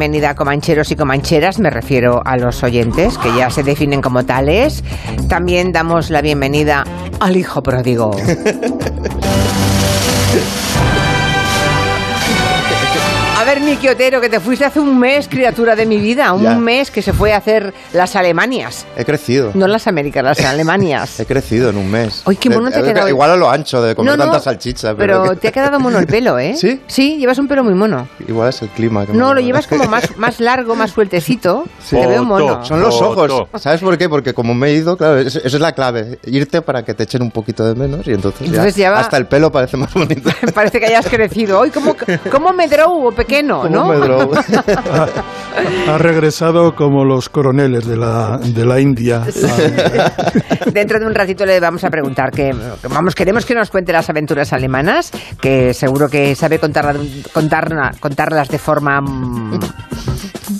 [0.00, 4.24] bienvenida a comancheros y comancheras, me refiero a los oyentes, que ya se definen como
[4.24, 4.82] tales.
[5.28, 6.84] También damos la bienvenida
[7.20, 8.16] al hijo pródigo.
[13.70, 16.54] Miki Otero, que te fuiste hace un mes, criatura de mi vida, un Ya.
[16.56, 18.84] mes que se fue a hacer las Alemanias.
[18.96, 19.52] He crecido.
[19.54, 21.20] No las Américas, las Alemanias.
[21.20, 22.22] He crecido en un mes.
[22.26, 24.24] Ay, qué mono te ha Eh, quedado Igual a lo ancho de comer No, no,
[24.32, 24.96] tanta salchicha.
[24.96, 26.54] Pero, Pero, te ha quedado mono el pelo, ¿eh?
[26.58, 26.80] ¿Sí?
[26.88, 28.08] Sí, llevas un pelo muy mono.
[28.26, 29.06] Igual es el clima.
[29.06, 31.64] que No, lo llevas como más, más largo, más sueltecito.
[31.80, 31.94] Sí.
[31.94, 32.64] Te veo mono.
[32.64, 33.46] Son los ojos.
[33.62, 34.08] ¿Sabes por qué?
[34.08, 36.18] Porque como me he ido, claro, es- esa es la clave.
[36.26, 39.16] Irte para que te echen un poquito de menos y entonces, Entonces ya va- hasta
[39.16, 40.28] el pelo parece más bonito.
[40.54, 41.60] Parece que hayas crecido.
[41.60, 41.94] Hoy, ¿cómo,
[42.32, 44.30] cómo me drogo pequeño, Como no?
[45.88, 49.22] Ha regresado como los coroneles de la, de la India.
[50.72, 52.52] Dentro de un ratito le vamos a preguntar que,
[52.88, 55.10] vamos, queremos que nos cuente las aventuras alemanas,
[55.40, 56.94] que seguro que sabe contarla-
[57.32, 59.00] contarla- contarlas de forma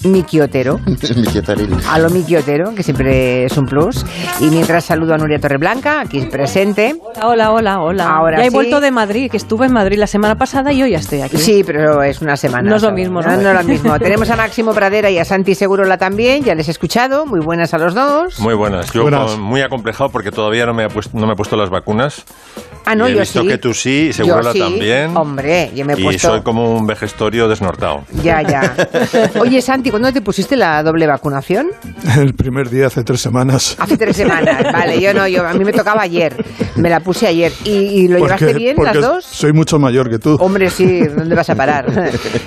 [0.04, 0.78] mm, miquiotero.
[0.86, 1.76] Mi quietaril.
[1.88, 4.04] A lo miquiotero, que siempre es un plus.
[4.40, 6.96] Y mientras saludo a Nuria Torreblanca, aquí presente.
[7.22, 8.06] Hola, hola, hola.
[8.08, 8.54] Ahora ya he sí.
[8.54, 11.36] vuelto de Madrid, que estuve en Madrid la semana pasada y hoy ya estoy aquí.
[11.36, 12.68] Sí, pero es una semana.
[12.68, 13.30] No es lo mismo, ¿no?
[13.36, 13.98] No, no es lo mismo.
[13.98, 17.26] Tenemos a Máximo Pradera y a Santi Segurola también, ya les he escuchado.
[17.26, 18.38] Muy buenas a los dos.
[18.40, 18.92] Muy buenas.
[18.92, 19.36] Yo Buenas.
[19.38, 22.24] muy acomplejado porque todavía no me, ha puesto, no me he puesto las vacunas.
[22.84, 23.48] ah, no, Y he yo visto sí.
[23.48, 24.58] que tú sí, y Segurola sí.
[24.58, 25.16] también.
[25.16, 26.28] Hombre, yo me he y puesto...
[26.28, 28.02] soy como un vejestorio desnortado.
[28.22, 28.74] Ya, ya.
[29.40, 31.68] Oye, Santi, ¿cuándo te pusiste la doble vacunación?
[32.18, 33.76] El primer día hace tres semanas.
[33.78, 34.62] Hace tres semanas.
[34.72, 36.34] Vale, yo no, yo a mí me tocaba ayer.
[36.76, 37.52] Me la puse ayer.
[37.64, 39.24] ¿Y, y lo llevaste bien porque las dos?
[39.24, 40.36] Soy mucho mayor que tú.
[40.40, 41.86] Hombre, sí, ¿dónde vas a parar?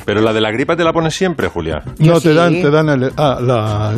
[0.05, 1.83] Pero la de la gripa te la pones siempre, Julia.
[1.97, 2.36] yo no, te sí.
[2.36, 3.94] dan, te dan el- ah, la,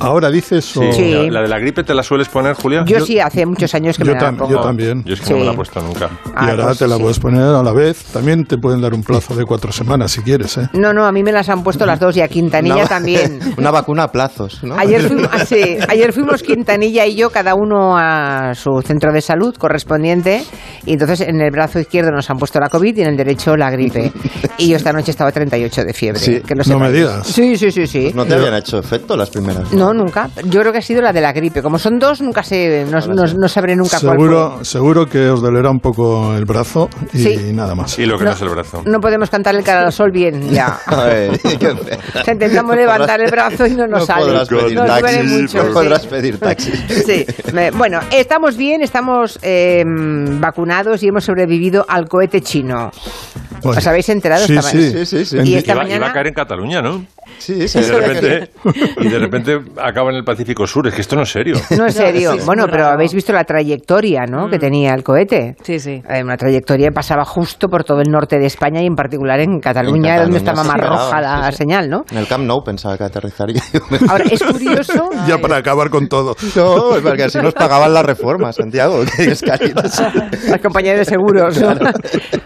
[0.00, 1.00] ahora dices o Sí.
[1.00, 1.12] Sí.
[1.12, 2.84] La, la de la gripe te la sueles poner, Julia.
[2.86, 4.50] Yo sí, hace muchos años que yo, me la pongo.
[4.50, 5.02] yo también.
[5.04, 5.32] Yo es que Sí.
[5.32, 6.10] no me la he puesto nunca.
[6.34, 7.02] Ah, y ahora pues te la sí.
[7.02, 8.04] puedes poner a la vez.
[8.12, 10.68] También te pueden dar un plazo de cuatro semanas si quieres, ¿eh?
[10.74, 13.40] No, no, a mí me las han puesto las dos y a Quintanilla también.
[13.56, 14.76] Una vacuna a plazos, ¿no?
[14.78, 19.22] Ayer fuimos, ah, sí, ayer fuimos Quintanilla y yo, cada uno a su centro de
[19.22, 20.42] salud correspondiente,
[20.84, 23.56] y entonces en el brazo izquierdo nos han puesto la COVID y en el derecho
[23.56, 24.12] la gripe.
[24.58, 26.20] Y yo esta noche estaba a 38 de fiebre.
[26.20, 26.40] Sí.
[26.46, 27.26] que No me digas.
[27.26, 28.12] Sí, sí, sí, sí.
[28.14, 29.72] ¿No te habían hecho efecto las primeras?
[29.72, 30.28] No, nunca.
[30.44, 31.62] Yo creo que ha sido la de la gripe.
[31.62, 34.64] Como son dos, nunca se, no, no- no sabré nunca cuál Seguro, fue.
[34.64, 37.52] seguro que os dolerá un poco el brazo y Sí.
[37.54, 37.98] nada más.
[37.98, 38.82] Y lo que no, es el brazo.
[38.84, 40.78] No podemos cantar el cara al sol bien, ya.
[41.42, 41.98] Qué feo.
[42.20, 44.24] O sea, intentamos levantar el brazo y no nos No sale.
[44.26, 45.40] podrás pedir Nos duele taxi.
[45.42, 45.72] mucho, no sí.
[45.74, 46.72] podrás pedir taxi.
[47.06, 47.26] Sí,
[47.76, 49.84] bueno, estamos bien, estamos eh,
[50.40, 52.90] vacunados y hemos sobrevivido al cohete chino.
[53.62, 53.78] Bueno.
[53.78, 54.76] ¿Os habéis enterado Sí, esta sí.
[54.78, 55.04] mañana?
[55.04, 57.04] Sí, sí, Y esta Iba, mañana- iba a caer en Cataluña, ¿no?
[57.38, 57.78] Sí, sí.
[57.78, 58.50] Y de repente,
[59.00, 60.86] y de repente acaba en el Pacífico Sur.
[60.88, 61.56] Es que esto no es serio.
[61.76, 62.32] No, en serio.
[62.32, 62.94] sí, es bueno, pero raro.
[62.94, 64.48] habéis visto la trayectoria ¿no?
[64.48, 65.56] que tenía el cohete.
[65.62, 66.02] Sí, sí.
[66.08, 69.40] Eh, Una trayectoria que pasaba justo por todo el norte de España y en particular
[69.40, 71.56] en Cataluña, En donde Cataluña, estaba más roja la sí, sí.
[71.58, 72.04] señal, ¿no?
[72.10, 73.62] En el Camp Nou pensaba que aterrizaría.
[74.08, 75.10] Ahora, es curioso...
[75.26, 76.34] Ya para acabar con todo.
[76.56, 79.02] No, es porque así nos pagaban la reforma, Santiago.
[79.16, 79.42] Que es.
[79.42, 81.60] Las compañías de seguros.
[81.60, 81.74] ¿no?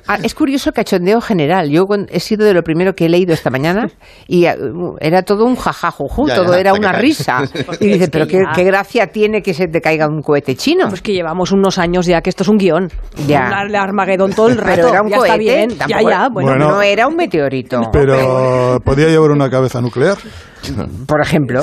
[0.06, 1.70] Ah, es curioso el cachondeo general.
[1.70, 3.86] Yo he sido de lo primero que he leído esta mañana
[4.28, 4.54] y ah,
[5.00, 7.42] era todo un jajajujú, Ya, todo ya, era una risa.
[7.80, 10.88] Y dice, pero que qué, qué gracia tiene que se te caiga un cohete chino.
[10.88, 12.90] Pues que llevamos unos años ya que esto es un guion.
[13.26, 13.64] Ya.
[13.66, 14.72] Un Armagedón todo el rato.
[14.76, 15.32] Pero era un ya cohete.
[15.32, 15.70] está bien.
[15.88, 16.28] Ya, ya.
[16.28, 16.68] Bueno, Bueno.
[16.68, 17.80] no era un meteorito.
[17.90, 20.13] Pero podía llevar una cabeza nuclear.
[21.06, 21.62] Por ejemplo.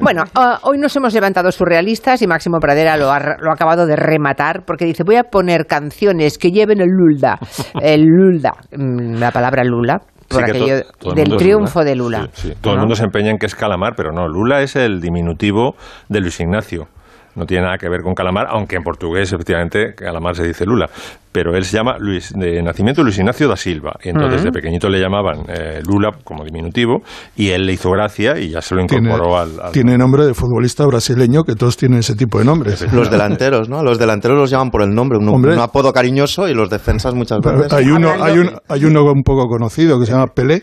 [0.00, 3.86] Bueno, ah, hoy nos hemos levantado surrealistas y Máximo Pradera lo ha, lo ha acabado
[3.86, 7.38] de rematar porque dice, voy a poner canciones que lleven el lulda.
[7.80, 9.98] El lulda, mm, la palabra lula,
[10.28, 12.28] por Sí, que to- aquello todo el del triunfo de Lula.
[12.32, 12.54] Sí, sí.
[12.60, 14.26] Todo el mundo se empeña en que es calamar, pero no.
[14.28, 15.74] Lula es el diminutivo
[16.08, 16.88] de Luis Ignacio.
[17.34, 20.86] No tiene nada que ver con calamar, aunque en portugués, efectivamente, calamar se dice Lula.
[21.32, 23.92] Pero él se llama Luis, de nacimiento Luis Ignacio da Silva.
[24.04, 27.02] Y entonces de pequeñito le llamaban eh, Lula como diminutivo.
[27.36, 29.58] Y él le hizo gracia y ya se lo Tiene, incorporó al.
[29.60, 32.92] al- tiene nombre de futbolista brasileño, que todos tienen ese tipo de nombres.
[32.92, 33.82] Los delanteros, ¿no?
[33.82, 35.54] Los delanteros los llaman por el nombre, un, Hombre.
[35.54, 37.72] un apodo cariñoso y los defensas muchas Pero veces.
[37.72, 40.62] hay uno, hay, un, hay uno un poco conocido que se llama Pelé.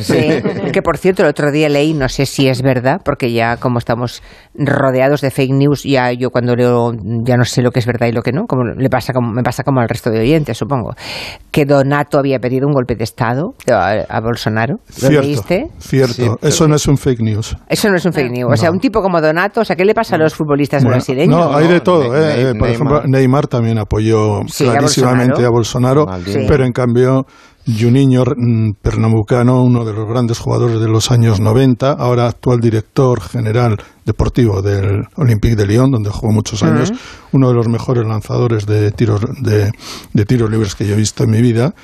[0.00, 0.14] Sí,
[0.72, 3.78] que por cierto el otro día leí, no sé si es verdad, porque ya como
[3.78, 4.22] estamos
[4.54, 6.92] rodeados de fake news, ya yo cuando leo
[7.24, 9.32] ya no sé lo que es verdad y lo que no, como le pasa como
[9.32, 10.94] me pasa como al resto de oyentes, supongo,
[11.50, 14.76] que Donato había pedido un golpe de estado a, a Bolsonaro.
[14.86, 15.66] ¿Lo Cierto, leíste?
[15.78, 16.12] cierto.
[16.14, 17.56] Sí, Eso no es un fake news.
[17.68, 18.52] Eso no es un fake news.
[18.52, 20.96] O sea, un tipo como Donato, o sea, ¿qué le pasa a los futbolistas Bueno,
[20.96, 21.38] brasileños?
[21.38, 22.12] no, hay de todo.
[22.12, 22.44] Ne- eh.
[22.44, 22.70] Ne- Por Neymar.
[22.70, 26.46] ejemplo, Neymar también apoyó Sí, a clarísimamente a Bolsonaro, Maldini.
[26.46, 27.26] pero en cambio
[27.68, 33.20] Juninho mm, Pernambucano, uno de los grandes jugadores de los años 90, ahora actual director
[33.20, 33.76] general
[34.06, 36.92] deportivo del Olympique de Lyon, donde jugó muchos años,
[37.32, 39.70] uno de los mejores lanzadores de tiros de,
[40.14, 41.74] de tiros libres que yo he visto en mi vida,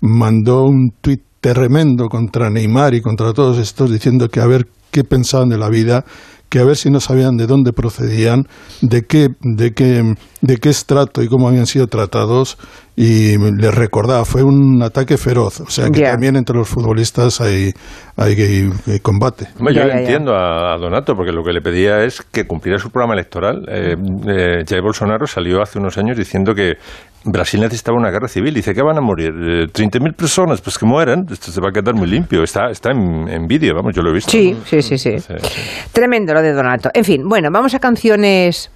[0.00, 5.04] mandó un tuit tremendo contra Neymar y contra todos estos, diciendo que a ver qué
[5.04, 6.04] pensaban de la vida,
[6.48, 8.44] que a ver si no sabían de dónde procedían,
[8.82, 12.56] de qué, de qué, de qué estrato y cómo habían sido tratados,
[12.96, 15.60] y les recordaba, fue un ataque feroz.
[15.60, 17.70] O sea que también entre los futbolistas hay,
[18.16, 19.46] hay, hay- hay combate.
[19.72, 22.90] Ya, yo entiendo a, a Donato, porque lo que le pedía es que cumpliera su
[22.90, 23.64] programa electoral.
[23.68, 23.94] Eh,
[24.26, 26.74] eh, Jair Bolsonaro salió hace unos años diciendo que
[27.24, 28.54] Brasil necesitaba una guerra civil.
[28.54, 31.26] Dice que van a morir eh, 30.000 personas, pues que mueran.
[31.30, 32.42] Esto se va a quedar muy limpio.
[32.42, 34.30] Está, está en, en vídeo, vamos, yo lo he visto.
[34.30, 35.16] Sí, sí, sí, sí.
[35.92, 36.90] Tremendo lo de Donato.
[36.94, 38.70] En fin, bueno, vamos a canciones.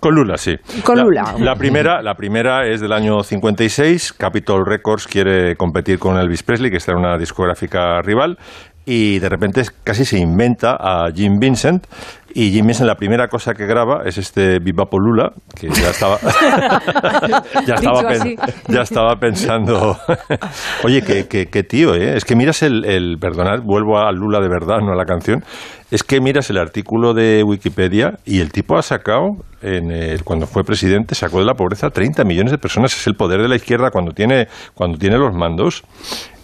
[0.00, 0.54] Con Lula, sí.
[0.84, 1.34] Con La- Lula.
[1.38, 4.12] La primera, la primera es del año 56.
[4.12, 8.38] Capitol Records quiere competir con Elvis Presley, que está en una discográfica rival.
[8.86, 11.86] Y de repente casi se inventa a Jim Vincent.
[12.34, 15.90] Y Jim Vincent, la primera cosa que graba es este Viva por Lula, que ya
[15.90, 16.18] estaba,
[17.66, 18.36] ya, estaba pen-
[18.68, 19.96] ya estaba pensando.
[20.84, 22.16] Oye, qué, qué- qué tío, ¿eh?
[22.16, 23.16] Es que miras el, el.
[23.18, 25.42] Perdonad, vuelvo a Lula de verdad, no a la canción.
[25.90, 29.30] Es que miras el artículo de Wikipedia y el tipo ha sacado,
[29.62, 32.94] en el- cuando fue presidente, sacó de la pobreza 30 millones de personas.
[32.94, 35.82] Es el poder de la izquierda cuando tiene, cuando tiene los mandos.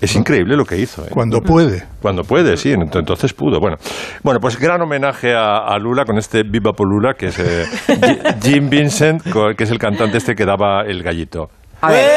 [0.00, 1.02] Es increíble lo que hizo.
[1.04, 1.08] ¿eh?
[1.10, 1.84] Cuando puede.
[2.02, 3.58] Cuando puede, sí, ent- entonces pudo.
[3.60, 3.76] Bueno,
[4.22, 7.67] bueno pues gran homenaje a, a Lula con este Viva por Lula, que es eh,
[7.88, 8.19] Ji-
[8.53, 9.23] Jim Vincent,
[9.56, 11.50] que es el cantante este que daba el gallito.
[11.81, 12.11] A ver.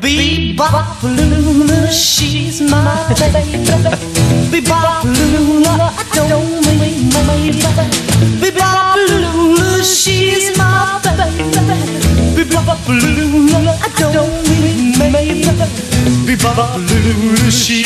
[0.00, 2.70] Bebop Lula, she's my
[3.18, 3.64] baby.
[4.50, 7.62] Bebop Lula, I don't mean my baby.
[8.40, 8.96] Bebop
[9.82, 11.38] She's my baby.
[12.88, 14.94] Lula, I don't mean
[17.50, 17.78] she's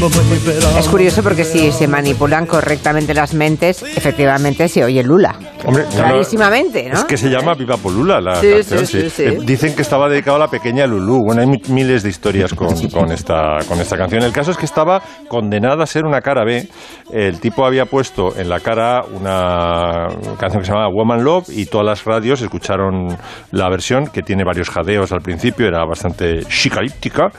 [0.00, 0.52] my baby.
[0.78, 5.34] Es curioso porque si se manipulan correctamente las mentes, efectivamente se oye Lula.
[5.64, 6.94] Hombre, Clarísimamente, ¿no?
[6.98, 9.22] Es que se llama Viva por Lula la Sí, canción, sí, sí, sí.
[9.24, 11.20] Eh, Dicen que estaba dedicado a la pequeña Lulú.
[11.24, 14.22] Bueno, hay mi- miles de historias con, con esta, con esta canción.
[14.24, 16.68] El caso es que estaba condenada a ser una cara B.
[17.12, 20.08] El tipo había puesto en la cara una
[20.38, 23.16] canción que se llamaba Woman Love y todas las radios escucharon
[23.50, 27.30] la versión que tiene varios jadeos al principio, era bastante chicalíptica.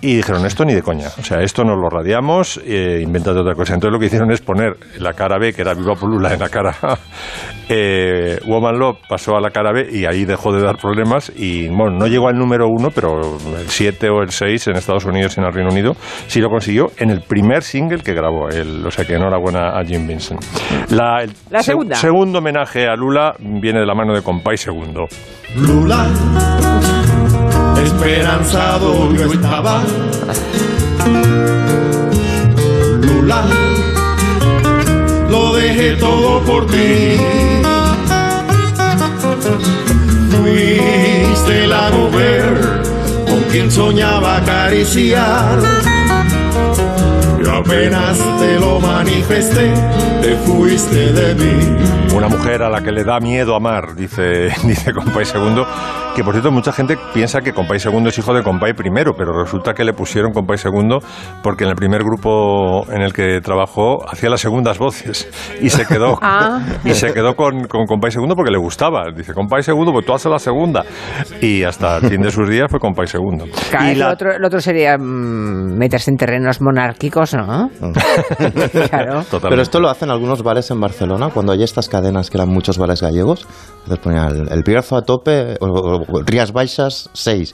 [0.00, 1.08] Y dijeron, esto ni de coña.
[1.18, 3.74] O sea, esto no lo radiamos, eh, invéntate otra cosa.
[3.74, 6.40] Entonces lo que hicieron es poner la cara B, que era Viva por Lula, en
[6.40, 6.98] la cara A.
[7.66, 11.32] Eh, Woman Love pasó a la cara B y ahí dejó de dar problemas.
[11.34, 15.06] Y bueno, no llegó al número uno, pero el 7 o el 6 en Estados
[15.06, 15.96] Unidos y en el Reino Unido
[16.26, 18.50] sí lo consiguió en el primer single que grabó.
[18.50, 20.42] El, o sea que enhorabuena a Jim Vincent.
[20.90, 21.96] La, el La seg- segunda.
[21.96, 25.06] segundo homenaje a Lula viene de la mano de Compay Segundo.
[25.56, 26.06] Lula,
[27.94, 29.82] esperanzado yo estaba.
[33.00, 33.44] Lula,
[35.30, 37.16] lo dejé todo por ti.
[40.30, 42.82] Fuiste la mujer
[43.26, 45.58] con quien soñaba acariciar.
[47.66, 49.72] Apenas te lo manifesté,
[50.20, 52.14] te fuiste de mí.
[52.14, 55.66] Una mujer a la que le da miedo amar, dice, dice Compay Segundo.
[56.14, 59.32] Que por cierto, mucha gente piensa que Compay Segundo es hijo de Compay primero, pero
[59.42, 61.00] resulta que le pusieron Compay Segundo
[61.42, 65.26] porque en el primer grupo en el que trabajó hacía las segundas voces
[65.60, 66.60] y se quedó, Ah.
[66.84, 69.06] y se quedó con, con Compay Segundo porque le gustaba.
[69.16, 70.84] Dice Compay Segundo, pues tú haces la segunda.
[71.40, 73.46] Y hasta el fin de sus días fue Compay Segundo.
[73.70, 77.53] Claro, Y lo, la- otro, lo otro sería mm, meterse en terrenos monárquicos, ¿no?
[78.90, 79.24] claro.
[79.50, 82.78] Pero esto lo hacen algunos bares en Barcelona, cuando hay estas cadenas que eran muchos
[82.78, 83.46] bares gallegos.
[83.84, 87.52] Entonces ponían el, el Bierzo a tope, o, o- o Rías Baixas 6.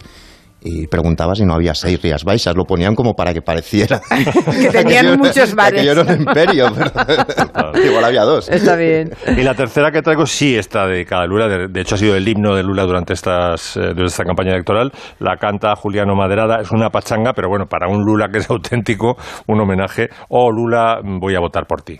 [0.63, 2.55] Y preguntaba si no había seis Rías Baixas.
[2.55, 4.01] Lo ponían como para que pareciera.
[4.11, 5.81] Que tenían aquello- muchos bares.
[5.81, 6.67] Aquello era un imperio,
[7.55, 8.49] pero igual había dos.
[8.49, 9.11] Está bien.
[9.27, 11.49] Y la tercera que traigo sí está dedicada a Lula.
[11.49, 14.53] De, de hecho, ha sido el himno de Lula durante estas, eh, durante esta campaña
[14.53, 14.93] electoral.
[15.19, 16.61] La canta Juliano Maderada.
[16.61, 20.09] Es una pachanga, pero bueno, para un Lula que es auténtico, un homenaje.
[20.29, 21.99] Oh, Lula, voy a votar por ti.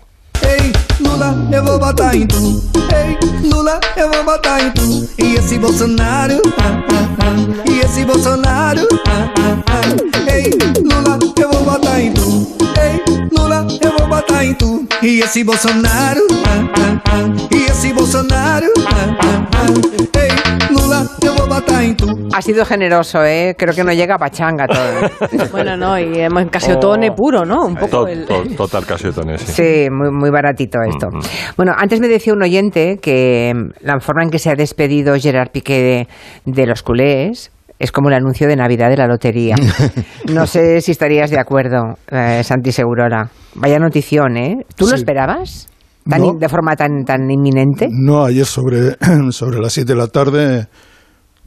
[0.61, 2.63] Ei, Lula, eu vou botar em tu.
[2.95, 5.09] Ei, Lula, eu vou botar em tu.
[5.19, 7.71] E esse Bolsonaro, ah, ah, ah.
[7.71, 10.31] E esse Bolsonaro, ah, ah, ah.
[10.31, 10.51] Ei,
[10.83, 12.47] Lula, eu vou botar em tu.
[12.81, 14.87] Ei, Lula, eu vou botar em tu.
[15.03, 17.55] E esse Bolsonaro, ah, ah, ah.
[17.55, 20.19] E esse Bolsonaro, ah, ah, ah.
[20.19, 22.07] Ei, Lula, eu vou botar em tu.
[22.33, 23.55] Ha sido generoso, ¿eh?
[23.57, 25.49] Creo que no llega a pachanga todo.
[25.53, 27.65] Bueno, no, y hemos casiotone puro, ¿no?
[27.67, 28.25] Un poco To- el...
[28.27, 29.53] to- total casiotones, sí.
[29.53, 31.09] Sí, muy, muy baratito esto.
[31.57, 35.15] Bueno, antes me decía un oyente que mm, la forma en que se ha despedido
[35.19, 36.07] Gerard Piqué
[36.47, 39.57] de, de los culés es como el anuncio de Navidad de la lotería.
[40.33, 43.29] No sé si estarías de acuerdo, eh, Santi Segurola.
[43.57, 44.65] Vaya notición, ¿eh?
[44.77, 45.67] ¿Tú lo esperabas?
[46.09, 46.27] Tan No.
[46.29, 47.89] in- de forma tan, tan inminente.
[47.91, 48.97] No, ayer sobre,
[49.31, 50.69] sobre las 7 de la tarde,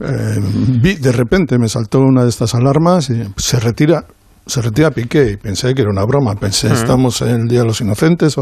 [0.00, 0.40] eh,
[0.82, 4.04] vi, de repente me saltó una de estas alarmas y se retira
[4.46, 7.64] se retira Piqué y pensé que era una broma, pensé, estamos en el Día de
[7.66, 8.36] los Inocentes,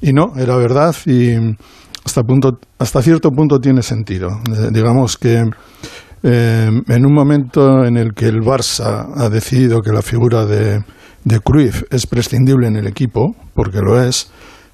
[0.00, 1.34] y no, era verdad y
[2.04, 4.28] hasta, punto, hasta cierto punto tiene sentido.
[4.28, 5.42] Eh, digamos que
[6.22, 10.82] eh, en un momento en el que el Barça ha decidido que la figura de,
[11.24, 14.30] de Cruyff es prescindible en el equipo, porque lo es,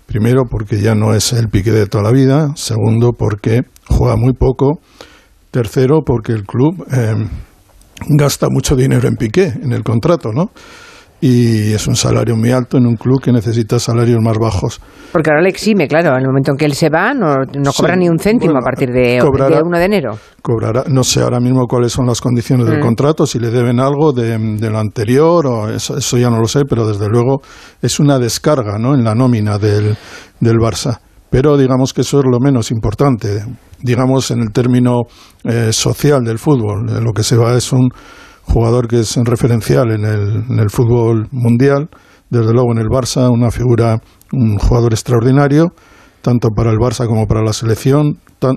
[0.07, 4.33] primero porque ya no es el pique de toda la vida, segundo porque juega muy
[4.33, 4.81] poco,
[5.51, 7.15] tercero porque el club eh,
[8.09, 10.51] gasta mucho dinero en piqué, en el contrato, ¿no?
[11.21, 14.81] Y es un salario muy alto en un club que necesita salarios más bajos.
[15.13, 17.73] Porque ahora le exime, claro, en el momento en que él se va, no, no
[17.73, 20.19] Sí, cobra ni un céntimo bueno, a partir de, cobrará- de 1 de enero.
[20.43, 22.83] cobrará, no sé ahora mismo cuáles son las condiciones del Mm.
[22.83, 26.47] contrato, si le deben algo de, de lo anterior, o eso, eso ya no lo
[26.47, 27.41] sé, pero desde luego
[27.81, 28.95] es una descarga ¿no?
[28.95, 29.97] en la nómina del,
[30.41, 30.99] del Barça.
[31.31, 33.43] Pero digamos que eso es lo menos importante.
[33.81, 35.01] Digamos, en el término
[35.45, 37.89] eh, social del fútbol, eh, lo que se va es un
[38.47, 41.89] jugador que es referencial en el, en el fútbol mundial,
[42.31, 44.01] desde luego en el Barça, una figura,
[44.33, 45.73] un jugador extraordinario,
[46.23, 48.19] tanto para el Barça como para la selección.
[48.39, 48.57] Tan-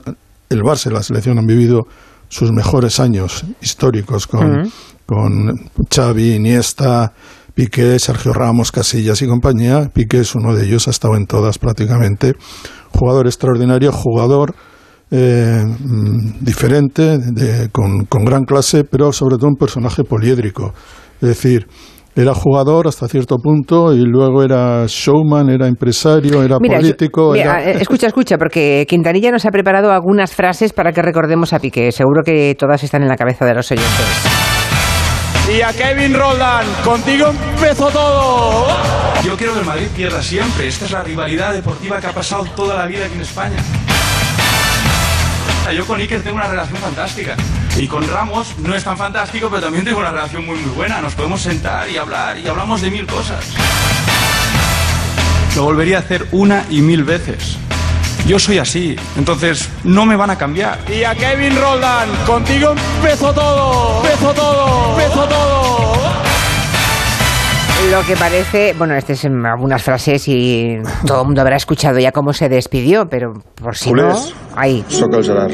[0.49, 1.81] el Barça y la selección han vivido
[2.29, 4.69] sus mejores años históricos con, Ujú.
[5.05, 5.53] con
[5.93, 7.13] Xavi, Iniesta,
[7.53, 9.89] Piqué, Sergio Ramos, Casillas y compañía.
[9.93, 12.33] Piqué es uno de ellos, ha estado en todas prácticamente.
[12.91, 14.55] Jugador extraordinario, jugador
[15.11, 20.73] eh, mm, diferente, de- con, con gran clase, pero sobre todo un personaje poliédrico.
[21.21, 21.67] Es decir,
[22.15, 27.31] era jugador hasta cierto punto y luego era showman, era empresario, era Mira, yo- político.
[27.33, 31.53] mira, era- eh, escucha, escucha, porque Quintanilla nos ha preparado algunas frases para que recordemos
[31.53, 31.91] a Piqué.
[31.91, 34.05] Seguro que todas están en la cabeza de los oyentes.
[35.55, 38.67] Y a Kevin Roldán, contigo empezó todo.
[39.25, 40.67] Yo quiero que el Madrid pierda siempre.
[40.67, 43.57] Esta es la rivalidad deportiva que ha pasado toda la vida aquí en España.
[45.73, 47.35] Yo con Iker tengo una relación fantástica.
[47.77, 51.01] Y con Ramos no es tan fantástico, pero también tengo una relación muy muy buena.
[51.01, 53.45] Nos podemos sentar y hablar y hablamos de mil cosas.
[55.55, 57.57] Lo volvería a hacer una y mil veces.
[58.27, 60.79] Yo soy así, entonces no me van a cambiar.
[60.93, 64.03] Y a Kevin Roldán, contigo empezó todo.
[64.03, 64.99] Empezó todo.
[64.99, 65.88] Empezó todo.
[67.87, 72.11] Lo que parece, bueno, estas son algunas frases y todo el mundo habrá escuchado ya
[72.11, 74.83] cómo se despidió, pero por si Culers, no, ahí.
[74.89, 75.53] Sóc el Gerard.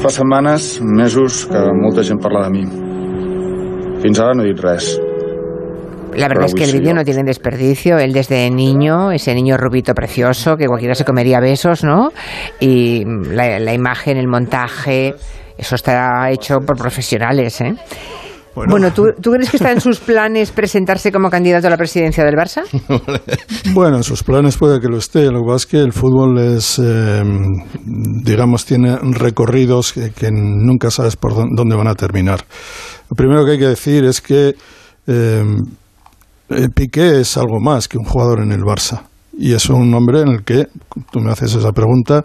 [0.00, 2.62] Fa setmanes, mesos, que molta gent parla de mi.
[4.00, 4.98] Fins ara no he dit res.
[6.16, 7.98] La verdad es que el vídeo no tiene desperdicio.
[7.98, 12.12] Él desde niño, ese niño rubito precioso que cualquiera se comería besos, ¿no?
[12.60, 15.14] Y la, la imagen, el montaje,
[15.58, 17.74] eso está hecho por profesionales, ¿eh?
[18.54, 22.24] Bueno, ¿tú, ¿tú crees que está en sus planes presentarse como candidato a la presidencia
[22.24, 22.62] del Barça?
[23.72, 25.30] Bueno, en sus planes puede que lo esté.
[25.30, 27.22] Lo que pasa es que el fútbol es, eh,
[28.24, 32.40] digamos, tiene recorridos que, que nunca sabes por dó- dónde van a terminar.
[33.08, 34.54] Lo primero que hay que decir es que
[35.06, 35.44] eh,
[36.50, 39.02] eh, Piqué es algo más que un jugador en el Barça.
[39.38, 40.66] Y es un hombre en el que,
[41.12, 42.24] tú me haces esa pregunta,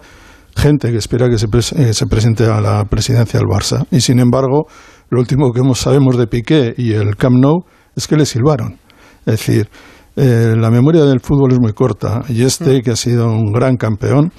[0.55, 3.85] gente que espera que se, pres- eh, se presente a la presidencia del Barça.
[3.91, 4.65] Y sin embargo,
[5.09, 8.77] lo último que sabemos de Piqué y el Camp Nou es que le silbaron.
[9.25, 9.69] Es decir,
[10.15, 13.75] eh, la memoria del fútbol es muy corta y este, que ha sido un gran
[13.75, 14.31] campeón,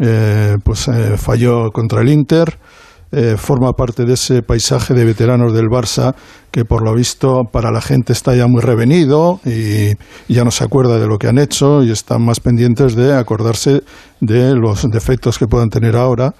[0.00, 2.58] eh, pues eh, falló contra el Inter,
[3.14, 6.14] eh, forma parte de ese paisaje de veteranos del Barça
[6.50, 9.92] que por lo visto para la gente está ya muy revenido y
[10.32, 13.82] ya no se acuerda de lo que han hecho y están más pendientes de acordarse
[14.20, 16.32] de los defectos que puedan tener ahora.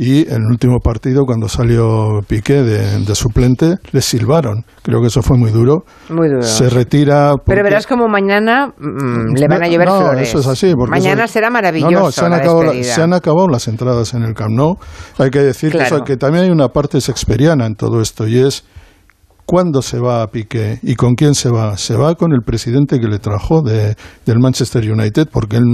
[0.00, 4.64] Y en el último partido, cuando salió Piqué de, de suplente, le silbaron.
[4.82, 5.82] Creo que eso fue muy duro.
[6.08, 6.42] Muy duro.
[6.42, 7.32] Se retira.
[7.44, 10.28] Pero verás como mañana mm, le van a no, llover no, flores.
[10.28, 10.72] eso es así.
[10.88, 11.90] mañana será maravilloso.
[11.92, 12.94] No, no, se han, la acabado, la- despedida.
[12.94, 14.76] se han acabado las entradas en el Camp Nou.
[15.18, 15.96] Hay que decir que, Claro.
[15.96, 18.64] eso- que también hay una parte shakespeariana en todo esto y es
[19.46, 21.76] ¿cuándo se va a Piqué y con quién se va?
[21.76, 25.64] Se va con el presidente que le trajo de, del Manchester United porque él,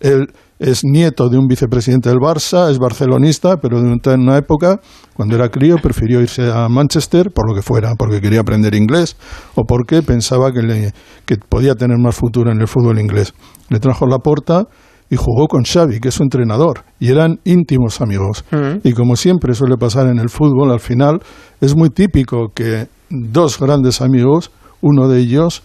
[0.00, 0.26] él
[0.58, 4.80] es nieto de un vicepresidente del Barça, es barcelonista, pero en una época,
[5.14, 9.16] cuando era crío, prefirió irse a Manchester por lo que fuera, porque quería aprender inglés
[9.56, 10.92] o porque pensaba que, le-
[11.26, 13.34] que podía tener más futuro en el fútbol inglés.
[13.68, 14.64] Le trajo la porta
[15.10, 18.44] y jugó con Xavi, que es su entrenador, y eran íntimos amigos.
[18.84, 21.20] Y como siempre suele pasar en el fútbol, al final
[21.60, 25.62] es muy típico que dos grandes amigos, uno de ellos,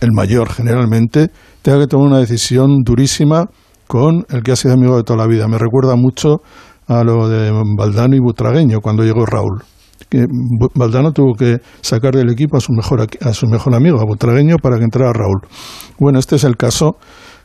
[0.00, 1.30] el mayor generalmente,
[1.62, 3.46] tenga que tomar una decisión durísima
[3.92, 5.46] con el que ha sido amigo de toda la vida.
[5.48, 6.38] Me recuerda mucho
[6.88, 9.60] a lo de Valdano y Butragueño cuando llegó Raúl.
[10.08, 10.24] Que
[10.74, 14.56] Valdano tuvo que sacar del equipo a su mejor a su mejor amigo, a Butragueño,
[14.62, 15.42] para que entrara Raúl.
[15.98, 16.96] Bueno, este es el caso.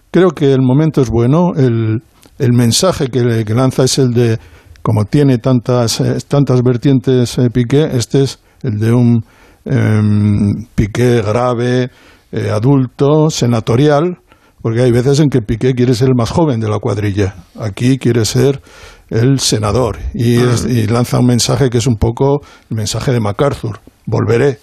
[0.09, 1.51] Creo que el momento es bueno.
[1.57, 2.01] El,
[2.39, 4.39] el mensaje que, le- que lanza es el de,
[4.81, 9.21] como tiene tantas, eh, tantas vertientes eh, Piqué, este es el de un
[9.65, 11.89] em, Piqué grave,
[12.31, 14.17] eh, adulto, senatorial,
[14.61, 17.35] porque hay veces en que Piqué quiere ser el más joven de la cuadrilla.
[17.59, 18.61] Aquí quiere ser
[19.09, 23.19] el senador y, es- y lanza un mensaje que es un poco el mensaje de
[23.19, 23.79] MacArthur.
[24.05, 24.59] Volveré.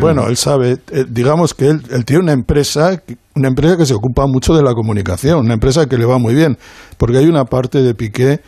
[0.00, 3.00] Bueno, él sabe, eh, digamos que él, él tiene una empresa,
[3.36, 6.34] una empresa que se ocupa mucho de la comunicación, una empresa que le va muy
[6.34, 6.58] bien,
[6.98, 8.40] porque hay una parte de Piqué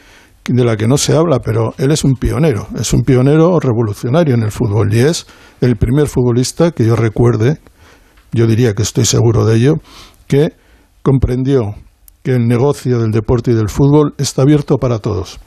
[0.48, 4.34] de la que no se habla, pero él es un pionero, es un pionero revolucionario
[4.34, 5.26] en el fútbol y es
[5.60, 7.58] el primer futbolista que yo recuerde,
[8.32, 9.74] yo diría que estoy seguro de ello,
[10.26, 10.52] que
[11.04, 11.74] comprendió
[12.22, 15.38] que el negocio del deporte y del fútbol está abierto para todos.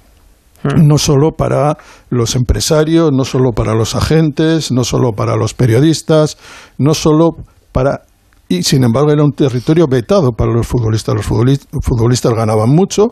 [0.64, 1.78] No solo para
[2.10, 6.38] los empresarios, no solo para los agentes, no solo para los periodistas,
[6.78, 7.32] no solo
[7.72, 8.02] para...
[8.50, 11.16] Y sin embargo era un territorio vetado para los futbolistas.
[11.16, 13.08] Los futbolis- futbolistas ganaban mucho,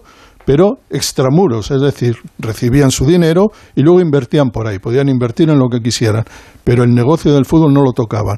[0.46, 5.58] pero extramuros, es decir, recibían su dinero y luego invertían por ahí, podían invertir en
[5.58, 6.24] lo que quisieran,
[6.64, 8.38] pero el negocio del fútbol no lo tocaban.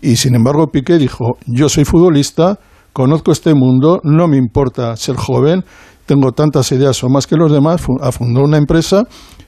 [0.00, 2.58] Y sin embargo Piqué dijo, yo soy futbolista,
[2.92, 5.64] conozco este mundo, no me importa ser joven,
[6.06, 9.04] tengo tantas ideas o más que los demás, fu- fundó una empresa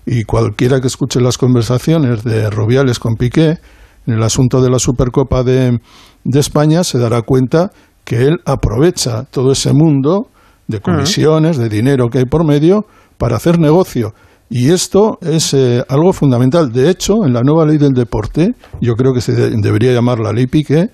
[0.07, 3.59] y cualquiera que escuche las conversaciones de Rubiales con Piqué
[4.07, 5.79] en el asunto de la Supercopa de,
[6.25, 7.71] de España se dará cuenta
[8.05, 10.29] que él aprovecha todo ese mundo
[10.69, 12.85] de comisiones, de dinero que hay por medio
[13.19, 14.13] para hacer negocio.
[14.51, 16.71] Y esto es eh, algo fundamental.
[16.71, 20.21] De hecho, en la nueva ley del deporte, yo creo que se de- debería llamar
[20.21, 20.91] la ley Piqué,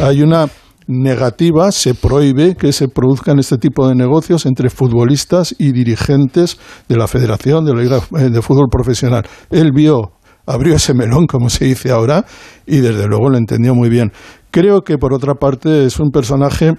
[0.00, 0.46] hay una
[0.92, 6.58] negativa, se prohíbe que se produzcan este tipo de negocios entre futbolistas y dirigentes
[6.88, 9.24] de la Federación de la Liga de Fútbol Profesional.
[9.50, 10.12] Él vio,
[10.46, 12.24] abrió ese melón, como se dice ahora,
[12.66, 14.12] y desde luego lo entendió muy bien.
[14.50, 16.74] Creo que, por otra parte, es un personaje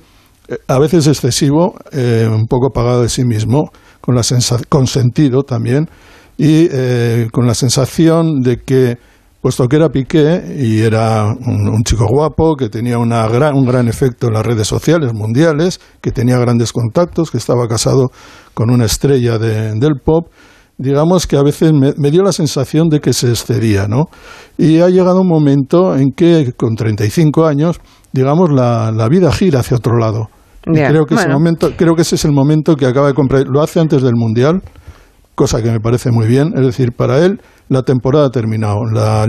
[0.47, 4.21] eh, a veces excesivo, eh, un poco pagado de sí mismo, con, la
[4.69, 5.89] con sentido también,
[6.37, 8.97] y eh, con la sensación de que,
[9.43, 13.65] puesto que era Piqué y era un, un chico guapo, que tenía una gran, un
[13.65, 18.09] gran efecto en las redes sociales mundiales, que tenía grandes contactos, que estaba casado
[18.55, 20.27] con una estrella de- del pop,
[20.77, 24.05] digamos que a veces me, me dio la sensación de que se excedía, ¿no?
[24.57, 27.79] Y ha llegado un momento en que, con 35 años,
[28.13, 30.29] digamos, la, la vida gira hacia otro lado.
[30.65, 31.39] Y Ya, creo que ese bueno.
[31.39, 33.43] momento, creo que ese es el momento que acaba de comprar.
[33.47, 34.61] Lo hace antes del mundial,
[35.35, 36.53] cosa que me parece muy bien.
[36.55, 37.41] Es decir, para él
[37.73, 38.85] la temporada ha terminado.
[38.85, 39.27] La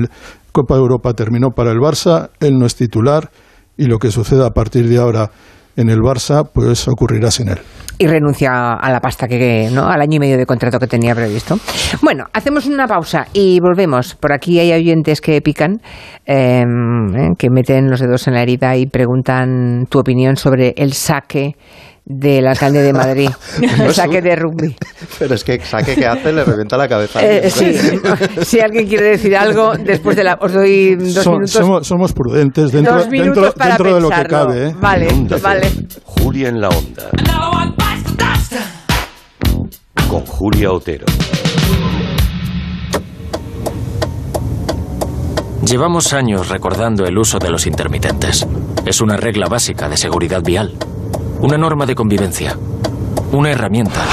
[0.53, 2.31] Copa de Europa terminó para el Barça.
[2.39, 3.31] Él no es titular
[3.77, 5.31] y lo que suceda a partir de ahora
[5.77, 7.59] en el Barça, pues ocurrirá sin él.
[7.97, 9.89] y renuncia a la pasta que, ¿no?
[9.89, 11.59] Al año y medio de contrato que tenía previsto.
[12.03, 14.17] Bueno, hacemos una pausa y volvemos.
[14.17, 15.81] Por aquí hay oyentes que pican,
[16.27, 20.93] eh, eh, que meten los dedos en la herida y preguntan tu opinión sobre el
[20.93, 21.55] saque
[22.07, 23.31] del alcalde de Madrid.
[23.79, 24.77] No saque un- de rugby.
[25.19, 27.19] Pero es que saque que hace le revienta la cabeza.
[27.21, 27.75] a Eh, sí,
[28.45, 30.35] si alguien quiere decir algo, después de la...
[30.41, 31.51] Os doy dos So- minutos.
[31.53, 34.69] somos, somos prudentes dentro, dos minutos dentro, para dentro de lo que cabe.
[34.69, 34.75] ¿eh?
[34.81, 35.09] Vale,
[35.43, 35.71] vale.
[36.05, 37.09] Julia en la onda.
[40.09, 41.07] Con Julia Otero.
[45.67, 48.47] Llevamos años recordando el uso de los intermitentes.
[48.85, 50.75] Es una regla básica de seguridad vial,
[51.41, 52.57] una norma de convivencia,
[53.33, 54.07] una herramienta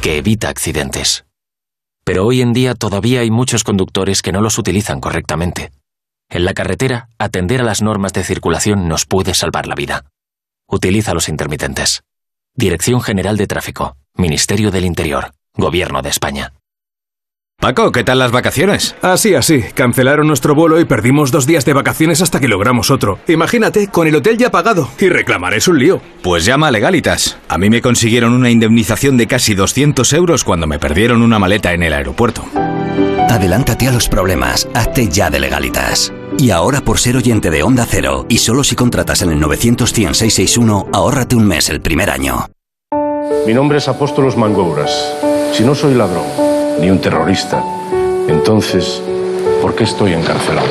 [0.00, 1.24] que evita accidentes.
[2.04, 5.72] Pero hoy en día todavía hay muchos conductores que no los utilizan correctamente.
[6.30, 10.04] En la carretera, atender a las normas de circulación nos puede salvar la vida.
[10.66, 12.02] Utiliza los intermitentes.
[12.54, 16.52] Dirección General de Tráfico, Ministerio del Interior, Gobierno de España.
[17.60, 18.94] Paco, ¿qué tal las vacaciones?
[19.02, 19.64] Así, así.
[19.74, 23.18] Cancelaron nuestro vuelo y perdimos dos días de vacaciones hasta que logramos otro.
[23.26, 24.88] Imagínate, con el hotel ya pagado.
[25.00, 26.00] Y reclamar es un lío.
[26.22, 27.36] Pues llama a Legalitas.
[27.48, 31.72] A mí me consiguieron una indemnización de casi 200 euros cuando me perdieron una maleta
[31.72, 32.44] en el aeropuerto.
[33.28, 36.12] Adelántate a los problemas, hazte ya de legalitas.
[36.38, 40.90] Y ahora por ser oyente de Onda Cero, y solo si contratas en el 900-100-661,
[40.92, 42.46] ahórrate un mes el primer año.
[43.48, 45.16] Mi nombre es Apóstolos Mangouras.
[45.52, 46.47] Si no soy ladrón,
[46.80, 47.62] ni un terrorista,
[48.28, 49.02] entonces,
[49.60, 50.66] ¿por qué estoy encarcelado?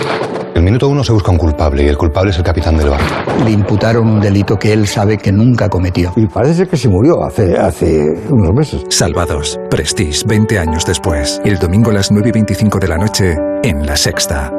[0.55, 3.05] El minuto uno se busca un culpable y el culpable es el capitán del barco.
[3.43, 6.13] Le imputaron un delito que él sabe que nunca cometió.
[6.15, 8.83] Y parece que se murió hace, hace unos meses.
[8.89, 11.39] Salvados, Prestige, 20 años después.
[11.45, 14.51] El domingo a las 9 y 25 de la noche, en La Sexta.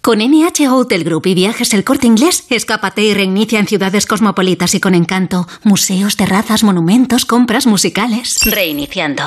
[0.00, 4.74] Con NH Hotel Group y Viajes El Corte Inglés, escápate y reinicia en ciudades cosmopolitas
[4.74, 5.46] y con encanto.
[5.64, 8.38] Museos, terrazas, monumentos, compras musicales.
[8.44, 9.24] Reiniciando.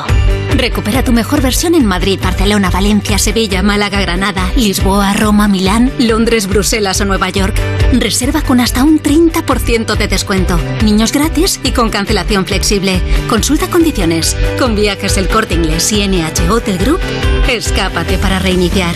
[0.56, 6.48] Recupera tu mejor versión en Madrid, Barcelona, Valencia, Sevilla, Málaga, Granada, Lisboa, Roma, Milán, Londres,
[6.48, 7.56] Bruselas o Nueva York.
[7.94, 10.58] Reserva con hasta un 30% de descuento.
[10.84, 13.02] Niños gratis y con cancelación flexible.
[13.30, 14.38] Consulta condiciones.
[14.58, 17.00] Con Viajes El Corte Inglés y NH Hotel Group,
[17.48, 18.96] escápate para reiniciar.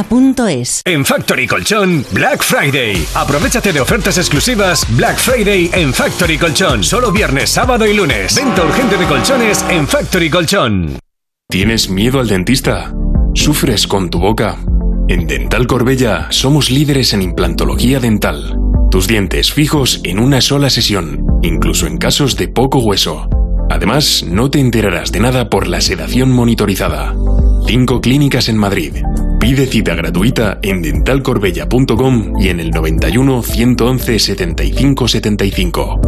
[0.85, 3.05] En Factory Colchón, Black Friday.
[3.13, 6.83] Aprovechate de ofertas exclusivas Black Friday en Factory Colchón.
[6.83, 8.35] Solo viernes, sábado y lunes.
[8.35, 10.97] Venta urgente de colchones en Factory Colchón.
[11.49, 12.93] ¿Tienes miedo al dentista?
[13.33, 14.57] ¿Sufres con tu boca?
[15.07, 18.57] En Dental Corbella somos líderes en implantología dental.
[18.89, 23.29] Tus dientes fijos en una sola sesión, incluso en casos de poco hueso.
[23.69, 27.13] Además, no te enterarás de nada por la sedación monitorizada.
[27.71, 28.97] Cinco clínicas en Madrid.
[29.39, 36.01] Pide cita gratuita en dentalcorbella.com y en el 91 111 75 75.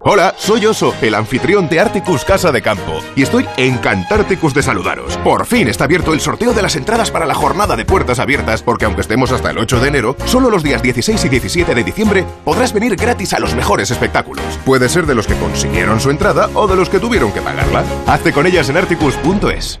[0.00, 5.16] Hola, soy Oso, el anfitrión de Articus Casa de Campo, y estoy encantárticus de saludaros.
[5.24, 8.62] Por fin está abierto el sorteo de las entradas para la jornada de puertas abiertas,
[8.62, 11.84] porque aunque estemos hasta el 8 de enero, solo los días 16 y 17 de
[11.84, 14.44] diciembre podrás venir gratis a los mejores espectáculos.
[14.66, 17.82] Puede ser de los que consiguieron su entrada o de los que tuvieron que pagarla.
[18.06, 19.80] Hazte con ellas en articus.es.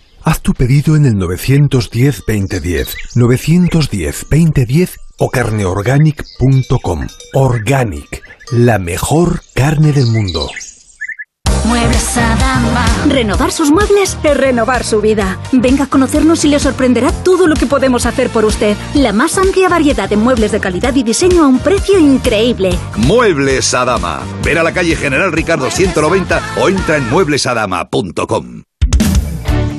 [0.23, 7.07] Haz tu pedido en el 910-2010, 910-2010 o carneorganic.com.
[7.33, 10.47] Organic, la mejor carne del mundo.
[11.65, 12.85] Muebles Adama.
[13.07, 15.39] Renovar sus muebles es renovar su vida.
[15.51, 18.75] Venga a conocernos y le sorprenderá todo lo que podemos hacer por usted.
[18.93, 22.77] La más amplia variedad de muebles de calidad y diseño a un precio increíble.
[22.97, 24.21] Muebles Adama.
[24.43, 28.63] Ver a la calle General Ricardo 190 o entra en mueblesadama.com.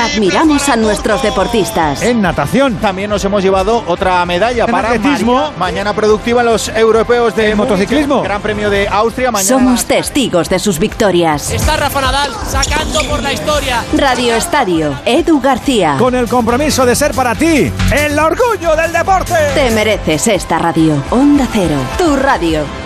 [0.00, 2.02] Admiramos a nuestros deportistas.
[2.02, 5.52] En natación también nos hemos llevado otra medalla para atletismo.
[5.58, 8.22] Mañana productiva en los europeos de motociclismo.
[8.22, 9.48] Gran premio de Austria mañana.
[9.48, 11.50] Somos testigos de sus victorias.
[11.50, 13.84] Está Rafa Nadal sacando por la historia.
[13.96, 15.96] Radio Estadio, Edu García.
[15.98, 19.34] Con el compromiso de ser para ti el orgullo del deporte.
[19.54, 21.02] Te mereces esta radio.
[21.10, 22.81] Onda Cero, tu radio.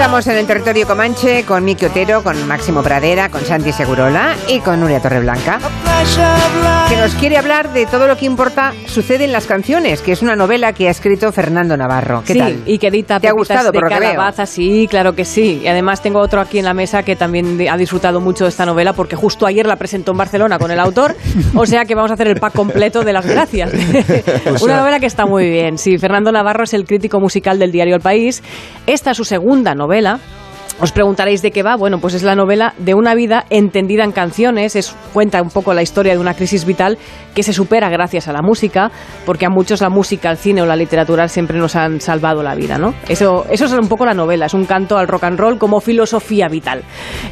[0.00, 4.60] Estamos en el territorio Comanche con Miki Otero, con Máximo Pradera, con Santi Segurola y
[4.60, 5.58] con Nuria Torreblanca,
[6.88, 10.22] que nos quiere hablar de todo lo que importa sucede en las canciones, que es
[10.22, 12.22] una novela que ha escrito Fernando Navarro.
[12.26, 12.62] ¿Qué sí, tal?
[12.64, 14.12] y que edita ¿Te ha gustado de por lo que veo?
[14.12, 15.60] calabaza, sí, claro que sí.
[15.62, 18.64] Y además tengo otro aquí en la mesa que también ha disfrutado mucho de esta
[18.64, 21.14] novela porque justo ayer la presentó en Barcelona con el autor,
[21.54, 23.70] o sea que vamos a hacer el pack completo de las gracias.
[24.62, 25.76] Una novela que está muy bien.
[25.76, 28.42] Sí, Fernando Navarro es el crítico musical del diario El País.
[28.86, 30.20] Esta es su segunda novela novela
[30.80, 31.76] os preguntaréis de qué va.
[31.76, 34.76] Bueno, pues es la novela de una vida entendida en canciones.
[34.76, 36.96] Es, cuenta un poco la historia de una crisis vital
[37.34, 38.90] que se supera gracias a la música,
[39.26, 42.54] porque a muchos la música, el cine o la literatura siempre nos han salvado la
[42.54, 42.94] vida, ¿no?
[43.08, 44.46] Eso, eso es un poco la novela.
[44.46, 46.82] Es un canto al rock and roll como filosofía vital.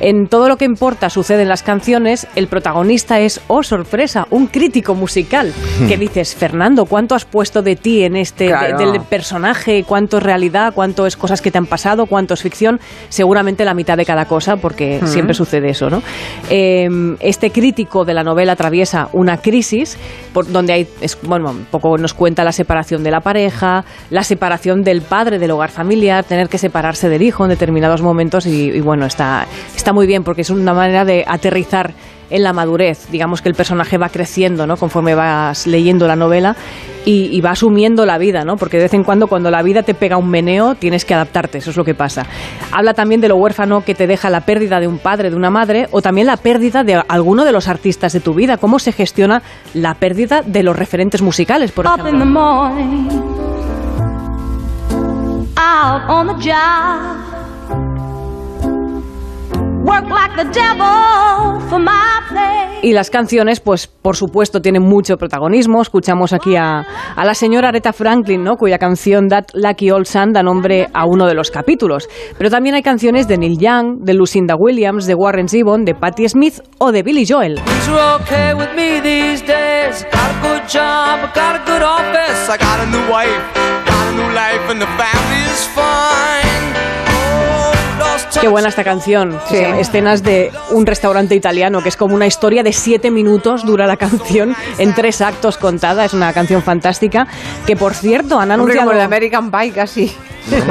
[0.00, 2.26] En todo lo que importa sucede en las canciones.
[2.36, 5.52] El protagonista es, oh sorpresa, un crítico musical.
[5.88, 9.84] Que dices, Fernando, ¿cuánto has puesto de ti en este de- del personaje?
[9.84, 10.72] ¿Cuánto es realidad?
[10.74, 12.06] ¿Cuánto es cosas que te han pasado?
[12.06, 12.78] ¿Cuánto es ficción?
[13.38, 16.02] Seguramente la mitad de cada cosa, porque siempre sucede eso, ¿no?
[16.50, 16.88] Eh,
[17.20, 19.96] este crítico de la novela atraviesa una crisis
[20.32, 24.24] por donde hay, es- bueno, un poco nos cuenta la separación de la pareja, la
[24.24, 28.70] separación del padre del hogar familiar, tener que separarse del hijo en determinados momentos y,
[28.70, 29.46] y bueno, está,
[29.76, 31.92] está muy bien porque es una manera de aterrizar
[32.30, 33.08] en la madurez.
[33.10, 34.76] Digamos que el personaje va creciendo, ¿no?
[34.76, 36.56] Conforme vas leyendo la novela
[37.04, 38.56] y, y va asumiendo la vida, ¿no?
[38.56, 41.58] Porque de vez en cuando, cuando la vida te pega un meneo, tienes que adaptarte.
[41.58, 42.26] Eso es lo que pasa.
[42.72, 45.50] Habla también de lo huérfano que te deja la pérdida de un padre, de una
[45.50, 48.58] madre, o también la pérdida de alguno de los artistas de tu vida.
[48.58, 49.42] Cómo se gestiona
[49.74, 52.26] la pérdida de los referentes musicales, por Up in the ejemplo.
[52.26, 53.08] morning,
[55.56, 57.37] out on the job.
[62.82, 65.82] Y las canciones, pues por supuesto, tienen mucho protagonismo.
[65.82, 68.56] Escuchamos aquí a, a la señora Aretha Franklin, ¿no?
[68.56, 72.08] cuya canción That Lucky Old Sun da nombre a uno de los capítulos.
[72.36, 76.28] Pero también hay canciones de Neil Young, de Lucinda Williams, de Warren Zevon, de Patti
[76.28, 77.60] Smith o de Billy Joel.
[88.40, 89.38] Qué buena esta canción.
[89.48, 89.56] Sí.
[89.56, 93.96] Escenas de un restaurante italiano, que es como una historia de siete minutos, dura la
[93.96, 96.04] canción, en tres actos contada.
[96.04, 97.26] Es una canción fantástica.
[97.66, 98.86] Que por cierto, han Hombre, anunciado.
[98.88, 100.14] como el American Pie casi.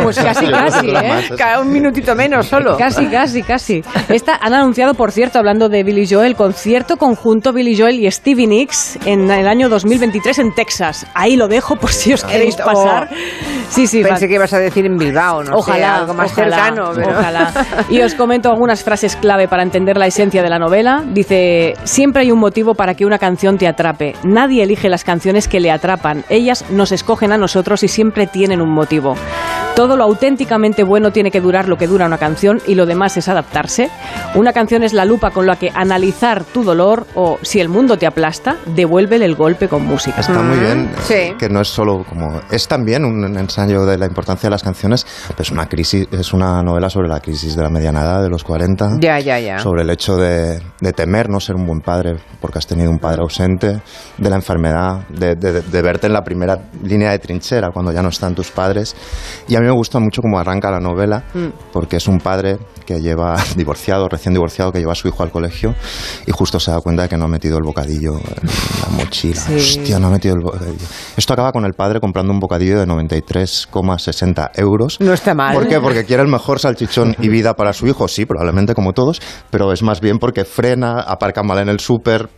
[0.03, 1.29] Pues casi, casi, ¿eh?
[1.37, 2.77] Cada un minutito menos solo.
[2.77, 3.83] Casi, casi, casi.
[4.09, 8.47] Esta han anunciado, por cierto, hablando de Billy Joel, concierto conjunto Billy Joel y Stevie
[8.47, 11.05] Nicks en el año 2023 en Texas.
[11.13, 13.09] Ahí lo dejo por si os queréis pasar.
[13.69, 16.31] Sí, sí, Pensé va- que ibas a decir en Bilbao, no sé, ojalá, algo más
[16.31, 16.91] ojalá, cercano.
[16.95, 17.51] pero- ojalá.
[17.89, 21.03] Y os comento algunas frases clave para entender la esencia de la novela.
[21.07, 24.13] Dice, siempre hay un motivo para que una canción te atrape.
[24.23, 26.23] Nadie elige las canciones que le atrapan.
[26.29, 29.15] Ellas nos escogen a nosotros y siempre tienen un motivo.
[29.77, 33.15] Todo lo auténticamente bueno tiene que durar lo que dura una canción y lo demás
[33.17, 33.91] es adaptarse.
[34.33, 37.95] Una canción es la lupa con la que analizar tu dolor o si el mundo
[37.95, 40.21] te aplasta, devuélvele el golpe con música.
[40.21, 41.35] Está muy bien, Sí.
[41.37, 42.41] que no es solo como...
[42.49, 46.33] Es también un ensayo de la importancia de las canciones, pero es una, crisis, es
[46.33, 48.97] una novela sobre la crisis de la mediana edad, de los 40.
[48.99, 49.59] Ya, ya, ya.
[49.59, 52.97] Sobre el hecho de, de temer no ser un buen padre porque has tenido un
[52.97, 53.79] padre ausente,
[54.17, 58.01] de la enfermedad, de, de- de verte en la primera línea de trinchera cuando ya
[58.01, 58.95] no están tus padres.
[59.47, 61.25] Y a mí me gusta mucho cómo arranca la novela,
[61.73, 65.30] porque es un padre que lleva divorciado, recién divorciado, que lleva a su hijo al
[65.30, 65.75] colegio
[66.25, 68.47] y justo se da cuenta de que no ha metido el bocadillo en
[68.82, 69.41] la mochila.
[69.41, 69.56] Sí.
[69.56, 70.86] Hostia, no ha metido el bocadillo.
[71.17, 75.01] Esto acaba con el padre comprando un bocadillo de 93,60 euros.
[75.01, 75.53] No está mal.
[75.53, 75.82] ¿Por qué?
[75.82, 79.73] Porque quiere el mejor salchichón y vida para su hijo, sí, probablemente como todos, pero
[79.73, 82.30] es más bien porque frena, aparca mal en el súper,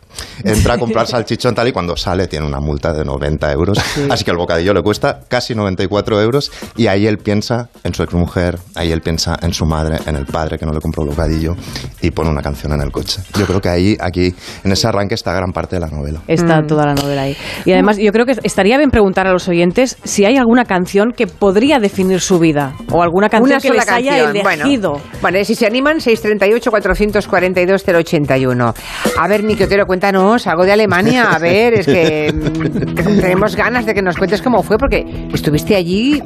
[0.43, 3.79] entra a comprar salchichón tal y cuando sale tiene una multa de 90 euros.
[4.09, 8.03] Así que el bocadillo le cuesta casi 94 euros y ahí él piensa en su
[8.03, 11.09] exmujer, ahí él piensa en su madre, en el padre que no le compró el
[11.09, 11.55] bocadillo
[12.01, 13.21] y pone una canción en el coche.
[13.37, 16.21] Yo creo que ahí, aquí, en ese arranque está gran parte de la novela.
[16.27, 17.35] Está toda la novela ahí.
[17.65, 21.11] Y además yo creo que estaría bien preguntar a los oyentes si hay alguna canción
[21.15, 24.35] que podría definir su vida o alguna canción Una que les haya canción.
[24.35, 24.91] elegido.
[24.93, 28.73] Bueno, bueno, si se animan, 638-442-081.
[29.17, 31.29] A ver, Miki Otero, cuéntanos algo de Alemania.
[31.31, 35.75] A ver, es que mm, tenemos ganas de que nos cuentes cómo fue, porque estuviste
[35.75, 36.21] allí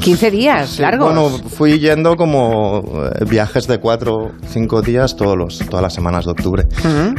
[0.00, 1.06] 15 días largos.
[1.14, 2.82] Bueno, fui yendo como
[3.20, 6.64] eh, viajes de cuatro, cinco días todos los, todas las semanas de octubre.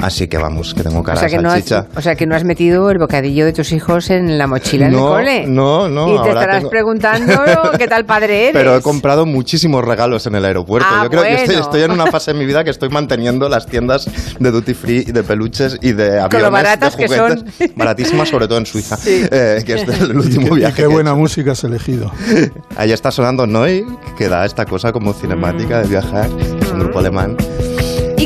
[0.02, 1.88] Así que vamos, que tengo cara O sea, de que no has, salchicha.
[1.96, 4.94] o sea, que no has metido el bocadillo de tus hijos en la mochila en
[4.94, 5.48] el No, cole.
[5.48, 7.34] no, no, Y te estarás tengo- preguntando
[7.78, 8.54] qué tal padre eres.
[8.54, 10.88] Pero he comprado muchísimos regalos en el aeropuerto.
[10.92, 11.62] Ah, Yo creo que estoy, bueno.
[11.62, 15.04] estoy en una fase de mi vida que estoy manteniendo las tiendas de duty free,
[15.06, 17.38] de peluches y de aviones, lo baratas de que son.
[17.40, 17.76] juguetes.
[17.76, 20.76] Baratísimas, sobre todo en Suiza, eh, que es el último Y viaje.
[20.76, 22.12] qué que he buena música has elegido.
[22.76, 23.86] Ahí está sonando Noi,
[24.18, 26.30] que da esta cosa como cinemática de viajar,
[26.62, 27.38] es un grupo alemán.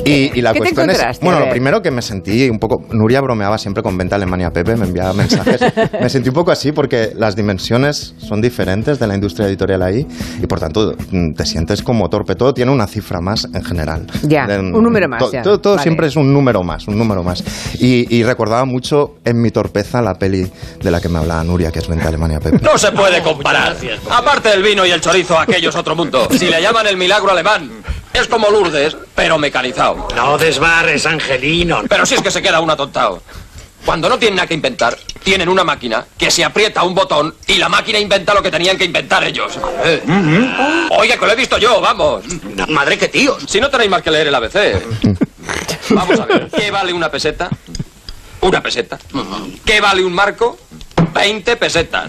[0.09, 1.25] Y, y la qué te cuestión es, encontraste?
[1.25, 4.75] bueno, lo primero que me sentí un poco, Nuria bromeaba siempre con Venta Alemania Pepe,
[4.75, 5.61] me enviaba mensajes,
[6.01, 10.05] me sentí un poco así porque las dimensiones son diferentes de la industria editorial ahí
[10.41, 10.93] y por tanto
[11.35, 14.05] te sientes como torpe, todo tiene una cifra más en general.
[14.23, 15.41] Ya, De- un número más, to- ya.
[15.41, 15.83] Todo, todo Vale.
[15.83, 17.43] siempre es un número más, un número más.
[17.79, 20.49] Y, y recordaba mucho en mi torpeza la peli
[20.81, 22.59] de la que me hablaba Nuria, que es Venta Alemania Pepe.
[22.61, 23.75] No se puede comparar.
[24.09, 26.27] Aparte del vino y el chorizo, aquello es otro mundo.
[26.31, 27.69] Si le llaman el milagro alemán,
[28.21, 30.07] es como Lourdes, pero mecanizado.
[30.15, 31.83] No desbarres, Angelino.
[31.87, 33.21] Pero si es que se queda un atontado.
[33.85, 37.57] Cuando no tienen nada que inventar, tienen una máquina que se aprieta un botón y
[37.57, 39.57] la máquina inventa lo que tenían que inventar ellos.
[39.85, 40.01] Eh.
[40.89, 42.25] Oye, que lo he visto yo, vamos.
[42.67, 43.37] Madre que tío.
[43.47, 44.83] Si no tenéis más que leer el ABC.
[45.89, 47.49] Vamos a ver, ¿qué vale una peseta?
[48.41, 48.99] Una peseta.
[49.63, 50.57] ¿Qué vale un marco?
[51.13, 52.07] 20 pesetas.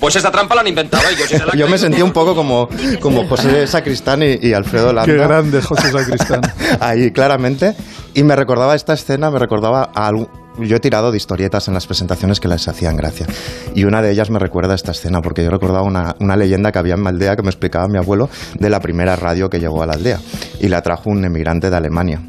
[0.00, 1.30] Pues esa trampa la han inventado ellos.
[1.46, 2.68] la Yo me sentí un poco como,
[3.00, 5.12] como José Sacristán y, y Alfredo Landa.
[5.12, 6.40] Qué grande José Sacristán.
[6.80, 7.74] Ahí, claramente.
[8.14, 10.28] Y me recordaba esta escena, me recordaba a algún-
[10.60, 13.26] Yo he tirado de historietas en las presentaciones que les hacían gracia.
[13.74, 16.70] Y una de ellas me recuerda a esta escena, porque yo recordaba una, una leyenda
[16.70, 19.58] que había en mi aldea que me explicaba mi abuelo de la primera radio que
[19.58, 20.20] llegó a la aldea.
[20.60, 22.20] Y la trajo un emigrante de Alemania.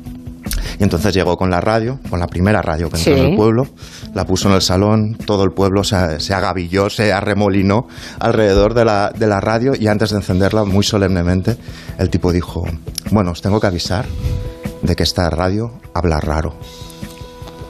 [0.79, 3.19] Y entonces llegó con la radio, con la primera radio que entró Sí.
[3.19, 3.67] en el pueblo,
[4.13, 7.87] la puso en el salón, todo el pueblo se, se agavilló, se arremolinó
[8.19, 11.57] alrededor de la, de la radio y antes de encenderla, muy solemnemente,
[11.97, 12.65] el tipo dijo,
[13.11, 14.05] bueno, os tengo que avisar
[14.81, 16.55] de que esta radio habla raro.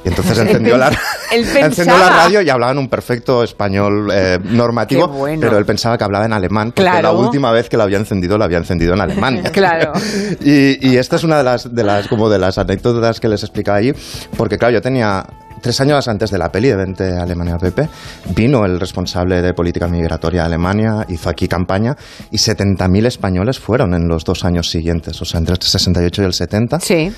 [0.06, 0.92] Y entonces encendió la,
[1.32, 5.42] encendió la radio y hablaba en un perfecto español eh, normativo, bueno.
[5.42, 7.02] pero él pensaba que hablaba en alemán, porque Claro.
[7.02, 9.42] la última vez que la había encendido, la había encendido en alemán.
[9.52, 9.94] Claro.
[10.42, 13.42] Y, y esta es una de las, de las, como de las anécdotas que les
[13.42, 13.94] explicaba allí,
[14.38, 15.26] porque claro, yo tenía
[15.66, 17.90] tres años antes de la peli de Vente Alemania Pepe,
[18.36, 21.96] vino el responsable de política migratoria de Alemania, hizo aquí campaña
[22.30, 26.26] y 70.000 españoles fueron en los dos años siguientes, o sea, entre el 68 y
[26.26, 26.78] el 70,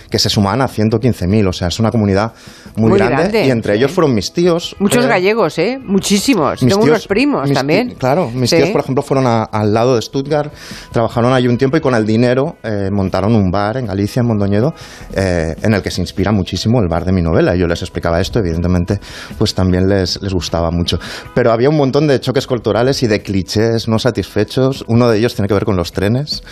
[0.10, 2.32] que se sumaban a 115.000, o sea, es una comunidad
[2.78, 4.78] muy, Muy grande, grande, y entre ellos fueron mis tíos.
[4.80, 5.78] Muchos eh, gallegos, ¿eh?
[5.84, 6.64] Muchísimos.
[6.64, 7.96] mis Tengo tíos- unos primos también.
[7.96, 8.56] claro, mis Sí.
[8.56, 10.54] tíos, por ejemplo, fueron a- al lado de Stuttgart,
[10.94, 14.28] trabajaron allí un tiempo y con el dinero eh, montaron un bar en Galicia, en
[14.28, 14.74] Mondoñedo,
[15.14, 17.54] eh, en el que se inspira muchísimo el bar de mi novela.
[17.54, 19.00] Y yo les explicaba esto, evidentemente,
[19.38, 21.00] pues también les, les gustaba mucho.
[21.34, 24.84] Pero había un montón de choques culturales y de clichés no satisfechos.
[24.88, 26.44] Uno de ellos tiene que ver con los trenes.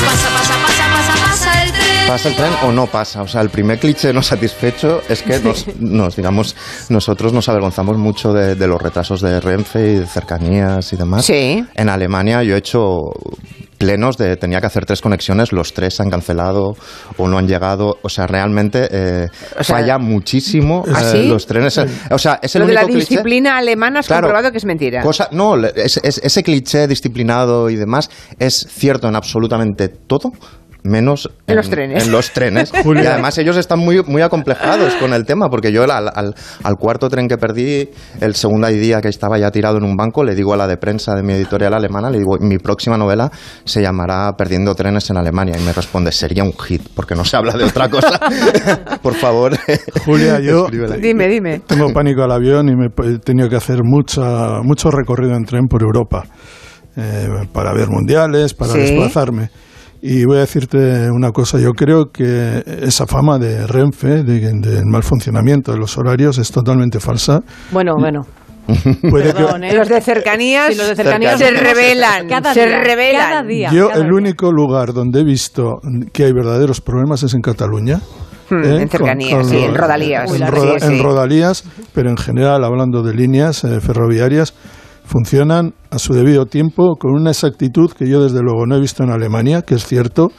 [0.00, 0.89] Pasa, pasa, pasa,
[2.12, 2.50] pasa, el tren.
[2.50, 3.22] ¿Pasa el tren o no pasa?
[3.22, 6.56] O sea, el primer cliché no satisfecho es que nos, nos, digamos,
[6.88, 11.24] nosotros nos avergonzamos mucho de, de los retrasos de Renfe y de cercanías y demás.
[11.24, 11.64] Sí.
[11.74, 12.98] En Alemania yo he hecho
[13.78, 16.76] plenos de tenía que hacer tres conexiones, los tres se han cancelado
[17.16, 17.96] o no han llegado.
[18.02, 21.78] O sea, realmente eh, O sea, falla muchísimo ¿Ah, eh, los trenes.
[22.10, 23.08] O sea, es el Lo de único la cliché.
[23.08, 24.22] disciplina alemana has Claro.
[24.24, 25.02] comprobado que es mentira.
[25.02, 30.30] Cosa, no, le- es- es- ese cliché disciplinado y demás es cierto en absolutamente todo.
[30.82, 32.06] Menos En los trenes.
[32.06, 32.72] en los trenes.
[32.84, 36.76] Y además ellos están muy, muy acomplejados con el tema, porque yo al, al- al
[36.76, 37.88] cuarto tren que perdí,
[38.20, 40.76] el segundo día que estaba ya tirado en un banco, le digo a la de
[40.76, 43.30] prensa de mi editorial alemana, le digo, mi próxima novela
[43.64, 45.56] se llamará Perdiendo trenes en Alemania.
[45.58, 48.18] Y me responde, sería un hit, porque no se habla de otra cosa.
[49.02, 49.52] Por favor.
[50.04, 50.66] Julia, yo.
[51.00, 51.60] Dime, dime.
[51.66, 55.66] tengo pánico al avión y me he tenido que hacer mucha, mucho recorrido en tren
[55.66, 56.24] por Europa
[56.96, 58.78] eh, para ver mundiales, para Sí.
[58.80, 59.50] desplazarme.
[60.02, 64.86] Y voy a decirte una cosa, yo creo que esa fama de Renfe, de- del
[64.86, 67.40] mal funcionamiento de los horarios, es totalmente falsa.
[67.70, 68.26] Bueno, bueno.
[69.10, 69.74] Puede que- Perdón, ¿eh?
[69.74, 73.28] Los de cercanías, Sí, los de cercanías se revelan, cada se día, revelan.
[73.28, 73.70] cada día.
[73.72, 74.14] Yo cada el día.
[74.16, 75.80] único lugar donde he visto
[76.12, 78.00] que hay verdaderos problemas es en Cataluña.
[78.48, 78.82] Hmm, ¿eh?
[78.82, 80.30] en cercanías, sí, en rodalías.
[80.34, 81.02] En, Uy, roda- sí, en sí.
[81.02, 81.64] rodalías,
[81.94, 84.54] pero en general, hablando de líneas eh, ferroviarias,
[85.10, 89.02] funcionan a su debido tiempo con una exactitud que yo desde luego no he visto
[89.02, 90.30] en Alemania, que es cierto,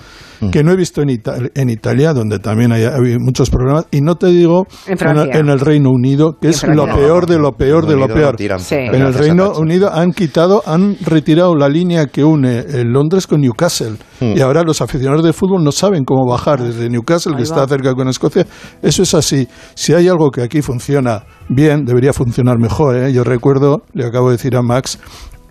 [0.42, 0.50] Mm.
[0.50, 1.10] que no he visto en,
[1.54, 2.84] en Italia, donde también hay,
[3.20, 7.38] muchos problemas, y no te digo en, el Reino Unido, que es lo peor de
[7.38, 8.36] lo peor de lo peor.
[8.40, 13.98] En el Reino Unido han quitado, han retirado la línea que une Londres con Newcastle,
[14.20, 14.38] mm.
[14.38, 17.94] y ahora los aficionados de fútbol no saben cómo bajar desde Newcastle, que está cerca
[17.94, 18.48] con Escocia.
[18.82, 19.48] Eso es así.
[19.76, 22.96] Si hay algo que aquí funciona bien, debería funcionar mejor.
[22.96, 23.14] ¿eh?
[23.14, 24.98] Yo recuerdo, le acabo de decir a Max,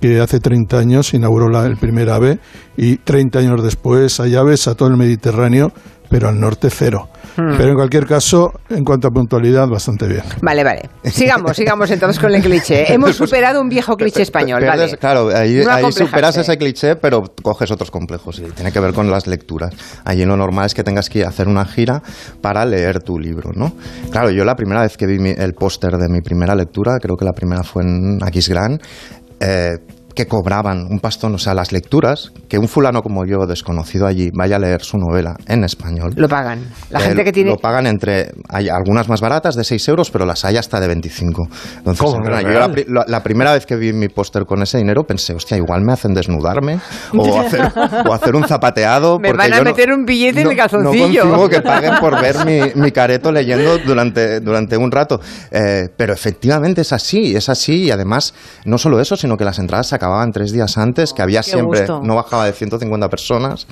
[0.01, 2.39] que hace 30 años inauguró la, el primer AVE
[2.77, 5.73] y 30 años después hay aves a todo el Mediterráneo,
[6.09, 7.09] pero al norte cero.
[7.37, 7.57] Hmm.
[7.57, 10.23] Pero en cualquier caso, en cuanto a puntualidad, bastante bien.
[10.43, 10.91] Vale, vale.
[11.05, 12.93] Sigamos, sigamos entonces con el cliché.
[12.93, 14.65] Hemos superado un viejo cliché español.
[14.67, 14.97] vale.
[14.97, 18.41] Claro, ahí, superas ese cliché, pero coges otros complejos.
[18.41, 19.73] Y tiene que ver con las lecturas.
[20.05, 22.03] Allí lo normal es que tengas que hacer una gira
[22.41, 23.73] para leer tu libro, ¿no?
[24.11, 27.25] Claro, yo la primera vez que vi el póster de mi primera lectura, creo que
[27.25, 28.81] la primera fue en Aquisgrán,
[29.41, 29.79] eh,
[30.15, 34.31] que cobraban un pastón, o sea, las lecturas, que un fulano como yo, desconocido allí,
[34.35, 36.13] vaya a leer su novela en español.
[36.17, 36.65] Lo pagan.
[36.91, 37.51] La gente que tiene...
[37.51, 38.31] Lo pagan entre...
[38.49, 41.49] Hay algunas más baratas de 6 euros, pero las hay hasta de 25.
[41.79, 45.83] Entonces, yo la, primera vez que vi mi póster con ese dinero pensé, hostia, igual
[45.83, 46.79] me hacen desnudarme
[47.15, 47.73] o hacer,
[48.07, 49.19] o hacer un zapateado.
[49.19, 51.25] Me van a meter un billete en el calzoncillo.
[51.25, 55.21] No que paguen por ver mi, mi careto leyendo durante, durante un rato.
[55.51, 58.35] Eh, pero efectivamente es así, es así y además
[58.65, 62.15] no solo eso, sino que las entradas acababan tres días antes, que había siempre, no
[62.15, 63.67] bajaba de 150 personas,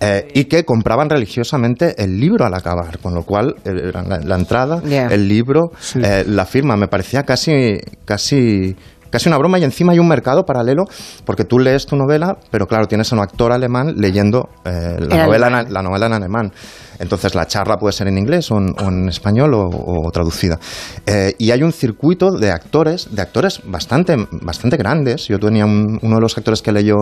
[0.00, 3.90] eh, y que compraban religiosamente el libro al acabar, con lo cual eh,
[4.24, 8.76] la, entrada, el libro, eh, la firma, me parecía casi, casi
[9.10, 10.84] casi una broma y encima hay un mercado paralelo
[11.26, 15.66] porque tú lees tu novela, pero claro, tienes a un actor alemán leyendo la, novela,
[15.68, 16.52] la novela en alemán.
[16.98, 20.58] Entonces la charla puede ser en inglés o en, español o, traducida.
[21.06, 25.28] Eh, y hay un circuito de actores, de actores bastante, bastante grandes.
[25.28, 26.96] Yo tenía uno de los actores que leyó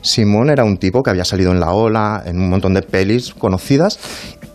[0.00, 3.34] Simón, era un tipo que había salido en La Ola, en un montón de pelis
[3.34, 3.98] conocidas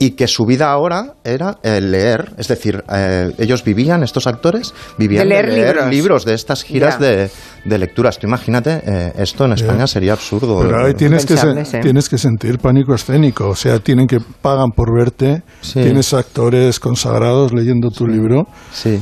[0.02, 5.30] y que su vida ahora era leer, es decir, eh, ellos vivían, estos actores, vivían
[5.30, 6.26] de leer, libros.
[6.26, 7.30] de estas giras de,
[7.66, 8.18] de, lecturas.
[8.18, 10.60] Tú imagínate, eh, esto en España sería absurdo.
[10.60, 11.36] Pero ahí tienes que,
[11.84, 15.44] tienes que sentir pánico escénico, o sea, tienen que pagan por verte,
[15.74, 18.48] tienes actores consagrados leyendo tu libro.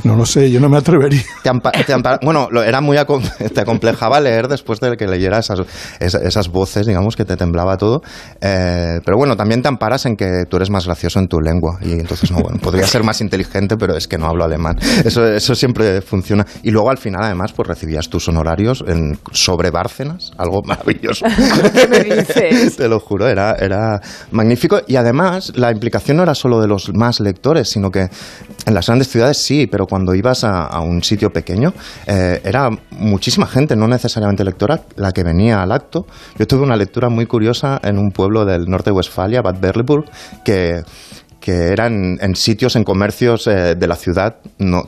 [0.04, 1.22] No lo sé, yo no me atrevería.
[2.22, 2.96] bueno, era muy
[3.54, 5.60] te acomplejaba leer después de que leyera esas,
[6.00, 8.02] esas, voces, digamos, que te temblaba todo.
[8.40, 11.78] Eh, pero bueno, también te amparas en que tú eres más gracioso en tu lengua.
[11.80, 14.76] Y entonces, no, bueno, podría ser más inteligente, pero es que no hablo alemán.
[15.04, 16.46] Eso, eso siempre funciona.
[16.62, 21.24] Y luego al final, además, pues recibías tus honorarios en, sobre Bárcenas, algo maravilloso.
[21.74, 22.76] ¿Qué me dices?
[22.76, 24.00] Te lo juro, era, era
[24.30, 24.80] magnífico.
[24.86, 28.08] Y además, la implicación no era solo de los más lectores, sino que
[28.66, 31.72] en las grandes ciudades sí, pero cuando ibas a, un sitio pequeño,
[32.06, 36.06] eh, era muchísima gente, no necesariamente lectora, la que venía al acto.
[36.38, 40.06] Yo tuve una lectura muy curiosa en un pueblo del norte de Westfalia, Bad Berleburg,
[40.44, 40.82] que
[41.40, 44.36] que eran en sitios, en comercios eh, de la ciudad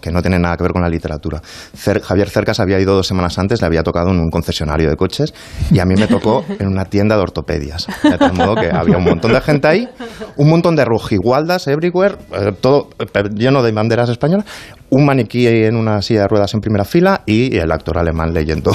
[0.00, 1.40] que no tienen nada que ver con la literatura.
[2.02, 5.32] Javier Cercas había ido dos semanas antes, le había tocado en un concesionario de coches
[5.70, 7.86] y a mí me tocó en una tienda de ortopedias.
[8.02, 9.88] De tal modo que había un montón de gente ahí,
[10.36, 14.44] un montón de rojigualdas everywhere, eh, todo eh, lleno de banderas españolas,
[14.92, 18.72] un maniquí en una silla de ruedas en primera fila y el actor alemán leyendo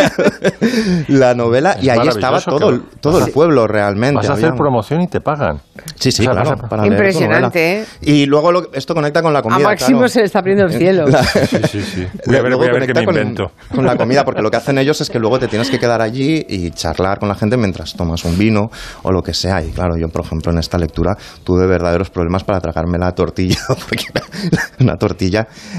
[1.08, 1.76] la novela.
[1.80, 4.16] y ahí estaba todo, todo el pueblo realmente.
[4.16, 5.60] Vas a hacer promoción y te pagan.
[5.96, 6.56] Sí, sí, claro.
[6.84, 7.84] Impresionante, ¿eh?
[8.00, 9.58] Y luego esto conecta con la comida.
[9.58, 11.06] A Máximo se le está abriendo el cielo.
[11.06, 12.06] Sí, sí, sí.
[12.26, 13.52] Voy a ver, voy a ver qué me invento.
[13.74, 16.00] Con, la comida, porque lo que hacen ellos es que luego te tienes que quedar
[16.00, 18.70] allí y charlar con la gente mientras tomas un vino
[19.02, 19.62] o lo que sea.
[19.62, 23.58] Y claro, yo, por ejemplo, en esta lectura tuve verdaderos problemas para tragarme la tortilla,
[23.88, 24.06] porque
[24.80, 25.09] una tortilla,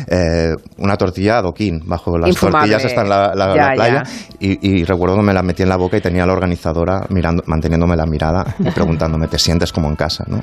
[0.08, 4.04] eh, una tortilla adoquín, bajo las tortillas está en la, playa.
[4.40, 7.96] Y, recuerdo que me la metí en la boca y tenía la organizadora mirando, manteniéndome
[7.96, 10.24] la mirada y preguntándome, ¿te sientes como en casa?
[10.28, 10.40] ¿no?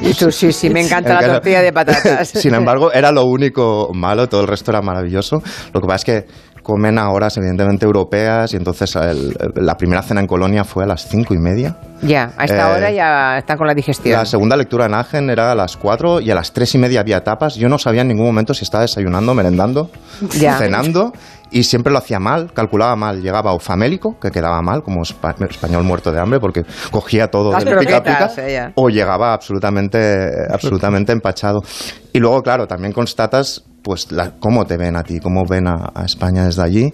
[0.00, 2.28] y tú, sí, sí, me encanta la tortilla de patatas.
[2.34, 5.42] Sin embargo, era lo único malo, todo el resto era maravilloso.
[5.72, 6.26] Lo que pasa es que
[6.64, 8.98] comen a horas evidentemente europeas y entonces
[9.54, 11.76] la primera cena en Colonia fue a las cinco y media.
[12.02, 14.18] Ya, a esta hora eh, ya están con la digestión.
[14.18, 17.00] La segunda lectura en Agen era a las cuatro y a las tres y media
[17.00, 17.54] había tapas.
[17.54, 19.90] Yo no sabía en ningún momento si estaba desayunando, merendando,
[20.30, 21.12] cenando
[21.50, 23.22] y siempre lo hacía mal, calculaba mal.
[23.22, 27.76] Llegaba o famélico, que quedaba mal, como español muerto de hambre, porque cogía todo de
[27.76, 31.62] pica pica, o llegaba absolutamente, absolutamente empachado.
[32.12, 34.08] Y luego, claro, también constatas pues
[34.40, 36.92] cómo te ven a ti, cómo ven a, España desde allí.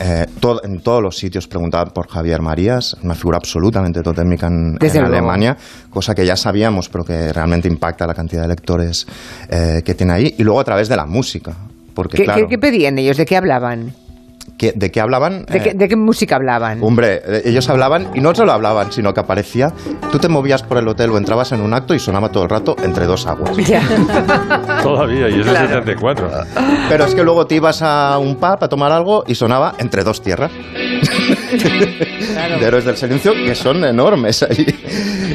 [0.00, 0.26] Eh,
[0.64, 5.54] en todos los sitios preguntaban por Javier Marías, una figura absolutamente totémica en, Alemania,
[5.90, 9.06] cosa que ya sabíamos, pero que realmente impacta la cantidad de lectores
[9.50, 10.34] eh, que tiene ahí.
[10.38, 11.54] Y luego a través de la música.
[11.92, 13.18] Porque, ¿Qué, ¿Qué pedían ellos?
[13.18, 13.92] ¿De qué hablaban?
[14.74, 15.44] ¿De qué hablaban?
[15.46, 16.78] ¿De, ¿De, qué, música hablaban?
[16.82, 19.72] Hombre, ellos hablaban y no solo hablaban, sino que aparecía.
[20.12, 22.50] Tú te movías por el hotel o entrabas en un acto y sonaba todo el
[22.50, 23.50] rato entre dos aguas.
[24.82, 26.30] Todavía, y eso es 74.
[26.88, 30.04] Pero es que luego te ibas a un pub a tomar algo y sonaba entre
[30.04, 30.50] dos tierras.
[31.50, 34.66] De Héroes del Silencio, que son enormes ahí.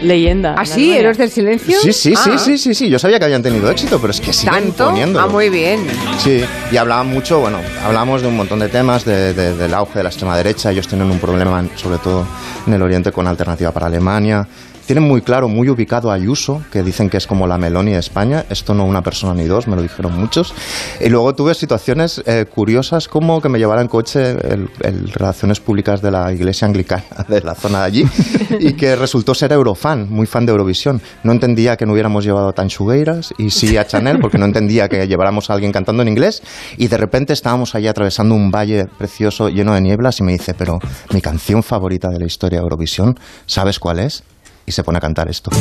[0.03, 0.55] Leyenda.
[0.57, 0.95] ¿Ah, sí?
[0.95, 1.77] ¿Héroes del Silencio?
[1.79, 2.37] Sí, sí, sí, Ah.
[2.37, 2.89] sí, sí, sí.
[2.89, 4.87] Yo sabía que habían tenido éxito, pero es que siguen ¿Tanto?
[4.89, 5.25] poniéndolo.
[5.25, 5.79] Ah, muy bien.
[6.19, 9.99] Sí, y hablaban mucho, bueno, hablamos de un montón de temas, de, de- del auge
[9.99, 10.71] de la extrema derecha.
[10.71, 12.25] Ellos tienen un problema, sobre todo
[12.67, 14.47] en el Oriente, con Alternativa para Alemania.
[14.85, 17.97] Tienen muy claro, muy ubicado a Ayuso, que dicen que es como la Meloni de
[17.97, 18.45] España.
[18.51, 20.53] Esto no una persona ni dos, me lo dijeron muchos.
[21.01, 25.59] Y luego tuve situaciones eh, curiosas como que me llevara en coche el, el Relaciones
[25.59, 28.05] Públicas de la Iglesia Anglicana de la zona de allí
[28.59, 31.01] y que resultó ser eurofan, muy fan de Eurovisión.
[31.23, 34.87] No entendía que no hubiéramos llevado a Tanchugueiras y sí a Chanel, porque no entendía
[34.87, 36.43] que lleváramos a alguien cantando en inglés.
[36.77, 40.53] Y de repente estábamos allí atravesando un valle precioso lleno de nieblas y me dice,
[40.53, 40.77] pero
[41.11, 43.17] mi canción favorita de la historia de Eurovisión,
[43.47, 44.23] ¿sabes cuál es?
[44.65, 45.51] Y se pone a cantar esto.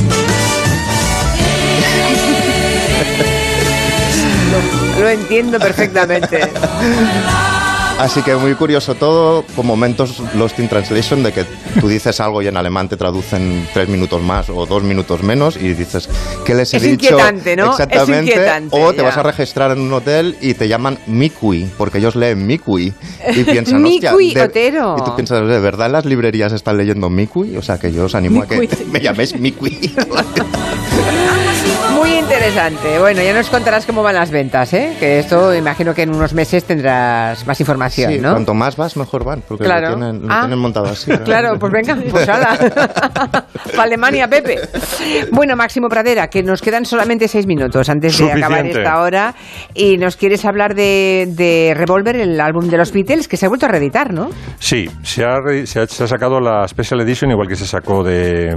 [5.01, 6.41] Lo entiendo perfectamente.
[7.99, 11.45] Así que muy curioso todo, con momentos Lost in Translation, de que
[11.81, 15.57] tú dices algo y en alemán te traducen tres minutos más o dos minutos menos
[15.57, 16.09] y dices,
[16.45, 16.95] ¿qué les he Es dicho?
[17.15, 17.67] inquietante, ¿no?
[17.73, 18.33] Es Exactamente.
[18.33, 19.03] inquietante, o te ya.
[19.05, 22.93] vas a registrar en un hotel y te llaman Mikui, porque ellos leen Mikui.
[23.37, 24.97] Y piensan, Mikui, de- Otero.
[24.99, 27.57] Y tú piensas, ¿de verdad las librerías están leyendo Mikui?
[27.57, 29.95] O sea, que yo os animo a que me llaméis Mikui.
[32.19, 32.99] Interesante.
[32.99, 34.95] Bueno, ya nos contarás cómo van las ventas, ¿eh?
[34.99, 38.31] Que esto imagino que en unos meses tendrás más información, Sí, ¿no?
[38.33, 39.91] cuanto más vas, mejor van, porque Claro.
[39.91, 40.41] lo, tienen, lo Ah.
[40.41, 41.11] tienen montado así.
[41.25, 42.57] Claro, pues venga, pues hala.
[43.75, 44.61] Para Alemania, Pepe.
[45.33, 49.35] Bueno, Máximo Pradera, que nos quedan solamente seis minutos antes de acabar esta hora.
[49.75, 53.49] Y nos quieres hablar de, de Revolver, el álbum de los Beatles, que se ha
[53.49, 54.31] vuelto a reeditar, ¿no?
[54.59, 57.67] Sí, se ha, re- se, ha, se ha sacado la Special Edition, igual que se
[57.67, 58.55] sacó de,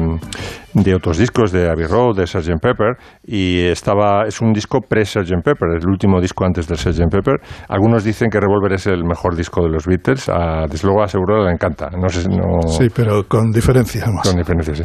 [0.84, 2.60] de otros discos, de Abbey Road, de Sgt.
[2.62, 5.44] Pepper, y estaba es un disco pre-Sgt.
[5.44, 7.10] Pepper, el último disco antes del Sgt.
[7.12, 7.36] Pepper.
[7.70, 11.08] Algunos dicen que Revolver es el mejor disco de los Beatles, a, desde luego a
[11.08, 11.90] Seguro le encanta.
[11.90, 14.28] No sé, no, Sí, pero con diferencia más.
[14.28, 14.84] con diferencias, sí.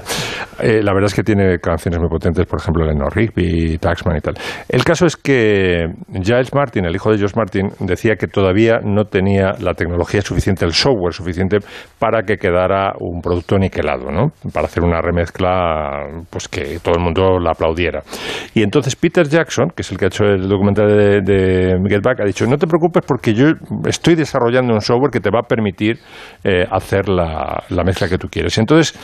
[0.60, 4.20] Eh, la verdad es que tiene canciones muy potentes, por ejemplo, Lennon Rigby, Taxman y
[4.20, 4.34] tal.
[4.68, 5.86] El caso es que
[6.22, 10.64] Giles Martin, el hijo de George Martin, decía que todavía no tenía la tecnología suficiente,
[10.64, 11.58] el software suficiente
[11.98, 14.28] para que quedara un producto niquelado, ¿no?
[14.52, 15.81] Para hacer una remezcla,
[16.30, 18.02] pues que todo el mundo la aplaudiera.
[18.54, 22.02] Y entonces Peter Jackson, que es el que ha hecho el documental de, de Get
[22.02, 23.46] Back, ha dicho, no te preocupes porque yo
[23.86, 25.98] estoy desarrollando un software que te va a permitir
[26.44, 28.58] eh, hacer la, la mezcla que tú quieres.
[28.58, 28.94] Entonces,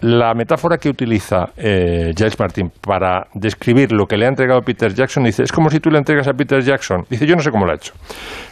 [0.00, 4.94] la metáfora que utiliza eh, Giles Martin para describir lo que le ha entregado Peter
[4.94, 7.50] Jackson dice, es como si tú le entregas a Peter Jackson, dice, yo no sé
[7.50, 7.94] cómo lo ha hecho,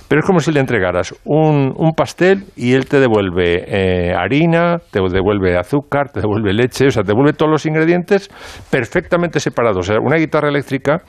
[0.08, 4.78] pero es como si le entregaras un, un pastel y él te devuelve eh, harina,
[4.90, 8.28] te devuelve azúcar, te devuelve leche, o sea, te devuelve todos los ingredientes
[8.70, 9.78] perfectamente separados.
[9.78, 11.02] O sea, una guitarra eléctrica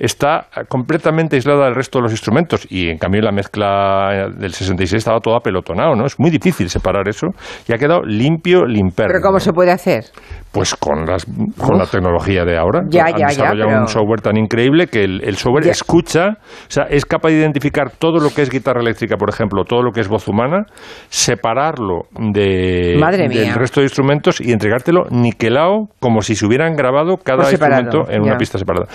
[0.00, 4.98] está completamente aislada del resto de los instrumentos y en cambio la mezcla del 66
[4.98, 6.06] estaba todo apelotonado, ¿no?
[6.06, 7.28] Es muy difícil separar eso
[7.68, 9.12] y ha quedado limpio, limperno.
[9.12, 10.04] Pero ¿cómo se puede hacer?
[10.52, 11.24] Pues con, las,
[11.56, 12.80] con la tecnología de ahora.
[12.88, 15.70] Ya, Han ya, ya, desarrollado pero- un software tan increíble que el, el software Ya.
[15.70, 16.36] escucha, o
[16.70, 19.92] sea, es capaz de identificar todo lo que es guitarra eléctrica, por ejemplo, todo lo
[19.92, 20.64] que es voz humana,
[21.08, 22.98] separarlo de,
[23.28, 28.22] del resto de instrumentos y entregártelo niquelado como si se hubieran grabado cada instrumento en
[28.24, 28.30] ya.
[28.30, 28.86] una pista separada.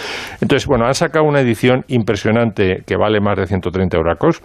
[0.41, 4.41] Entonces, bueno, han sacado una edición impresionante que vale más de 130 euracos,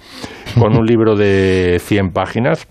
[0.59, 2.67] con un libro de 100 páginas.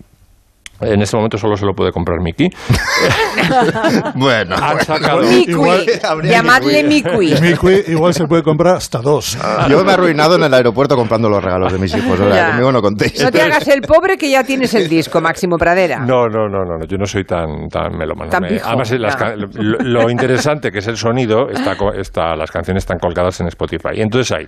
[0.80, 2.48] En este momento solo se lo puede comprar Miki.
[4.14, 5.22] bueno, han sacado.
[5.22, 5.86] Mikui.
[6.24, 7.34] Llamadle Mikui.
[7.40, 9.38] Mikui igual se puede comprar hasta dos.
[9.68, 12.18] Yo me he arruinado en el aeropuerto comprando los regalos de mis hijos.
[12.18, 13.22] Conmigo no contéis.
[13.22, 15.98] No te hagas el pobre que ya tienes el disco, Máximo Pradera.
[16.00, 18.30] No, no, no, no, no, yo no soy tan, tan melómano.
[18.30, 22.34] Tan Me- pijo, Además, las lo, lo interesante que es el sonido, está, co- está,
[22.36, 23.90] las canciones están colgadas en Spotify.
[23.96, 24.46] Y entonces hay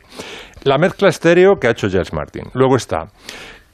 [0.65, 2.45] la mezcla estéreo que ha hecho Giles Martin.
[2.55, 3.07] Luego está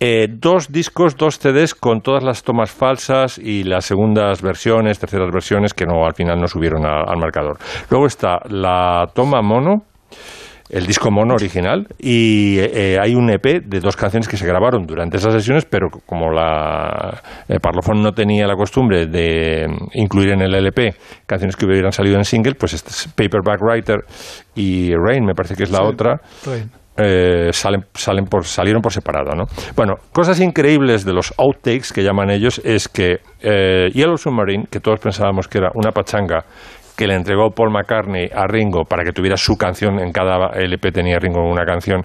[0.01, 5.30] eh, dos discos, dos CDs con todas las tomas falsas y las segundas versiones, terceras
[5.32, 7.59] versiones que no al final no subieron a- al marcador.
[7.90, 9.82] Luego está la toma mono
[10.70, 14.84] el disco mono original y eh, hay un EP de dos canciones que se grabaron
[14.86, 20.42] durante esas sesiones, pero como la eh, Parlophone no tenía la costumbre de incluir en
[20.42, 20.94] el LP
[21.24, 23.96] canciones que hubieran salido en single, pues este es Paperback Writer
[24.57, 26.20] y Rain, me parece que es la otra.
[26.99, 29.44] Eh, salen, salen por, salieron por separado, ¿no?
[29.76, 34.80] Bueno, cosas increíbles de los outtakes que llaman ellos es que eh, Yellow Submarine, que
[34.80, 36.44] todos pensábamos que era una pachanga
[36.96, 40.90] que le entregó Paul McCartney a Ringo para que tuviera su canción, en cada LP
[40.90, 42.03] tenía Ringo una canción,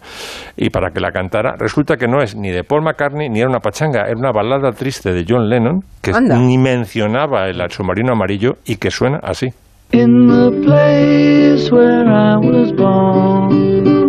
[0.56, 3.50] y para que la cantara, resulta que no es ni de Paul McCartney ni era
[3.50, 8.58] una pachanga, era una balada triste de John Lennon que ni mencionaba el submarino amarillo
[8.66, 9.48] y que suena así.
[9.94, 14.03] In the place where I was born,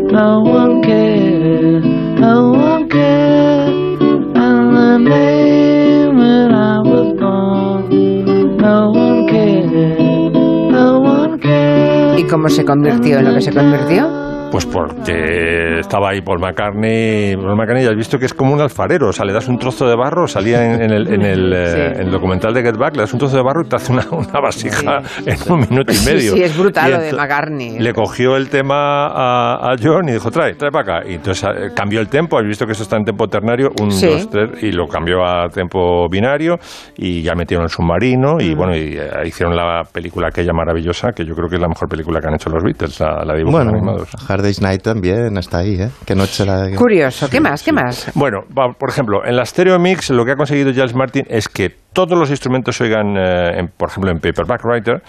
[12.16, 14.23] ¿Y cómo se convirtió en lo que se convirtió?
[14.54, 17.34] Pues porque estaba ahí Paul McCartney.
[17.34, 19.08] Paul McCartney ya has visto que es como un alfarero.
[19.08, 22.54] O sea, le das un trozo de barro, salía en, el, en, el, eh, documental
[22.54, 24.98] de Get Back, le das un trozo de barro y te hace una, una vasija
[25.26, 26.34] en un minuto y medio.
[26.34, 27.80] Sí, es brutal lo de McCartney.
[27.80, 31.10] Le cogió el tema a, a, John y dijo, trae, trae para acá.
[31.10, 32.38] Y entonces eh, cambió el tempo.
[32.38, 35.48] Has visto que eso está en tempo ternario, un, dos, tres, y lo cambió a
[35.48, 36.58] tempo binario
[36.96, 38.56] y ya metieron el submarino y mm.
[38.56, 41.88] bueno, y eh, hicieron la película aquella maravillosa que yo creo que es la mejor
[41.88, 44.14] película que han hecho los Beatles, la, la dibujos animados.
[44.60, 45.90] Night también está ahí, ¿eh?
[46.06, 46.70] Que noche la...
[46.76, 47.62] Curioso, ¿qué más?
[47.62, 48.10] ¿Qué más?
[48.14, 48.40] Bueno,
[48.78, 52.18] por ejemplo, en la Stereo Mix lo que ha conseguido Giles Martin es que todos
[52.18, 55.02] los instrumentos se oigan, eh, por ejemplo, en Paperback Writer,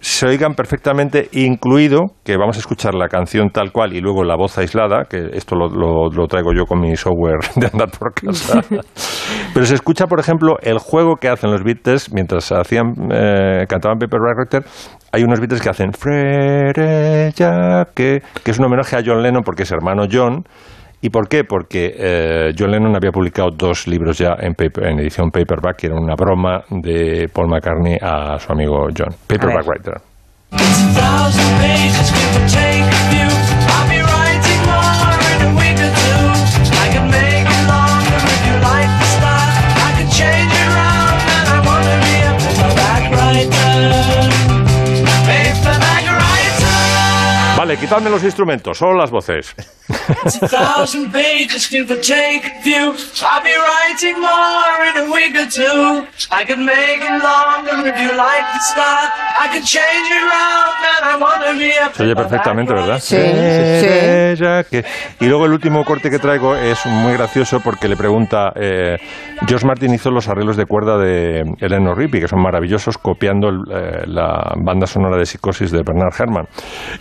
[0.00, 4.36] se oigan perfectamente, incluido que vamos a escuchar la canción tal cual y luego la
[4.36, 5.68] voz aislada, que esto lo,
[6.10, 8.60] lo, traigo yo con mi software de andar por casa.
[9.54, 13.98] Pero se escucha, por ejemplo, el juego que hacen los Beatles mientras hacían, eh, cantaban
[13.98, 14.64] Paper Writer.
[15.12, 15.90] Hay unos Beatles que hacen
[17.36, 20.44] ya que, que es un homenaje a John Lennon porque es hermano John
[21.04, 21.44] ¿Y por qué?
[21.44, 25.96] Porque eh, John Lennon había publicado dos libros ya en, en, edición paperback, que era
[25.96, 29.14] una broma de Paul McCartney a su amigo John.
[29.26, 30.00] Paperback Writer.
[47.74, 49.54] Vale, quitadme los instrumentos, solo las voces.
[61.94, 62.98] Se oye perfectamente, ¿verdad?
[63.00, 63.16] Sí,
[64.70, 64.80] sí.
[65.20, 68.96] Y luego el último corte que traigo es muy gracioso porque le pregunta, eh,
[69.46, 74.04] George Martin hizo los arreglos de cuerda de Eleanor Rigby, que son maravillosos, copiando eh,
[74.06, 76.46] la banda sonora de Psicosis de Bernard Herrmann.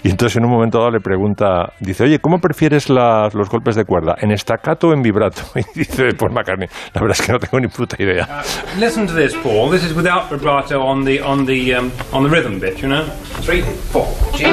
[0.04, 3.86] Y entonces en un momento dado le pregunta, dice, oye, ¿cómo prefieres los golpes de
[3.86, 4.16] cuerda?
[4.20, 5.42] ¿En estacato o en vibrato?
[5.56, 8.28] Y dice Paul McCartney, la verdad es que no tengo ni puta idea.
[8.30, 9.72] Uh, listen to this, Paul.
[9.72, 13.06] This is without vibrato on the, on the, um, on the rhythm bit, you know?
[13.42, 13.62] Three,
[13.92, 14.46] four, G,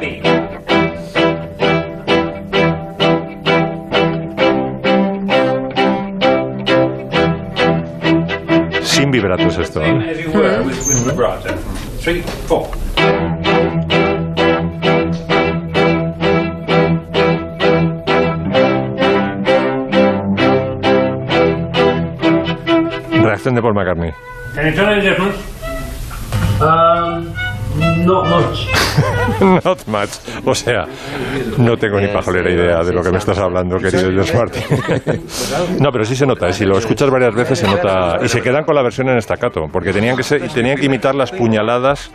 [0.00, 0.22] B.
[8.82, 9.80] Sin vibrato es esto.
[9.80, 11.48] Vibrato.
[12.00, 12.68] Three, four.
[23.50, 24.12] De Paul McCartney?
[24.54, 25.38] Can you tell any difference?
[26.60, 27.34] Um,
[28.04, 28.68] not much.
[29.64, 30.10] Not much.
[30.46, 30.84] O sea,
[31.58, 34.62] no tengo ni pajolera idea de lo que me estás hablando, querido George Martin.
[35.80, 36.48] No, pero sí se nota.
[36.48, 36.52] ¿eh?
[36.52, 38.18] Si lo escuchas varias veces se nota.
[38.22, 40.22] Y se quedan con la versión en estacato, porque tenían que,
[40.54, 42.12] tenían que imitar las puñaladas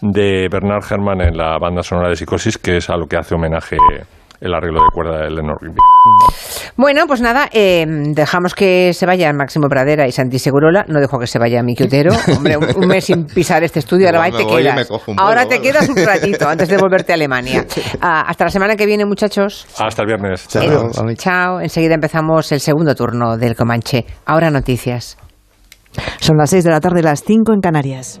[0.00, 3.34] de Bernard Herrmann en la banda sonora de Psicosis, que es a lo que hace
[3.34, 3.76] homenaje
[4.40, 5.78] el arreglo de cuerda de Lennon Rigby.
[6.76, 10.84] Bueno, pues nada, eh, dejamos que se vaya Máximo Pradera y Santi Segurola.
[10.88, 12.12] No dejo que se vaya Miki Otero.
[12.36, 14.90] Hombre, un, mes sin pisar este estudio, ahora te quedas.
[15.16, 17.64] ahora te quedas un ratito antes de volverte a Alemania.
[18.02, 19.66] Ah, hasta la semana que viene, muchachos.
[19.78, 20.48] Hasta el viernes.
[20.48, 20.90] Chao.
[21.16, 21.60] chao.
[21.60, 24.06] Enseguida empezamos el segundo turno del Comanche.
[24.24, 25.18] Ahora noticias.
[26.20, 28.20] Son las 6 de la tarde, las 5 en Canarias.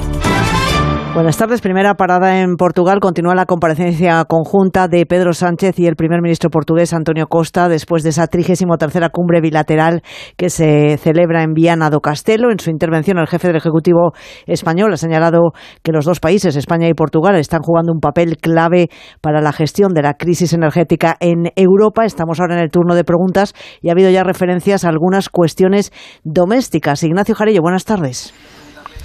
[1.13, 1.59] Buenas tardes.
[1.59, 3.01] Primera parada en Portugal.
[3.01, 8.03] Continúa la comparecencia conjunta de Pedro Sánchez y el primer ministro portugués Antonio Costa después
[8.03, 10.03] de esa trigésimo tercera cumbre bilateral
[10.37, 12.49] que se celebra en Viana do Castelo.
[12.49, 14.13] En su intervención, el jefe del Ejecutivo
[14.47, 15.51] español ha señalado
[15.83, 18.87] que los dos países, España y Portugal, están jugando un papel clave
[19.19, 22.05] para la gestión de la crisis energética en Europa.
[22.05, 25.91] Estamos ahora en el turno de preguntas y ha habido ya referencias a algunas cuestiones
[26.23, 27.03] domésticas.
[27.03, 28.33] Ignacio Jarello, buenas tardes.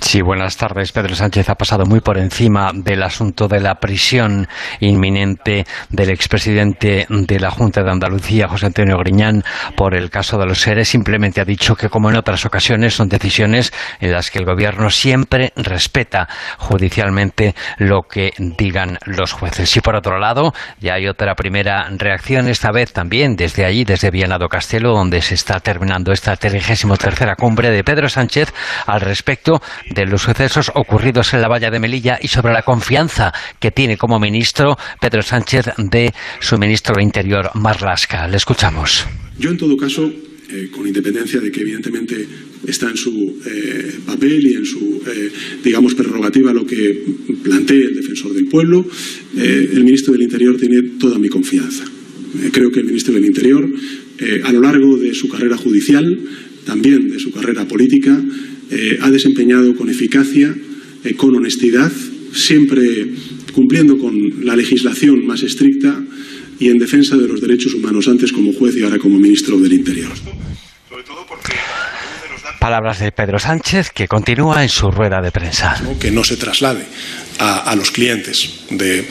[0.01, 0.93] Sí, buenas tardes.
[0.93, 4.47] Pedro Sánchez ha pasado muy por encima del asunto de la prisión
[4.81, 9.43] inminente del expresidente de la Junta de Andalucía, José Antonio Griñán,
[9.75, 10.89] por el caso de los seres.
[10.89, 14.91] Simplemente ha dicho que, como en otras ocasiones, son decisiones en las que el Gobierno
[14.91, 16.29] siempre respeta
[16.59, 19.77] judicialmente lo que digan los jueces.
[19.77, 24.11] Y por otro lado, ya hay otra primera reacción, esta vez también desde allí, desde
[24.11, 28.53] Viana do Castelo, donde se está terminando esta 33 tercera cumbre de Pedro Sánchez
[28.87, 33.33] al respecto de los sucesos ocurridos en la valla de Melilla y sobre la confianza
[33.61, 38.27] que tiene como ministro Pedro Sánchez de su ministro de Interior, Marlasca.
[38.29, 39.07] Le escuchamos.
[39.39, 40.13] Yo, en todo caso,
[40.49, 42.27] eh, con independencia de que evidentemente
[42.67, 45.31] está en su eh, papel y en su, eh,
[45.63, 47.03] digamos, prerrogativa lo que
[47.43, 48.87] plantee el defensor del pueblo,
[49.37, 51.85] el ministro del Interior tiene toda mi confianza.
[52.53, 53.69] creo que el ministro del Interior,
[54.45, 56.19] a lo largo de su carrera judicial,
[56.65, 58.19] también de su carrera política,
[58.71, 60.55] eh, ha desempeñado con eficacia,
[61.05, 61.93] eh, con honestidad,
[62.33, 62.83] siempre
[63.53, 66.03] cumpliendo con la legislación más estricta
[66.59, 69.73] y en defensa de los derechos humanos, antes como juez y ahora como ministro del
[69.73, 70.13] Interior.
[72.61, 75.81] Palabras de Pedro Sánchez, que continúa en su rueda de prensa.
[76.01, 76.87] Que no se traslade
[77.39, 79.07] a, los clientes de,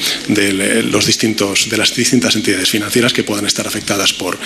[0.91, 4.37] los distintos, de las distintas entidades financieras que puedan estar afectadas por,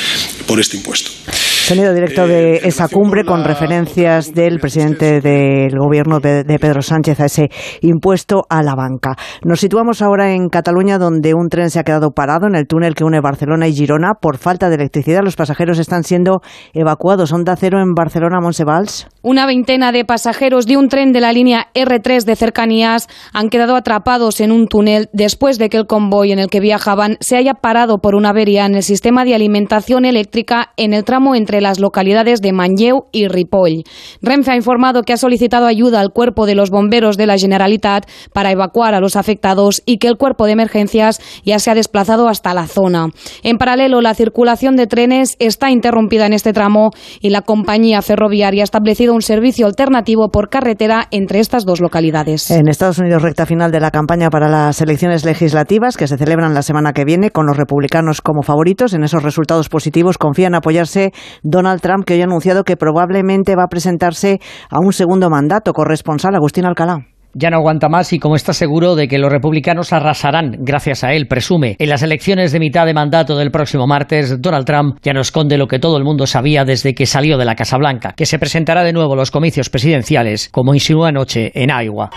[0.46, 1.12] por este impuesto.
[1.32, 7.20] Sonido directo de eh, esa cumbre con referencias del presidente del gobierno de Pedro Sánchez
[7.20, 7.50] a ese
[7.82, 9.16] impuesto a la banca.
[9.44, 12.96] Nos situamos ahora en Cataluña, donde un tren se ha quedado parado en el túnel
[12.96, 15.22] que une Barcelona y Girona por falta de electricidad.
[15.24, 16.42] Los pasajeros están siendo
[16.74, 17.32] evacuados.
[17.32, 19.08] Onda cero en Barcelona, Monsevals.
[19.22, 23.69] Una veintena de pasajeros de un tren de la línea R3 de cercanías han quedado
[23.76, 27.54] atrapados en un túnel después de que el convoy en el que viajaban se haya
[27.54, 31.80] parado por una avería en el sistema de alimentación eléctrica en el tramo entre las
[31.80, 33.84] localidades de Manlleu y Ripoll.
[34.22, 38.10] Renfe ha informado que ha solicitado ayuda al cuerpo de los bomberos de la Generalitat
[38.34, 42.28] para evacuar a los afectados y que el cuerpo de emergencias ya se ha desplazado
[42.28, 43.10] hasta la zona.
[43.44, 46.92] En paralelo, la circulación de trenes está interrumpida en este tramo
[47.22, 52.50] y la compañía ferroviaria ha establecido un servicio alternativo por carretera entre estas dos localidades.
[52.52, 56.54] En Estados Unidos, recta final de la campaña para las elecciones legislativas que se celebran
[56.54, 58.94] la semana que viene con los republicanos como favoritos.
[58.94, 61.12] En esos resultados positivos confían apoyarse
[61.44, 64.40] Donald Trump, que hoy ha anunciado que probablemente va a presentarse
[64.70, 65.74] a un segundo mandato.
[65.74, 69.94] Corresponsal Agustín Alcalá ya no aguanta más y como está seguro de que los republicanos
[69.94, 74.42] arrasarán, gracias a él, presume, en las elecciones de mitad de mandato del próximo martes,
[74.42, 77.46] Donald Trump ya no esconde lo que todo el mundo sabía desde que salió de
[77.46, 81.52] la Casa Blanca, que se presentará de nuevo a los comicios presidenciales, como insinuó anoche
[81.54, 82.10] en Iowa.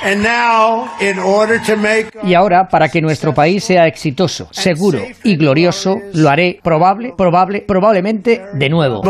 [2.24, 7.64] Y ahora, para que nuestro país sea exitoso, seguro y glorioso, lo haré probable, probable,
[7.66, 9.02] probablemente de nuevo.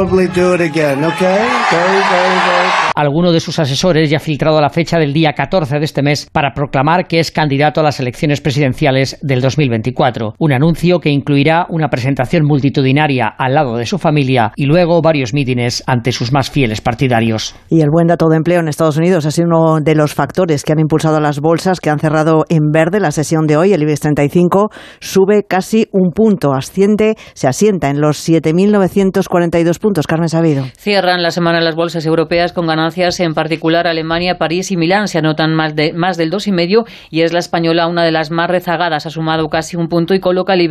[2.95, 6.27] Alguno de sus asesores ya ha filtrado la fecha del día 14 de este mes
[6.33, 10.35] para proclamar que es candidato a las elecciones presidenciales del 2024.
[10.39, 15.35] Un anuncio que incluirá una presentación multitudinaria al lado de su familia y luego varios
[15.35, 17.55] mítines ante sus más fieles partidarios.
[17.69, 20.65] Y el buen dato de empleo en Estados Unidos ha sido uno de los factores
[20.65, 23.75] que han impulsado las bolsas que han cerrado en verde la sesión de hoy.
[23.75, 30.07] El IBEX 35 sube casi un punto, asciende, se asienta en los 7.942 puntos.
[30.07, 30.65] Carmen Sabido.
[30.79, 35.09] Cierran la semana las bolsas europeas con ganancias, en particular Alemania, París y Milán.
[35.09, 38.49] Se anotan más de más del 2,5 y es la española una de las más
[38.49, 39.07] rezagadas.
[39.07, 40.63] Ha sumado casi un punto y coloca el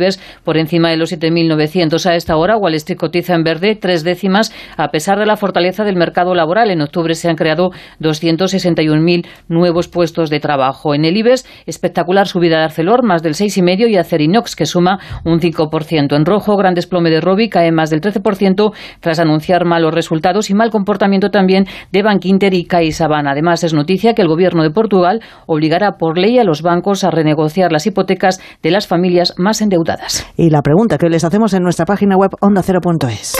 [0.44, 2.56] por encima de los 7.900 a esta hora.
[2.56, 6.70] Wall Street cotiza en verde tres décimas a pesar de la fortaleza del mercado laboral.
[6.70, 10.94] En octubre se han creado 261.000 nuevos puestos de trabajo.
[10.94, 15.40] En el IBEX, espectacular subida de Arcelor, más del 6,5% y Acerinox, que suma un
[15.40, 16.16] 5%.
[16.16, 20.54] En rojo, gran desplome de Robi, cae más del 13% tras anunciar malos resultados y
[20.54, 23.26] mal comportamiento también de Bankinter y CaixaBank.
[23.26, 25.01] Además, es noticia que el gobierno de Portugal
[25.46, 30.26] obligará por ley a los bancos a renegociar las hipotecas de las familias más endeudadas.
[30.36, 33.36] Y la pregunta que les hacemos en nuestra página web ondacero.es.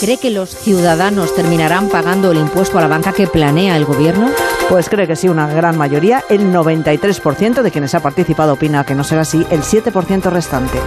[0.00, 4.28] ¿Cree que los ciudadanos terminarán pagando el impuesto a la banca que planea el gobierno?
[4.68, 6.22] Pues cree que sí, una gran mayoría.
[6.28, 10.78] El 93% de quienes ha participado opina que no será así, el 7% restante.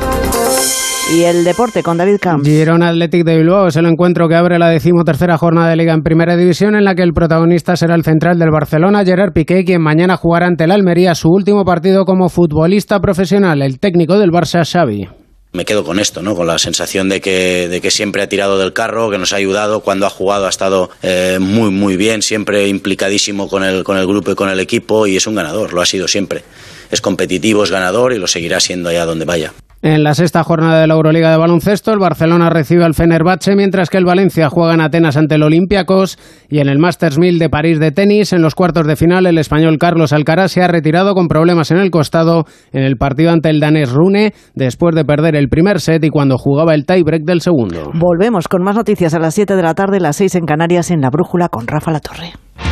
[1.10, 2.46] Y el deporte con David Camps.
[2.46, 6.04] Girona Athletic de Bilbao es el encuentro que abre la decimotercera jornada de Liga en
[6.04, 9.82] Primera División, en la que el protagonista será el central del Barcelona, Gerard Piqué, quien
[9.82, 14.70] mañana jugará ante el Almería su último partido como futbolista profesional, el técnico del Barça,
[14.70, 15.08] Xavi
[15.54, 16.36] me quedo con esto, ¿no?
[16.36, 19.38] Con la sensación de que, de que siempre ha tirado del carro, que nos ha
[19.38, 23.98] ayudado, cuando ha jugado ha estado eh, muy, muy bien, siempre implicadísimo con el, con
[23.98, 26.44] el grupo y con el equipo y es un ganador, lo ha sido siempre.
[26.92, 29.52] Es competitivo, es ganador y lo seguirá siendo allá donde vaya.
[29.88, 33.90] En la sexta jornada de la Euroliga de baloncesto, el Barcelona recibe al Fenerbahce, mientras
[33.90, 36.20] que el Valencia juega en Atenas ante el Olympiacos
[36.50, 39.38] y en el Masters 1000 de París de tenis, en los cuartos de final, el
[39.38, 43.50] español Carlos Alcaraz se ha retirado con problemas en el costado en el partido ante
[43.50, 47.40] el danés Rune, después de perder el primer set y cuando jugaba el tiebreak del
[47.40, 47.90] segundo.
[47.94, 51.00] Volvemos con más noticias a las 7 de la tarde, las 6 en Canarias, en
[51.00, 52.34] La Brújula con Rafa La Torre.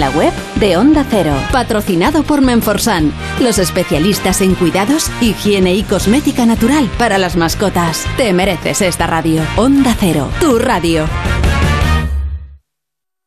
[0.00, 1.34] la web de Onda Cero.
[1.52, 8.06] Patrocinado por Menforsan, los especialistas en cuidados, higiene y cosmética natural para las mascotas.
[8.16, 9.42] Te mereces esta radio.
[9.56, 11.06] Onda Cero, tu radio.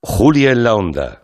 [0.02, 1.24] Julia en la Onda.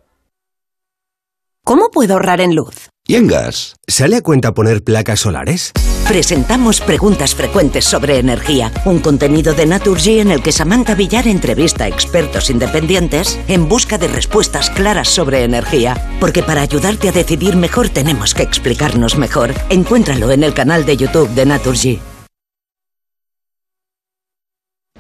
[1.64, 2.90] ¿Cómo puedo ahorrar en luz?
[3.06, 3.76] ¿Y en gas?
[3.88, 5.72] ¿Sale a cuenta poner placas solares?
[6.12, 11.86] Presentamos preguntas frecuentes sobre energía, un contenido de Naturgy en el que Samantha Villar entrevista
[11.86, 17.56] a expertos independientes en busca de respuestas claras sobre energía, porque para ayudarte a decidir
[17.56, 19.54] mejor tenemos que explicarnos mejor.
[19.70, 22.02] Encuéntralo en el canal de YouTube de Naturgy.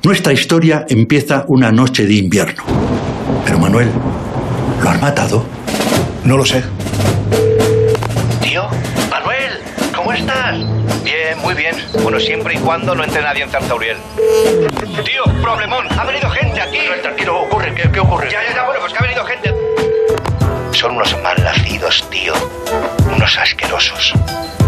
[0.04, 2.64] Nuestra historia empieza una noche de invierno.
[3.44, 3.90] Pero Manuel,
[4.82, 5.44] ¿lo has matado?
[6.24, 6.64] No lo sé.
[8.42, 8.64] Tío,
[9.10, 9.60] Manuel,
[9.94, 10.81] ¿cómo estás?
[11.04, 11.76] Bien, muy bien.
[12.04, 13.98] Bueno, siempre y cuando no entre nadie en Zarzauriel.
[15.06, 16.78] Tío, problemón, ha venido gente aquí.
[16.88, 18.30] No, tranquilo, ocurre, ¿qué, qué ocurre?
[18.32, 19.54] Ya, ya, ya, bueno, pues que ha venido gente.
[20.74, 22.34] Son unos mal nacidos, tío.
[23.16, 24.14] Unos asquerosos.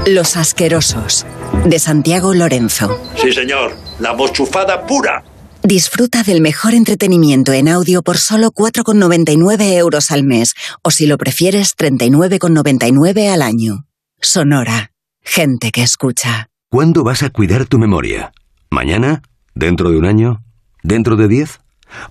[0.05, 1.25] Los asquerosos,
[1.65, 2.99] de Santiago Lorenzo.
[3.15, 5.23] Sí, señor, la mochufada pura.
[5.63, 11.17] Disfruta del mejor entretenimiento en audio por solo 4,99 euros al mes, o si lo
[11.17, 13.86] prefieres, 39,99 al año.
[14.19, 14.92] Sonora.
[15.26, 16.49] Gente que escucha.
[16.69, 18.34] ¿Cuándo vas a cuidar tu memoria?
[18.69, 19.21] ¿Mañana?
[19.55, 20.43] ¿Dentro de un año?
[20.84, 21.59] ¿Dentro de diez?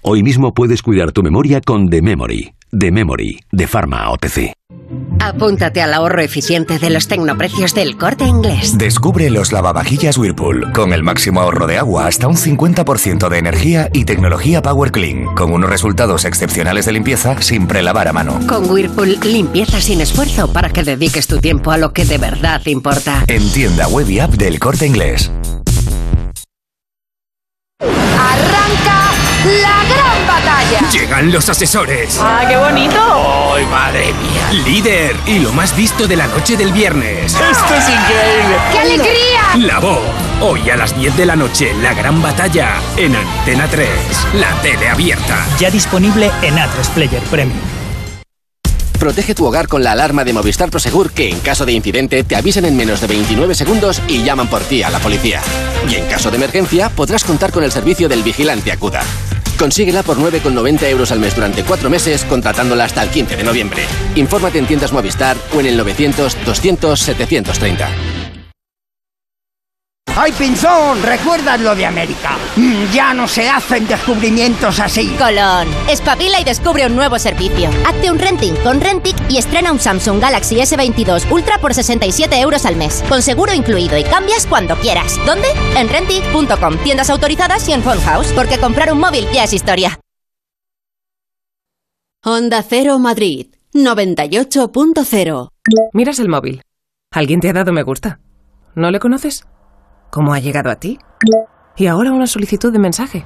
[0.00, 2.54] Hoy mismo puedes cuidar tu memoria con The Memory.
[2.70, 4.52] The Memory, de Pharma OTC.
[5.22, 8.76] Apúntate al ahorro eficiente de los tecnoprecios del corte inglés.
[8.76, 13.88] Descubre los lavavajillas Whirlpool, con el máximo ahorro de agua hasta un 50% de energía
[13.92, 18.40] y tecnología Power Clean, con unos resultados excepcionales de limpieza sin prelavar a mano.
[18.48, 22.60] Con Whirlpool, limpieza sin esfuerzo para que dediques tu tiempo a lo que de verdad
[22.66, 23.22] importa.
[23.28, 25.30] En tienda web y app del corte inglés.
[27.80, 29.12] Arranca
[29.44, 30.90] la gran batalla.
[30.90, 32.18] Llegan los asesores.
[32.20, 33.54] ¡Ah, qué bonito!
[33.54, 34.62] ¡Ay, madre mía!
[34.64, 37.34] Líder y lo más visto de la noche del viernes.
[37.34, 38.56] ¡Esto es increíble!
[38.72, 39.56] ¡Qué alegría!
[39.58, 40.00] La voz.
[40.40, 43.88] Hoy a las 10 de la noche, la gran batalla en Antena 3.
[44.34, 45.46] La tele abierta.
[45.58, 47.81] Ya disponible en A3 Player Premium.
[49.02, 52.36] Protege tu hogar con la alarma de Movistar Prosegur que en caso de incidente te
[52.36, 55.40] avisen en menos de 29 segundos y llaman por ti a la policía.
[55.90, 59.02] Y en caso de emergencia podrás contar con el servicio del vigilante Acuda.
[59.58, 63.82] Consíguela por 9,90 euros al mes durante cuatro meses contratándola hasta el 15 de noviembre.
[64.14, 67.88] Infórmate en tiendas Movistar o en el 900 200 730.
[70.14, 71.02] ¡Ay, Pinzón!
[71.02, 72.36] ¿Recuerdas lo de América?
[72.56, 75.08] Mm, ya no se hacen descubrimientos así.
[75.16, 77.70] Colón, espabila y descubre un nuevo servicio.
[77.86, 82.66] Hazte un renting con Rentic y estrena un Samsung Galaxy S22 Ultra por 67 euros
[82.66, 85.18] al mes, con seguro incluido y cambias cuando quieras.
[85.24, 85.48] ¿Dónde?
[85.76, 89.98] En Rentic.com, tiendas autorizadas y en Phone House, porque comprar un móvil ya es historia.
[92.22, 95.48] Honda Cero Madrid, 98.0.
[95.94, 96.62] Miras el móvil.
[97.10, 98.20] ¿Alguien te ha dado me gusta?
[98.74, 99.44] ¿No le conoces?
[100.12, 100.98] ¿Cómo ha llegado a ti?
[101.74, 103.24] Y ahora una solicitud de mensaje.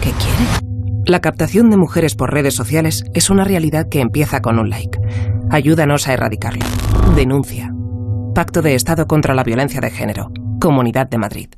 [0.00, 0.66] ¿Qué quiere?
[1.04, 4.98] La captación de mujeres por redes sociales es una realidad que empieza con un like.
[5.50, 6.64] Ayúdanos a erradicarla.
[7.14, 7.74] Denuncia.
[8.34, 10.30] Pacto de Estado contra la Violencia de Género.
[10.58, 11.48] Comunidad de Madrid.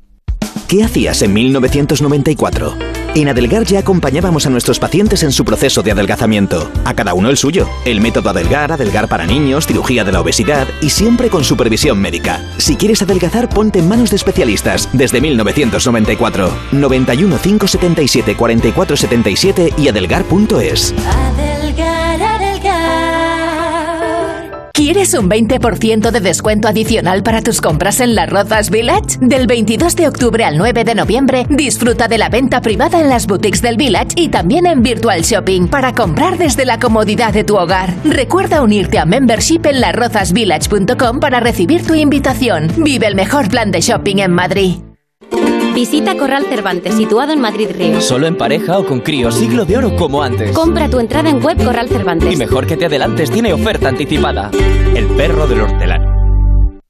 [0.67, 2.90] ¿Qué hacías en 1994?
[3.13, 6.71] En Adelgar ya acompañábamos a nuestros pacientes en su proceso de adelgazamiento.
[6.85, 7.67] A cada uno el suyo.
[7.83, 12.41] El método Adelgar, Adelgar para niños, cirugía de la obesidad y siempre con supervisión médica.
[12.57, 14.87] Si quieres adelgazar, ponte en manos de especialistas.
[14.93, 16.53] Desde 1994.
[16.71, 20.93] 91 577 44 77 y adelgar.es.
[21.05, 21.90] Adelgar.
[24.73, 29.17] ¿Quieres un 20% de descuento adicional para tus compras en las Rozas Village?
[29.19, 33.27] Del 22 de octubre al 9 de noviembre, disfruta de la venta privada en las
[33.27, 37.57] boutiques del Village y también en Virtual Shopping para comprar desde la comodidad de tu
[37.57, 37.93] hogar.
[38.03, 42.71] Recuerda unirte a membership en larrozasvillage.com para recibir tu invitación.
[42.77, 44.90] Vive el mejor plan de shopping en Madrid.
[45.73, 48.01] Visita Corral Cervantes, situado en Madrid Río.
[48.01, 50.51] Solo en pareja o con crío, siglo de oro como antes.
[50.51, 52.33] Compra tu entrada en web Corral Cervantes.
[52.33, 54.51] Y mejor que te adelantes, tiene oferta anticipada.
[54.95, 56.20] El perro del hortelano.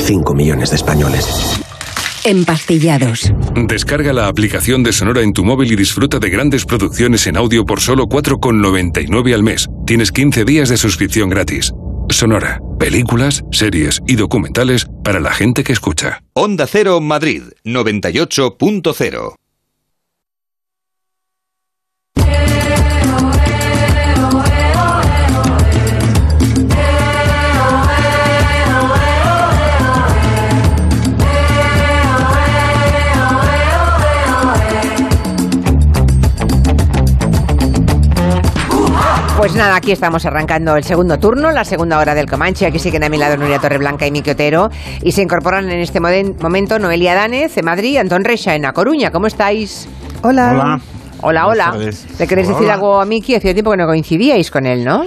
[0.00, 1.60] 5 millones de españoles.
[2.24, 3.32] Empastillados.
[3.54, 7.64] Descarga la aplicación de Sonora en tu móvil y disfruta de grandes producciones en audio
[7.64, 9.68] por solo 4,99 al mes.
[9.86, 11.72] Tienes 15 días de suscripción gratis.
[12.10, 16.22] Sonora, películas, series y documentales para la gente que escucha.
[16.34, 19.39] Onda Cero Madrid 98.0
[39.50, 42.66] Pues nada, aquí estamos arrancando el segundo turno, la segunda hora del Comanche.
[42.66, 44.70] Aquí siguen a mi lado Nuria Torreblanca y Miki Otero.
[45.02, 48.72] Y se incorporan en este moden- momento Noelia Danez, de Madrid, Antón Reixa, en A
[48.72, 49.10] Coruña.
[49.10, 49.88] ¿Cómo estáis?
[50.22, 50.52] Hola.
[50.52, 50.80] Hola.
[51.22, 51.74] Hola, hola.
[51.76, 52.74] ¿Le queréis Hola, decir hola.
[52.74, 53.34] algo a Miki?
[53.34, 55.02] Hacía tiempo que no coincidíais con él, ¿no?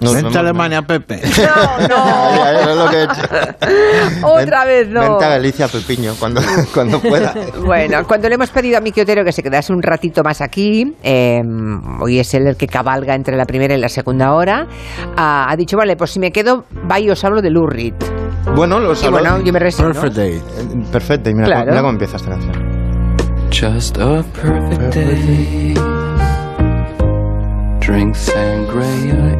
[0.00, 1.20] Vente a Alemania, Pepe.
[1.22, 2.46] No, no.
[2.70, 4.26] es lo que he hecho.
[4.26, 5.00] Otra vez no.
[5.00, 6.40] Vente a Galicia, Pepiño, cuando,
[6.74, 7.34] cuando pueda.
[7.64, 10.94] Bueno, cuando le hemos pedido a Miki Otero que se quedase un ratito más aquí,
[11.02, 11.40] eh,
[12.00, 14.66] hoy es él el que cabalga entre la primera y la segunda hora,
[15.16, 17.94] ah, ha dicho, vale, pues si me quedo, va y os hablo de Lurid.
[18.54, 19.92] Bueno, los Y bueno, yo me resigno.
[19.92, 20.42] Perfect Day.
[20.92, 21.34] Perfect Day.
[21.34, 21.66] Mira, Claro.
[21.70, 22.54] mira cómo empieza esta canción.
[23.50, 25.74] Just a perfect day.
[27.80, 29.35] Drink sangria.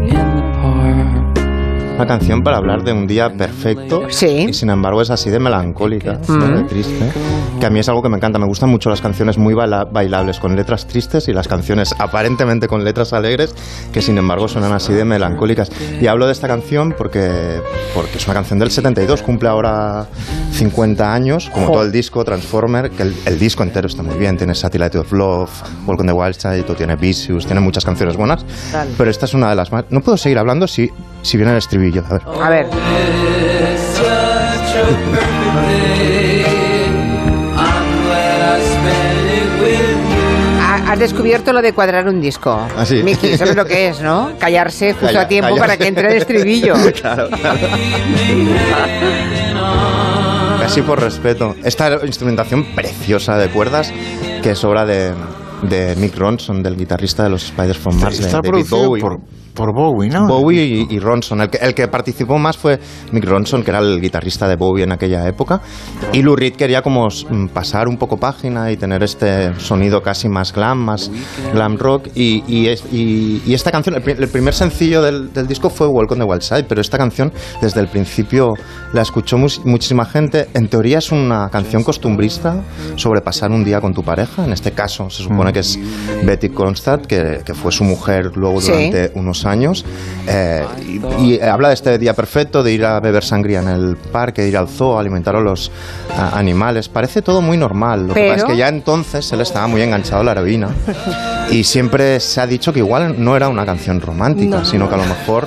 [1.96, 4.02] Una canción para hablar de un día perfecto
[4.48, 6.54] y sin embargo es así de melancólica, Mm.
[6.56, 7.10] de triste,
[7.58, 8.38] que a mí es algo que me encanta.
[8.38, 12.68] Me gustan mucho las canciones muy baila- bailables con letras tristes y las canciones aparentemente
[12.68, 13.54] con letras alegres
[13.92, 15.70] que sin embargo suenan así de melancólicas.
[15.98, 17.62] Y hablo de esta canción porque,
[17.94, 20.06] porque es una canción del 72, cumple ahora
[20.52, 24.36] 50 años, como todo el disco Transformer, que el, el disco entero está muy bien,
[24.36, 25.50] tiene Satellite of Love,
[25.86, 28.88] Walk on the Wild Side, o tiene Vicious, tiene muchas canciones buenas, Tal.
[28.98, 29.86] pero esta es una de las más...
[29.88, 30.90] No puedo seguir hablando si,
[31.26, 32.22] si viene el estribillo, a ver.
[32.42, 32.66] A ver.
[40.60, 42.50] Ha- Has descubierto lo de cuadrar un disco.
[42.76, 43.02] Ah, sí.
[43.02, 44.32] Miki, ¿sabes lo que es, no?
[44.38, 45.60] Callarse justo Calla- a tiempo callarse.
[45.66, 46.74] para que entre el estribillo.
[47.00, 47.58] claro, claro.
[50.60, 51.54] Casi por respeto.
[51.64, 53.92] Esta instrumentación preciosa de cuerdas
[54.42, 55.12] que es obra de,
[55.62, 59.00] de Mick Ronson, del guitarrista de los Spiders from Mars, de Está David producido Bowie.
[59.00, 59.20] por,
[59.56, 60.28] por Bowie, ¿no?
[60.28, 61.40] Bowie y, y Ronson.
[61.40, 62.78] El que, el que participó más fue
[63.10, 65.60] Mick Ronson, que era el guitarrista de Bowie en aquella época.
[66.12, 70.28] Y Lou Reed quería como mm, pasar un poco página y tener este sonido casi
[70.28, 71.10] más glam, más
[71.52, 72.08] glam rock.
[72.14, 75.88] Y, y, es- y- y esta canción, el, el primer sencillo del, del disco fue
[75.88, 77.32] Walk on the Wild Side, pero esta canción
[77.62, 78.52] desde el principio
[78.92, 80.48] la escuchó mus- muchísima gente.
[80.52, 82.62] En teoría es una canción costumbrista
[82.96, 84.44] sobre pasar un día con tu pareja.
[84.44, 85.78] En este caso se supone que es
[86.24, 88.72] Betty Constadt, que, que fue su mujer luego Sí.
[88.72, 89.84] durante unos años.
[90.28, 90.64] Eh,
[91.18, 94.42] y, y habla de este día perfecto, de ir a beber sangría en el parque,
[94.42, 95.70] de ir al zoo, alimentar a los
[96.16, 96.88] a, animales.
[96.88, 98.08] Parece todo muy normal.
[98.08, 100.68] Lo que Pero- pasa es que ya entonces él estaba muy enganchado a la heroína.
[101.50, 104.64] Y siempre se ha dicho que igual no era una canción romántica, No.
[104.64, 105.46] sino que a lo mejor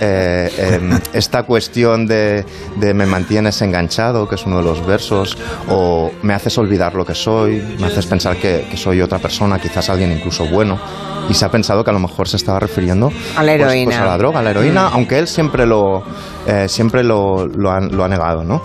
[0.00, 0.80] eh, eh,
[1.12, 2.44] esta cuestión de,
[2.76, 5.38] de me mantienes enganchado, que es uno de los versos,
[5.68, 9.58] o me haces olvidar lo que soy, me haces pensar que, que soy otra persona,
[9.60, 10.78] quizás alguien incluso bueno.
[11.28, 13.84] Y se ha pensado que a lo mejor se estaba refiriendo A la pues- heroína.
[13.90, 14.94] pues a la droga, a la heroína, Mm.
[14.94, 16.02] aunque él siempre lo,
[16.46, 18.62] eh, siempre lo, lo, ha, lo ha negado, ¿no?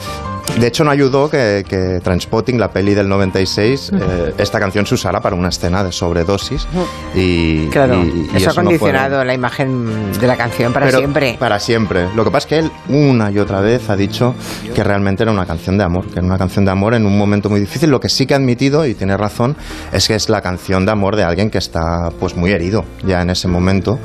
[0.59, 4.95] De hecho, no ayudó que, que Transpotting, la peli del 96, eh, esta canción se
[4.95, 6.67] usara para una escena de sobredosis.
[7.15, 10.97] Y, Claro, y- y eso ha no condicionado la imagen de la canción para pero
[10.97, 11.37] siempre.
[11.39, 12.07] Para siempre.
[12.15, 14.35] Lo que pasa es que él una y otra vez ha dicho
[14.75, 17.17] que realmente era una canción de amor, que era una canción de amor en un
[17.17, 17.89] momento muy difícil.
[17.89, 19.55] Lo que sí que ha admitido, y tiene razón,
[19.93, 23.21] es que es la canción de amor de alguien que está pues muy herido ya
[23.21, 23.99] en ese momento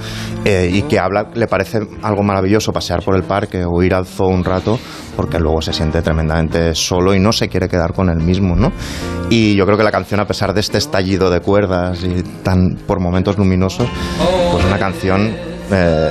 [0.45, 4.07] eh, y que habla, le parece algo maravilloso pasear por el parque o ir al
[4.07, 4.79] zoo un rato
[5.17, 8.73] porque luego se siente tremendamente solo y no se quiere quedar con él mismo, ¿no?
[9.31, 12.77] Y yo creo que la canción, a pesar de este estallido de cuerdas y tan
[12.87, 13.89] por momentos luminosos,
[14.53, 15.35] pues una canción
[15.71, 16.11] eh,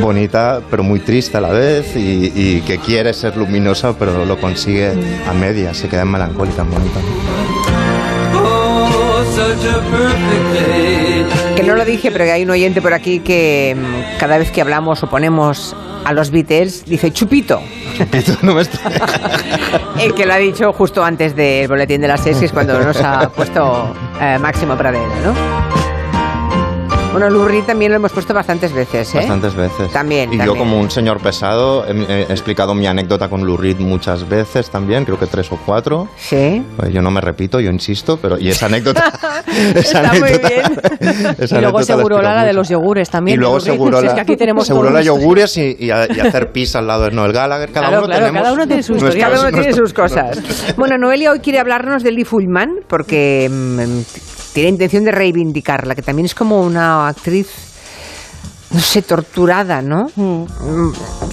[0.00, 4.38] bonita pero muy triste a la vez y, y que quiere ser luminosa pero lo
[4.40, 4.92] consigue
[5.28, 7.00] a medias, se queda en melancólica, bonita.
[11.56, 14.60] Que no lo dije, pero hay un oyente por aquí que mm, cada vez que
[14.60, 15.74] hablamos o ponemos
[16.04, 17.60] a los Beatles dice chupito.
[18.42, 18.62] no me.
[20.00, 22.78] El que lo ha dicho justo antes del boletín de las seis, que es cuando
[22.78, 25.71] nos ha puesto eh, Máximo Pradera, ¿no?
[27.12, 29.18] Bueno, Reed también lo hemos puesto bastantes veces, ¿eh?
[29.18, 29.90] Bastantes veces.
[29.92, 30.46] También, Y también.
[30.46, 34.70] yo como un señor pesado he, he explicado mi anécdota con Lou Reed muchas veces
[34.70, 36.08] también, creo que tres o cuatro.
[36.16, 36.62] Sí.
[36.76, 39.12] Pues yo no me repito, yo insisto, pero y esa anécdota...
[39.74, 41.34] esa Está muy bien.
[41.38, 43.36] esa y luego la seguro la de los yogures también.
[43.36, 45.76] Y luego seguro Si la, es que aquí tenemos seguro todos la los- yogures y,
[45.78, 47.70] y a- y hacer pis al lado de Noel Gallagher.
[47.72, 49.16] Cada Claro, uno claro, tenemos cada uno tiene su nuestras-.
[49.16, 50.38] Cada uno tiene sus cosas.
[50.76, 56.02] Bueno, Noelia hoy quiere hablarnos de Lee Fullman porque mm, tiene intención de reivindicarla, que
[56.02, 57.48] también es como una actriz,
[58.70, 60.10] no sé, torturada, ¿no?
[60.16, 60.44] Mm,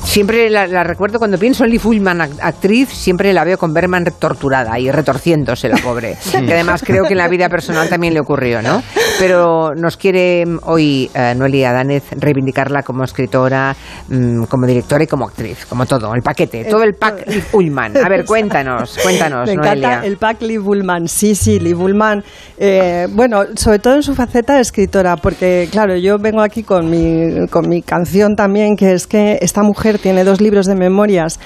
[0.10, 3.74] Siempre la, la recuerdo cuando pienso en Lee Fullman, act- actriz, siempre la veo con
[3.76, 6.18] Berman torturada y retorciéndose la pobre.
[6.32, 8.82] que además creo que en la vida personal también le ocurrió, ¿no?
[9.20, 13.76] Pero nos quiere hoy eh, Noelia Danez reivindicarla como escritora,
[14.10, 17.96] mm, como directora y como actriz, como todo, el paquete, todo el pack Lee Fullman.
[17.98, 20.02] A ver, cuéntanos, cuéntanos, Me Noelia.
[20.04, 21.08] el pack Lee Bullman.
[21.08, 22.24] Sí, sí, Lee Bullman.
[22.58, 26.90] Eh, bueno, sobre todo en su faceta de escritora, porque claro, yo vengo aquí con
[26.90, 31.40] mi, con mi canción también, que es que esta mujer tiene dos libros de memorias.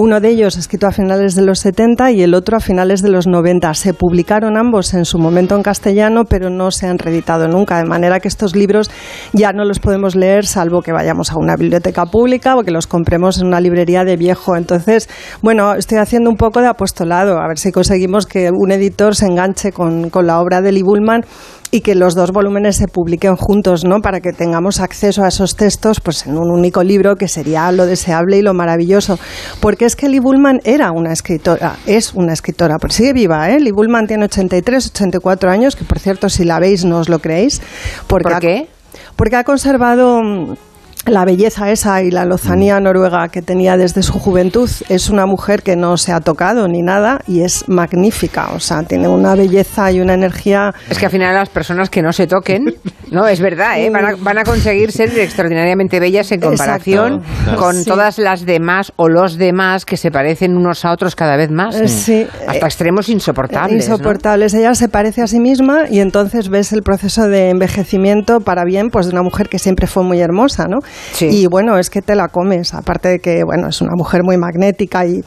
[0.00, 3.08] Uno de ellos escrito a finales de los 70 y el otro a finales de
[3.08, 3.74] los 90.
[3.74, 7.84] Se publicaron ambos en su momento en castellano, pero no se han reeditado nunca, de
[7.84, 8.92] manera que estos libros
[9.32, 12.86] ya no los podemos leer salvo que vayamos a una biblioteca pública o que los
[12.86, 14.54] compremos en una librería de viejo.
[14.54, 15.08] Entonces,
[15.42, 19.26] bueno, estoy haciendo un poco de apostolado, a ver si conseguimos que un editor se
[19.26, 21.22] enganche con, la obra de Lee Bullman
[21.70, 24.00] y que los dos volúmenes se publiquen juntos, ¿no?
[24.00, 27.84] Para que tengamos acceso a esos textos pues en un único libro que sería lo
[27.84, 29.18] deseable y lo maravilloso.
[29.60, 33.58] Porque es que Lee Bullman era una escritora, es una escritora, pero sigue viva, ¿eh?
[33.58, 37.18] Lee Bullman tiene 83, 84 años, que por cierto si la veis no os lo
[37.18, 37.60] creéis.
[38.06, 38.68] Porque ¿Por ha- qué?
[39.16, 40.56] Porque ha conservado
[41.10, 44.70] la belleza esa y la lozanía noruega que tenía desde su juventud.
[44.88, 48.48] Es una mujer que no se ha tocado ni nada y es magnífica.
[48.54, 50.72] O sea, tiene una belleza y una energía.
[50.90, 52.64] Es que al final las personas que no se toquen,
[53.10, 53.90] no, es verdad, ¿eh?
[53.90, 57.56] van, a, van a conseguir ser extraordinariamente bellas en comparación Exacto.
[57.60, 57.84] con Sí.
[57.84, 61.80] todas las demás o los demás que se parecen unos a otros cada vez más.
[61.80, 62.26] Eh, sí.
[62.46, 63.88] Hasta extremos insoportables.
[63.88, 63.94] ¿no?
[63.94, 64.54] Insoportables.
[64.54, 68.90] Ella se parece a sí misma y entonces ves el proceso de envejecimiento para bien
[68.90, 70.78] pues de una mujer que siempre fue muy hermosa, ¿no?
[71.20, 74.36] Y bueno, es que te la comes, aparte de que bueno, es una mujer muy
[74.36, 75.22] magnética y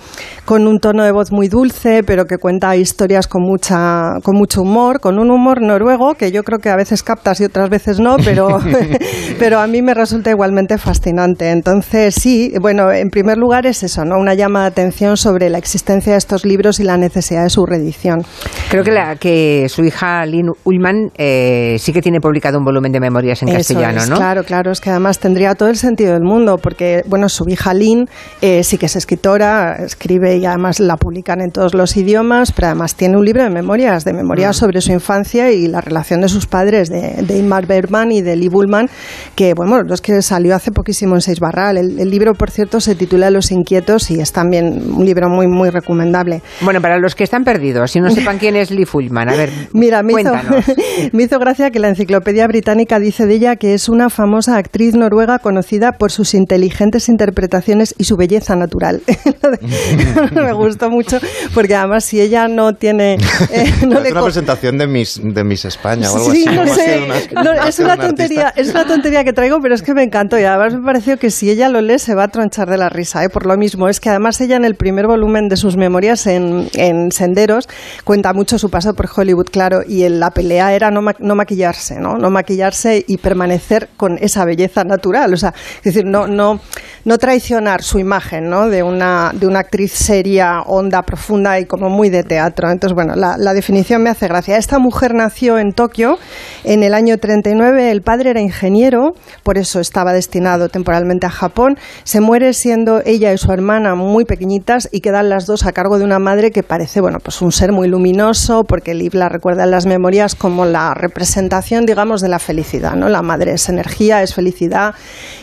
[0.45, 4.61] con un tono de voz muy dulce, pero que cuenta historias con mucha con mucho
[4.61, 7.99] humor, con un humor noruego que yo creo que a veces captas y otras veces
[7.99, 8.59] no, pero
[9.39, 11.51] pero a mí me resulta igualmente fascinante.
[11.51, 14.17] Entonces, sí, bueno, en primer lugar es eso, ¿no?
[14.17, 17.65] Una llama de atención sobre la existencia de estos libros y la necesidad de su
[17.65, 18.23] reedición.
[18.69, 22.91] Creo que, la, que su hija Lynn Ullman eh, sí que tiene publicado un volumen
[22.91, 24.17] de memorias en Eso castellano, es, ¿no?
[24.17, 27.73] Claro, claro, es que además tendría todo el sentido del mundo, porque bueno, su hija
[27.73, 28.07] Lynn
[28.41, 32.67] eh, sí que es escritora, escribe y además la publican en todos los idiomas, pero
[32.67, 34.59] además tiene un libro de memorias, de memorias Mm.
[34.59, 38.35] sobre su infancia y la relación de sus padres, de, de Ingmar Bergman y de
[38.35, 38.89] Lee Bullman,
[39.35, 41.77] que bueno, los que salió hace poquísimo en Seis Barral.
[41.77, 45.47] El, el libro, por cierto, se titula Los Inquietos y es también un libro muy,
[45.47, 46.41] muy recomendable.
[46.61, 49.49] Bueno, para los que están perdidos, si no sepan quién es Lee Fullman, a ver,
[49.73, 50.65] Mira, me hizo, cuéntanos.
[51.13, 54.95] me hizo gracia que la enciclopedia británica dice de ella que es una famosa actriz
[54.95, 59.01] noruega conocida por sus inteligentes interpretaciones y su belleza natural.
[60.31, 61.19] me gustó mucho
[61.53, 63.15] porque además si ella no tiene...
[63.51, 66.55] eh, no es le una presentación de Miss, de Miss España o algo Sí, así.
[66.55, 66.99] no sé.
[67.33, 70.39] una- No, es una tontería, es una tontería que traigo, pero es que me encantó
[70.39, 72.89] y además me pareció que si ella lo lee se va a tronchar de la
[72.89, 73.29] risa, ¿eh?
[73.29, 73.87] por lo mismo.
[73.89, 77.67] Es que además ella en el primer volumen de sus memorias en, en Senderos
[78.03, 81.35] cuenta mucho su paso por Hollywood, claro, y en la pelea era no, ma- no
[81.35, 82.17] maquillarse, ¿no?
[82.17, 85.30] No maquillarse y permanecer con esa belleza natural.
[85.33, 86.59] Es decir, no, no,
[87.05, 88.69] no traicionar su imagen, ¿no?
[88.69, 92.69] De una, de una actriz seria, honda, profunda y como muy de teatro.
[92.69, 94.57] Entonces, bueno, la, la definición me hace gracia.
[94.57, 96.17] Esta mujer nació en Tokio
[96.63, 97.91] en el año 39.
[97.91, 99.13] El padre era ingeniero,
[99.43, 101.77] por eso estaba destinado temporalmente a Japón.
[102.03, 105.97] Se muere siendo ella y su hermana muy pequeñitas y quedan las dos a cargo
[105.97, 109.63] de una madre que parece, bueno, pues un ser muy luminoso, porque Liv la recuerda
[109.63, 113.09] en las memorias como la representación, digamos, de la felicidad, ¿no?
[113.09, 114.93] La madre es energía, es felicidad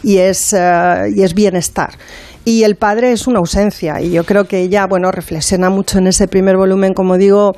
[0.03, 1.91] y es, eh, y es bienestar.
[2.45, 6.07] Y el padre es una ausencia y yo creo que ella bueno reflexiona mucho en
[6.07, 7.55] ese primer volumen como digo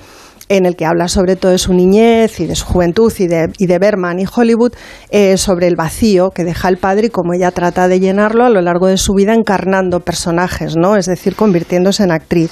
[0.50, 3.50] en el que habla sobre todo de su niñez y de su juventud y de,
[3.56, 4.72] y de Berman y Hollywood,
[5.10, 8.50] eh, sobre el vacío que deja el padre y cómo ella trata de llenarlo a
[8.50, 10.96] lo largo de su vida encarnando personajes, ¿no?
[10.96, 12.50] es decir, convirtiéndose en actriz.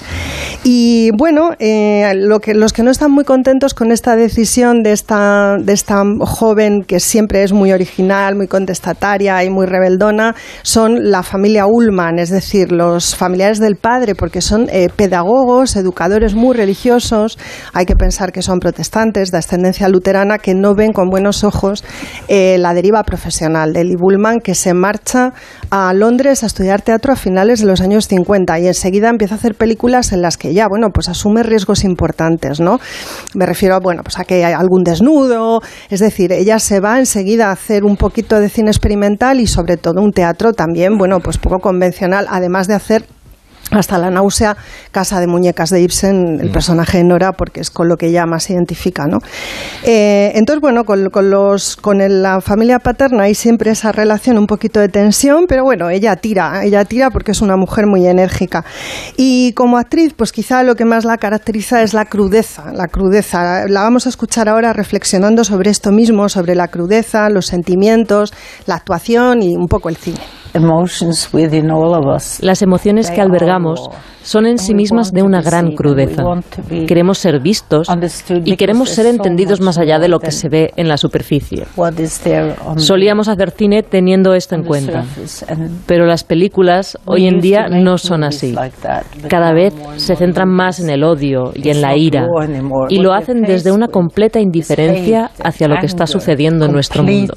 [0.63, 4.93] Y bueno, eh, lo que, los que no están muy contentos con esta decisión de
[4.93, 11.11] esta, de esta joven que siempre es muy original, muy contestataria y muy rebeldona, son
[11.11, 16.57] la familia Ullman, es decir, los familiares del padre, porque son eh, pedagogos, educadores muy
[16.57, 17.39] religiosos,
[17.73, 21.83] hay que pensar que son protestantes de ascendencia luterana que no ven con buenos ojos
[22.29, 25.33] eh, la deriva profesional de Lee Bullman, que se marcha
[25.71, 29.39] a Londres a estudiar teatro a finales de los años 50 y enseguida empieza a
[29.39, 32.79] hacer películas en las que ya, bueno, pues asume riesgos importantes, ¿no?
[33.35, 37.49] Me refiero, bueno, pues a que hay algún desnudo, es decir, ella se va enseguida
[37.49, 41.39] a hacer un poquito de cine experimental y sobre todo un teatro también, bueno, pues
[41.39, 43.07] poco convencional, además de hacer
[43.71, 44.57] hasta la náusea,
[44.91, 46.53] Casa de Muñecas de Ibsen, el mm.
[46.53, 49.07] personaje de Nora, porque es con lo que ella más identifica.
[49.07, 49.19] ¿no?
[49.85, 54.47] Eh, entonces, bueno, con, con, los, con la familia paterna hay siempre esa relación, un
[54.47, 58.65] poquito de tensión, pero bueno, ella tira, ella tira porque es una mujer muy enérgica.
[59.17, 63.67] Y como actriz, pues quizá lo que más la caracteriza es la crudeza, la crudeza.
[63.69, 68.33] La vamos a escuchar ahora reflexionando sobre esto mismo, sobre la crudeza, los sentimientos,
[68.67, 70.38] la actuación y un poco el cine.
[72.43, 73.91] Las emociones que albergamos
[74.29, 76.23] son en sí mismas de una gran crudeza.
[76.87, 77.89] Queremos ser vistos
[78.45, 81.65] y queremos ser entendidos más allá de lo que se ve en la superficie.
[82.77, 85.05] Solíamos hacer cine teniendo esto en cuenta,
[85.87, 88.55] pero las películas hoy en día no son así.
[89.29, 92.27] Cada vez se centran más en el odio y en la ira
[92.91, 97.35] y lo hacen desde una completa indiferencia hacia lo que está sucediendo en nuestro mundo.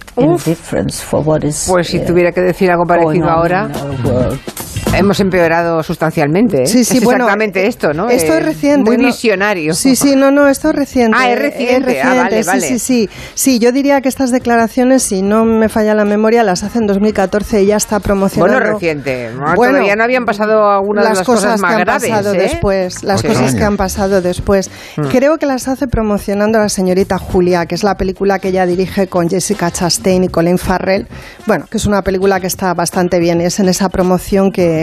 [1.69, 3.69] Pues si tuviera que decir algo parecido ahora,
[4.93, 6.63] hemos empeorado sustancialmente.
[6.63, 6.67] ¿eh?
[6.67, 8.09] Sí, sí, bueno, exactamente esto, ¿no?
[8.09, 8.89] Esto es eh, reciente.
[8.89, 9.73] Muy visionario.
[9.73, 11.17] Sí, sí, no, no, esto es reciente.
[11.19, 12.01] Ah, es reciente.
[12.01, 13.09] Ah, vale, sí, sí, sí.
[13.33, 16.87] Sí, yo diría que estas declaraciones, si no me falla la memoria, las hace en
[16.87, 18.57] 2014 y ya está promocionando.
[18.57, 19.29] Bueno, reciente.
[19.55, 22.33] Bueno, todavía no habían pasado algunas las de las cosas, más que han graves, pasado
[22.33, 22.37] ¿eh?
[22.37, 23.03] después.
[23.03, 24.69] Las cosas que han pasado después.
[24.97, 25.07] Mm.
[25.07, 29.07] Creo que las hace promocionando la señorita Julia, que es la película que ella dirige
[29.07, 31.07] con Jessica Chastain y Colin Farrell.
[31.47, 34.80] Bueno, que es una película que está bastante bien y es en esa promoción que,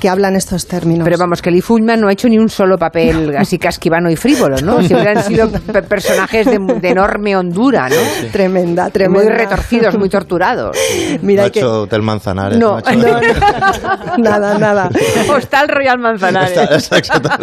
[0.00, 1.04] Que hablan estos términos.
[1.04, 4.16] Pero vamos, que Lee Fullman no ha hecho ni un solo papel así casquivano y
[4.16, 4.82] frívolo, ¿no?
[4.82, 7.96] Siempre han sido pe- personajes de, de enorme hondura, ¿no?
[8.32, 9.24] Tremenda, tremenda.
[9.24, 10.76] Muy retorcidos, muy torturados.
[11.22, 12.58] Mira no ha que- hecho Hotel Manzanares.
[12.58, 14.90] No, ha hecho- No, no, nada, nada.
[15.28, 16.90] Hostal Royal Manzanares.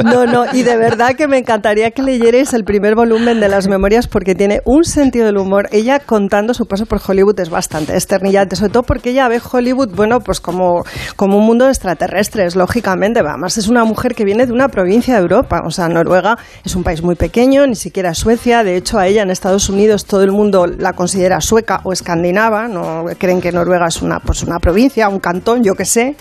[0.04, 3.68] No, no, y de verdad que me encantaría que leyerais el primer volumen de las
[3.68, 5.68] memorias porque tiene un sentido del humor.
[5.72, 9.90] Ella contando su paso por Hollywood es bastante esternillante, sobre todo porque ella ve Hollywood,
[9.96, 10.84] bueno, pues como,
[11.16, 13.22] como un mundo de extraterrestres, lógicamente.
[13.22, 15.64] Además, es una mujer que viene de una provincia de Europa.
[15.66, 18.64] O sea, Noruega es un país muy pequeño, ni siquiera Suecia.
[18.64, 22.68] De hecho, a ella en Estados Unidos todo el mundo la considera sueca o escandinava.
[22.68, 26.16] No creen que Noruega es una, pues una provincia, un cantón, yo qué sé.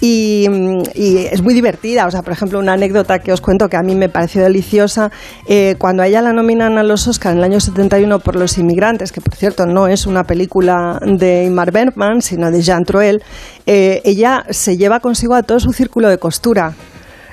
[0.00, 0.46] Y,
[0.94, 2.06] es muy divertida.
[2.06, 5.10] O sea, por ejemplo, una anécdota que os cuento que a mí me pareció deliciosa.
[5.48, 8.56] eh, cuando a ella la nominan a los Oscars en el año 71 por Los
[8.56, 13.22] Inmigrantes, que por cierto no es una película de Ingmar Bergman, sino de Jean Troel,
[13.66, 16.74] eh, ella se lleva consigo a todo su círculo de costura.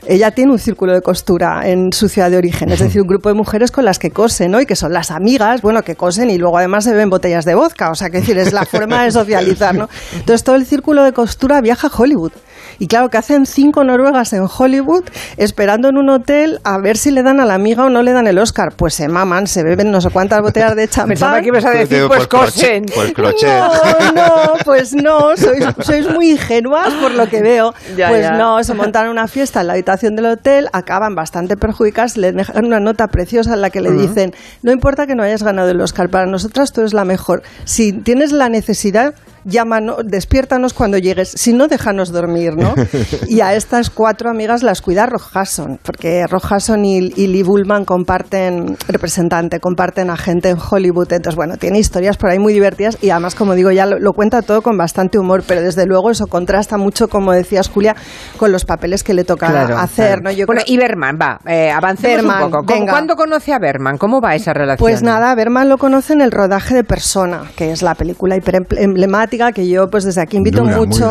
[0.07, 3.29] Ella tiene un círculo de costura en su ciudad de origen, es decir, un grupo
[3.29, 4.61] de mujeres con las que cosen, ¿no?
[4.61, 7.53] Y que son las amigas, bueno, que cosen y luego además se beben botellas de
[7.53, 9.89] vodka, o sea, que decir, es la forma de socializar, ¿no?
[10.13, 12.31] Entonces todo el círculo de costura viaja a Hollywood.
[12.79, 15.03] Y claro, que hacen cinco noruegas en Hollywood
[15.37, 18.13] esperando en un hotel a ver si le dan a la amiga o no le
[18.13, 18.73] dan el Oscar.
[18.75, 21.09] Pues se maman, se beben no sé cuántas botellas de champán.
[21.09, 22.85] Pensaba que ibas a decir, pues cosen.
[22.93, 23.47] Pues crochet.
[23.49, 27.73] No, no, pues no, sois, sois muy ingenuas por lo que veo.
[27.97, 28.31] Ya, pues ya.
[28.31, 32.65] no, se montan una fiesta en la habitación del hotel, acaban bastante perjudicadas, le dejan
[32.65, 34.33] una nota preciosa en la que le dicen,
[34.63, 37.43] no importa que no hayas ganado el Oscar, para nosotras tú eres la mejor.
[37.65, 39.13] Si tienes la necesidad,
[39.43, 42.73] llámanos, despiértanos cuando llegues, si no, déjanos dormir, ¿no?
[43.27, 48.77] y a estas cuatro amigas las cuida Rojason, porque Rojason y, y Lee Bullman comparten
[48.87, 53.35] representante, comparten agente en Hollywood, entonces bueno, tiene historias por ahí muy divertidas y además,
[53.35, 57.07] como digo, ya lo, cuenta todo con bastante humor, pero desde luego eso contrasta mucho,
[57.07, 57.95] como decías Julia,
[58.37, 60.31] con los papeles que le toca hacer, ¿no?
[60.31, 62.65] Yo bueno, y Berman, va, eh, avancemos un poco.
[62.65, 63.97] ¿Cuándo conoce a Berman?
[63.97, 64.77] ¿Cómo va esa relación?
[64.79, 68.65] Pues nada, Berman lo conoce en el rodaje de Persona, que es la película hiper
[68.77, 71.09] emblemática que yo pues desde aquí invito mucho.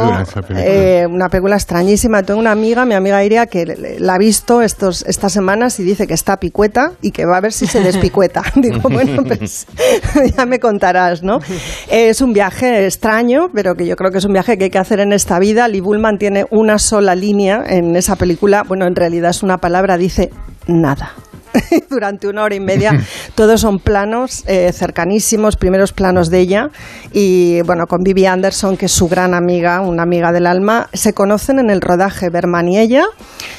[0.51, 2.23] Eh, una película extrañísima.
[2.23, 6.07] Tengo una amiga, mi amiga Iria, que la ha visto estos, estas semanas y dice
[6.07, 8.43] que está picueta y que va a ver si se despicueta.
[8.57, 9.67] Digo, bueno, pues
[10.37, 11.39] ya me contarás, ¿no?
[11.91, 14.79] Es un viaje extraño, pero que yo creo que es un viaje que hay que
[14.79, 15.69] hacer en esta vida.
[15.69, 18.63] Lee Bullman tiene una sola línea en esa película.
[18.67, 20.31] Bueno, en realidad es una palabra, dice
[20.67, 21.13] nada.
[21.91, 22.93] durante una hora y media.
[23.35, 26.71] Todos son planos eh, cercanísimos, primeros planos de ella.
[27.13, 31.13] Y bueno, con Vivi Anderson, que es su gran amiga, una amiga del alma, se
[31.13, 33.05] conocen en el rodaje Berman y ella.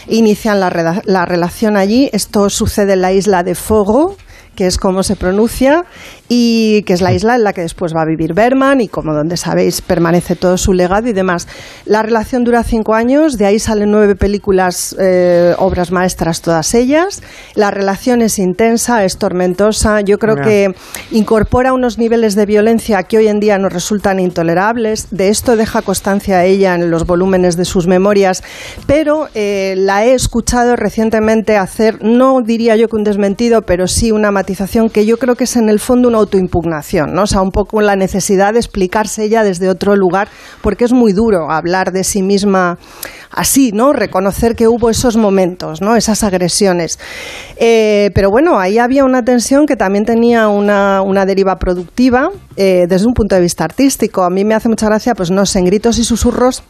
[0.08, 2.10] Inician la, la relación allí.
[2.14, 4.16] Esto sucede en la isla de Fogo
[4.60, 5.86] que es como se pronuncia,
[6.32, 9.14] y que es la isla en la que después va a vivir Berman y como
[9.14, 11.48] donde sabéis permanece todo su legado y demás.
[11.86, 17.24] La relación dura cinco años, de ahí salen nueve películas, eh, obras maestras todas ellas.
[17.56, 20.74] La relación es intensa, es tormentosa, yo creo que
[21.12, 25.08] incorpora unos niveles de violencia que hoy en día nos resultan intolerables.
[25.12, 28.44] De esto deja constancia ella en los volúmenes de sus memorias,
[28.86, 34.12] pero eh, la he escuchado recientemente hacer, no diría yo que un desmentido, pero sí
[34.12, 34.32] una
[34.92, 37.24] que yo creo que es en el fondo una autoimpugnación, ¿no?
[37.24, 40.28] O sea, un poco la necesidad de explicarse ella desde otro lugar,
[40.62, 42.78] porque es muy duro hablar de sí misma
[43.32, 43.94] así, ¿no?
[43.94, 45.96] Reconocer que hubo esos momentos, ¿no?
[45.96, 47.00] Esas agresiones.
[47.58, 53.08] Eh, pero bueno, ahí había una tensión que también tenía una, deriva productiva eh, desde
[53.08, 54.24] un punto de vista artístico.
[54.24, 56.64] A mí me hace mucha gracia, pues no sé, en gritos y susurros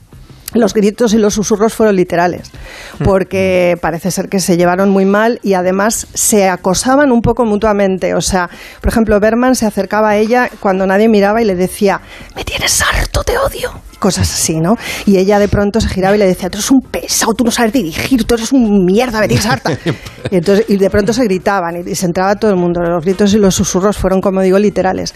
[0.53, 2.51] los gritos y los susurros fueron literales,
[2.99, 3.03] mm.
[3.03, 8.13] porque parece ser que se llevaron muy mal y además se acosaban un poco mutuamente.
[8.15, 8.49] O sea,
[8.81, 12.01] por ejemplo, Berman se acercaba a ella cuando nadie miraba y le decía,
[12.35, 14.75] me tienes harto, te odio cosas así, ¿no?
[15.05, 17.51] Y ella de pronto se giraba y le decía, tú eres un pesado, tú no
[17.51, 19.71] sabes dirigir, tú eres un mierda, me tienes harta.
[20.31, 22.81] y, entonces, y de pronto se gritaban y, se entraba todo el mundo.
[22.81, 25.13] Los gritos y los susurros fueron, como digo, literales.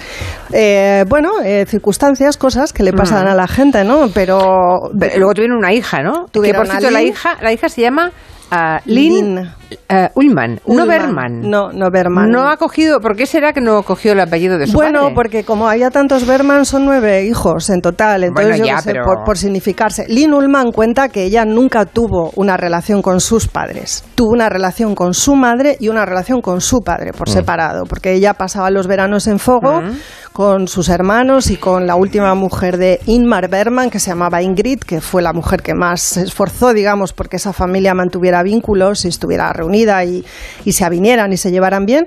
[0.52, 3.30] Eh, bueno, eh, circunstancias, cosas que le pasan mm.
[3.30, 4.10] a la gente, ¿no?
[4.14, 6.26] Pero, luego tuvieron una hija, ¿no?
[6.32, 8.12] Tuvieron que por cierto, la hija, la hija se llama
[8.52, 9.50] uh, Lynn,
[9.90, 11.42] uh, Ullman, no Berman.
[11.42, 12.30] No, no Berman.
[12.30, 15.02] No ha cogido, ¿por qué será que no cogió el apellido de su bueno, padre?
[15.02, 18.24] Bueno, porque como había tantos Berman, son nueve hijos en total.
[18.24, 20.06] Entonces, yo sé, por, por, significarse.
[20.08, 24.04] Lynn Ullman cuenta que ella nunca tuvo una relación con sus padres.
[24.16, 27.34] Tuvo una relación con su madre y una relación con su padre, por mm.
[27.34, 27.86] separado.
[27.86, 29.82] Porque ella pasaba los veranos en Fogo.
[29.82, 29.94] Mm
[30.34, 34.80] con sus hermanos y con la última mujer de Inmar Berman, que se llamaba Ingrid,
[34.80, 39.10] que fue la mujer que más se esforzó, digamos, porque esa familia mantuviera vínculos y
[39.10, 40.24] estuviera reunida y,
[40.66, 42.06] y se avinieran y se llevaran bien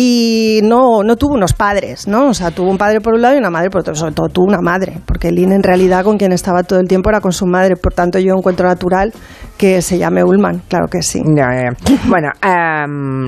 [0.00, 2.28] y no, no tuvo unos padres, ¿no?
[2.28, 4.28] O sea, tuvo un padre por un lado y una madre por otro, sobre todo
[4.28, 7.32] tuvo una madre, porque Lynn en realidad con quien estaba todo el tiempo era con
[7.32, 9.12] su madre, por tanto yo encuentro natural
[9.58, 11.20] que se llame Ullman, claro que sí.
[12.06, 12.28] Bueno,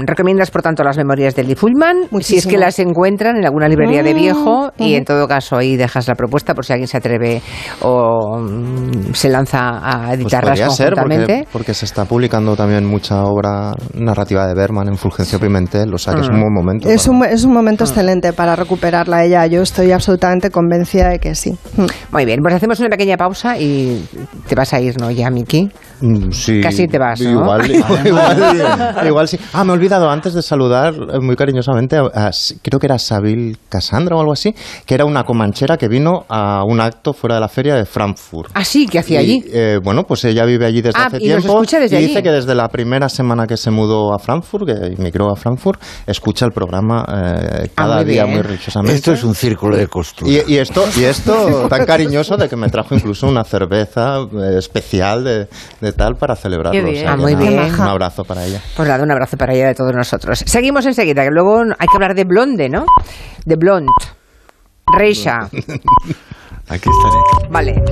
[0.06, 3.68] recomiendas por tanto las memorias de Lee Ullman, si es que las encuentran en alguna
[3.68, 6.86] librería de mm, viejo y en todo caso ahí dejas la propuesta por si alguien
[6.88, 7.42] se atreve
[7.82, 12.86] o mm, se lanza a pues editarlas pues ser porque, porque, se está publicando también
[12.86, 16.86] mucha obra narrativa de Berman en Fulgencio Pimentel, o sea que es un mm.
[16.86, 19.46] Es, un, es un momento excelente para recuperarla ella.
[19.46, 21.56] Yo estoy absolutamente convencida de que sí.
[22.12, 24.06] Muy bien, pues hacemos una pequeña pausa y
[24.46, 25.10] te vas a ir, ¿no?
[25.10, 25.70] Ya, Miki.
[26.32, 26.60] Sí.
[26.60, 27.30] Casi te vas, ¿no?
[27.40, 27.70] Igual,
[29.06, 29.38] igual, sí.
[29.52, 32.30] Ah, me he olvidado antes de saludar eh, muy cariñosamente, a,
[32.62, 34.54] creo que era Sabil Casandra o algo así,
[34.86, 38.50] que era una comanchera que vino a un acto fuera de la feria de Frankfurt.
[38.54, 38.86] ¿Ah, sí?
[38.86, 39.42] ¿Qué hacía allí?
[39.52, 41.60] Eh, bueno, pues ella vive allí desde ah, hace y tiempo.
[41.62, 45.30] desde y dice que desde la primera semana que se mudó a Frankfurt, que emigró
[45.32, 48.96] a Frankfurt, escucha el programa eh, ah, cada día muy religiosamente.
[48.96, 50.30] Esto es un círculo de costura.
[50.30, 54.18] Y, esto, y esto tan cariñoso de que me trajo incluso una cerveza
[54.56, 55.48] especial de,
[55.80, 56.88] de, tal para celebrarlo.
[57.06, 57.58] Ah, muy bien.
[57.58, 58.60] Un abrazo para ella.
[58.76, 60.42] Pues nada, un abrazo para ella de todos nosotros.
[60.46, 62.84] Seguimos enseguida, que luego hay que hablar de Blonde, ¿no?
[63.44, 63.92] De Blonde.
[64.96, 65.40] Reisha.
[66.68, 67.48] Aquí estaré.
[67.50, 67.82] Vale.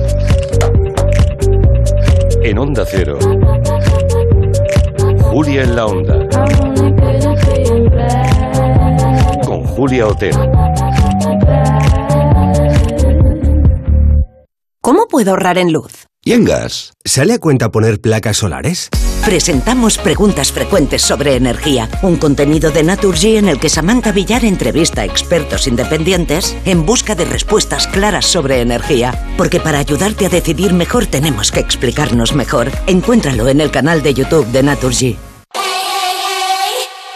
[2.43, 3.19] En Onda Cero.
[5.23, 6.27] Julia en la Onda.
[9.45, 10.39] Con Julia Otero.
[14.81, 16.08] ¿Cómo puedo ahorrar en luz?
[16.23, 16.93] ¿Y en gas?
[17.05, 18.89] ¿Sale a cuenta poner placas solares?
[19.23, 25.01] Presentamos Preguntas Frecuentes sobre Energía, un contenido de Naturgy en el que Samantha Villar entrevista
[25.01, 29.33] a expertos independientes en busca de respuestas claras sobre energía.
[29.37, 32.71] Porque para ayudarte a decidir mejor tenemos que explicarnos mejor.
[32.87, 35.28] Encuéntralo en el canal de YouTube de Naturgy.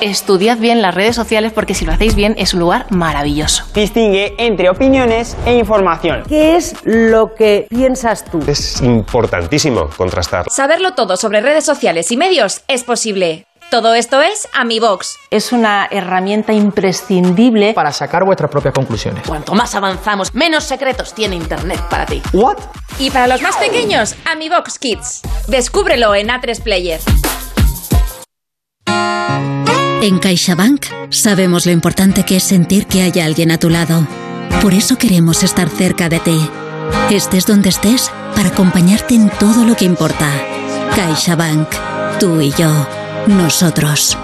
[0.04, 3.64] Estudiad bien las redes sociales porque si lo hacéis bien es un lugar maravilloso.
[3.74, 6.24] Distingue entre opiniones e información.
[6.28, 8.44] ¿Qué es lo que piensas tú?
[8.46, 10.48] Es importantísimo contrastar.
[10.50, 13.46] Saberlo todo sobre redes sociales y medios es posible.
[13.72, 15.16] Todo esto es AmiBox.
[15.32, 19.26] Es una herramienta imprescindible para sacar vuestras propias conclusiones.
[19.26, 22.22] Cuanto más avanzamos, menos secretos tiene Internet para ti.
[22.34, 22.58] ¿What?
[23.00, 25.22] Y para los más pequeños, AmiBox Kids.
[25.48, 27.00] Descúbrelo en A3 Player.
[30.04, 34.06] En CaixaBank sabemos lo importante que es sentir que hay alguien a tu lado.
[34.62, 36.38] Por eso queremos estar cerca de ti.
[37.10, 40.30] Estés donde estés para acompañarte en todo lo que importa.
[40.94, 41.70] CaixaBank.
[42.20, 42.86] Tú y yo.
[43.28, 44.18] Nosotros.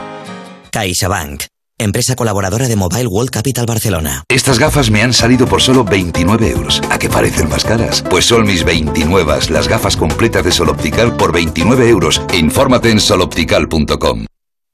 [0.69, 1.43] CaixaBank.
[1.77, 4.25] Empresa colaboradora de Mobile World Capital Barcelona.
[4.27, 6.81] Estas gafas me han salido por solo 29 euros.
[6.89, 8.03] ¿A qué parecen más caras?
[8.09, 12.21] Pues son mis 29, las gafas completas de Sol Optical por 29 euros.
[12.33, 14.25] Infórmate en soloptical.com.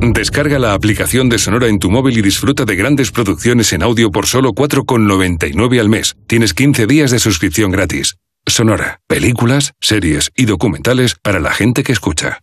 [0.00, 4.10] Descarga la aplicación de Sonora en tu móvil y disfruta de grandes producciones en audio
[4.10, 6.16] por solo 4,99 al mes.
[6.26, 8.16] Tienes 15 días de suscripción gratis.
[8.46, 12.42] Sonora, películas, series y documentales para la gente que escucha.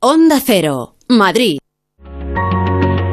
[0.00, 1.58] Onda Cero, Madrid.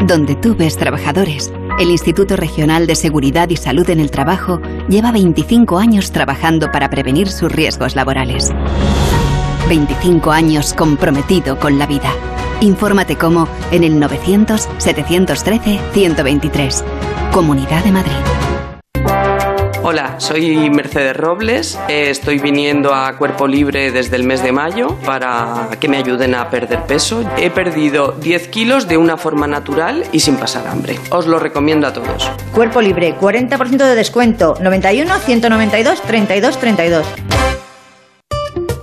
[0.06, 1.53] Donde tú ves trabajadores.
[1.80, 4.60] El Instituto Regional de Seguridad y Salud en el Trabajo
[4.90, 8.52] lleva 25 años trabajando para prevenir sus riesgos laborales.
[9.68, 12.11] 25 años comprometido con la vida.
[12.61, 16.81] Infórmate cómo en el 900-713-123.
[17.31, 18.14] Comunidad de Madrid.
[19.85, 21.77] Hola, soy Mercedes Robles.
[21.90, 26.35] Eh, Estoy viniendo a Cuerpo Libre desde el mes de mayo para que me ayuden
[26.35, 27.30] a perder peso.
[27.38, 30.98] He perdido 10 kilos de una forma natural y sin pasar hambre.
[31.10, 32.31] Os lo recomiendo a todos.
[32.53, 34.56] Cuerpo Libre, 40% de descuento.
[34.61, 37.06] 91 192 32 32.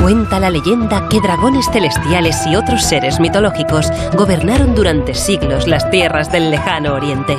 [0.00, 6.30] Cuenta la leyenda que dragones celestiales y otros seres mitológicos gobernaron durante siglos las tierras
[6.30, 7.36] del lejano oriente.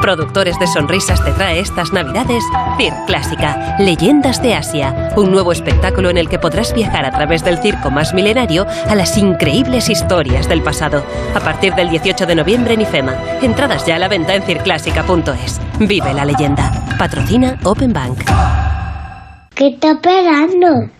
[0.00, 2.42] Productores de Sonrisas te trae estas navidades
[2.78, 7.44] Cir Clásica, Leyendas de Asia, un nuevo espectáculo en el que podrás viajar a través
[7.44, 11.04] del circo más milenario a las increíbles historias del pasado.
[11.34, 13.14] A partir del 18 de noviembre en IFEMA.
[13.42, 15.60] Entradas ya a la venta en circlásica.es.
[15.80, 16.70] Vive la leyenda.
[16.98, 18.20] Patrocina Open Bank.
[19.54, 20.99] ¿Qué está esperando?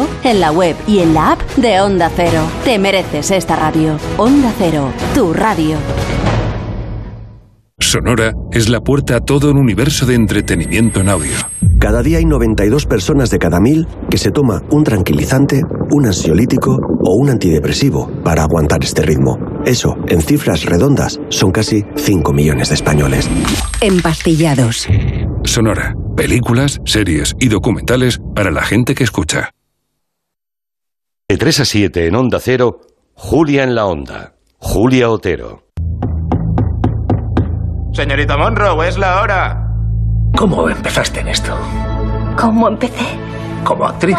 [0.23, 2.41] en la web y en la app de Onda Cero.
[2.63, 3.97] Te mereces esta radio.
[4.17, 5.77] Onda Cero, tu radio.
[7.79, 11.33] Sonora es la puerta a todo un universo de entretenimiento en audio.
[11.79, 16.77] Cada día hay 92 personas de cada mil que se toma un tranquilizante, un ansiolítico
[17.03, 19.37] o un antidepresivo para aguantar este ritmo.
[19.65, 23.27] Eso, en cifras redondas, son casi 5 millones de españoles.
[23.81, 24.87] Empastillados.
[25.43, 25.95] Sonora.
[26.15, 29.49] Películas, series y documentales para la gente que escucha.
[31.31, 32.81] De 3 a 7 en Onda Cero,
[33.13, 34.33] Julia en la Onda.
[34.57, 35.63] Julia Otero.
[37.93, 39.65] Señorita Monroe, es la hora.
[40.35, 41.57] ¿Cómo empezaste en esto?
[42.37, 43.05] ¿Cómo empecé?
[43.63, 44.17] Como actriz.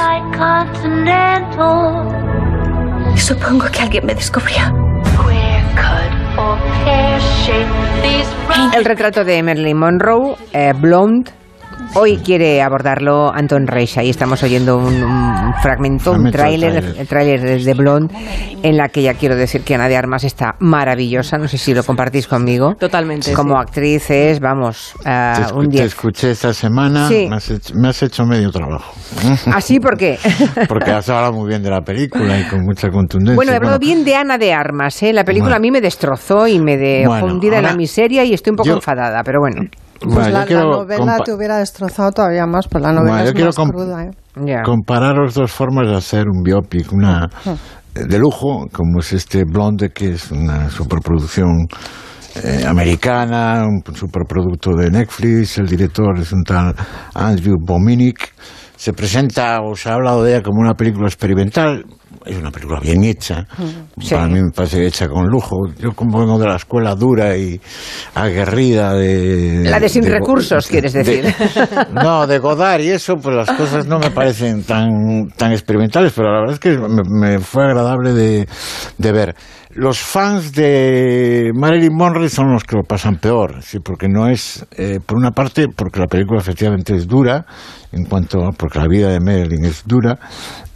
[3.16, 4.62] Supongo que alguien me descubrió.
[8.74, 11.30] El retrato de Marilyn Monroe, eh, Blonde,
[11.94, 17.74] Hoy quiere abordarlo Anton Reicha y estamos oyendo un, un fragmento, un tráiler, tráiler de
[17.74, 18.14] Blonde,
[18.62, 21.74] en la que ya quiero decir que Ana de Armas está maravillosa, no sé si
[21.74, 22.74] lo compartís conmigo.
[22.76, 23.34] Totalmente.
[23.34, 25.82] Como actriz es, vamos, uh, un 10.
[25.82, 27.26] Te escuché esta semana, sí.
[27.28, 28.94] me, has hecho, me, has hecho, medio trabajo.
[29.52, 30.18] ¿Así por qué?
[30.68, 33.36] Porque has hablado muy bien de la película y con mucha contundencia.
[33.36, 35.12] Bueno, he hablado bueno, bien de Ana de Armas, ¿eh?
[35.12, 35.56] La película bueno.
[35.56, 38.56] a mí me destrozó y me dejó bueno, hundida en la miseria y estoy un
[38.56, 39.62] poco yo, enfadada, pero bueno.
[40.02, 43.34] Pues bueno, la, la, novela te hubiera destrozado todavía más, pues la novela bueno, es
[43.34, 44.04] yo más quiero cruda.
[44.04, 44.10] ¿eh?
[44.44, 44.62] Yeah.
[44.62, 47.28] Compararos dos formas de hacer un biopic, una
[47.94, 51.68] de lujo, como es este Blonde, que es una superproducción
[52.42, 56.74] eh, americana, un superproducto de Netflix, el director es un tal
[57.14, 58.32] Andrew Bominic,
[58.74, 61.84] se presenta o se ha hablado de ella como una película experimental,
[62.24, 63.46] es una película bien hecha,
[64.00, 64.14] sí.
[64.14, 65.56] para mí me parece hecha con lujo.
[65.78, 67.60] Yo como vengo de la escuela dura y
[68.14, 69.64] aguerrida de...
[69.64, 71.24] La de sin de, recursos, de, quieres decir.
[71.24, 71.34] De,
[71.92, 76.32] no, de Godard y eso, pues las cosas no me parecen tan, tan experimentales, pero
[76.32, 78.48] la verdad es que me, me fue agradable de,
[78.98, 79.34] de ver.
[79.74, 84.66] Los fans de Marilyn Monroe son los que lo pasan peor, sí, porque no es,
[84.76, 87.46] eh, por una parte, porque la película efectivamente es dura,
[87.90, 90.18] en cuanto a, porque la vida de Marilyn es dura,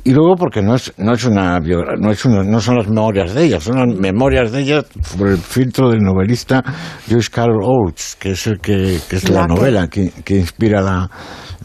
[0.06, 3.34] y luego porque no es no es una no es una, no son las memorias
[3.34, 4.84] de ella son las memorias de ella
[5.18, 6.62] por el filtro del novelista
[7.10, 10.80] Joyce Carol Oates que es el que, que es la, la novela que, que inspira
[10.80, 11.10] la,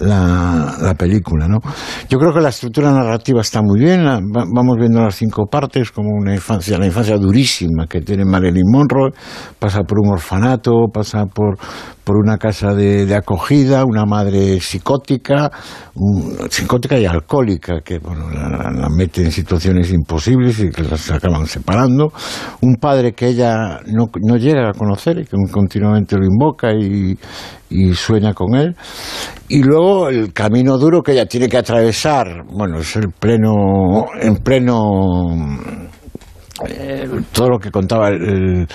[0.02, 1.60] la, la, película, ¿no?
[2.10, 5.92] Yo creo que la estructura narrativa está muy bien, la, vamos viendo las cinco partes
[5.92, 9.12] como una infancia, la infancia durísima que tiene Marilyn Monroe,
[9.60, 11.58] pasa por un orfanato, pasa por,
[12.04, 15.52] por una casa de, de acogida, una madre psicótica,
[15.96, 21.10] un, psicótica y alcohólica, que bueno, la, la, mete en situaciones imposibles y que las
[21.12, 22.12] acaban separando,
[22.62, 27.18] un padre que ella no, no llega a conocer y que continuamente lo invoca y,
[27.70, 28.76] y sueña con él,
[29.48, 34.36] y luego el camino duro que ella tiene que atravesar, bueno, es el pleno, en
[34.38, 34.80] pleno
[36.68, 38.68] eh, todo lo que contaba el,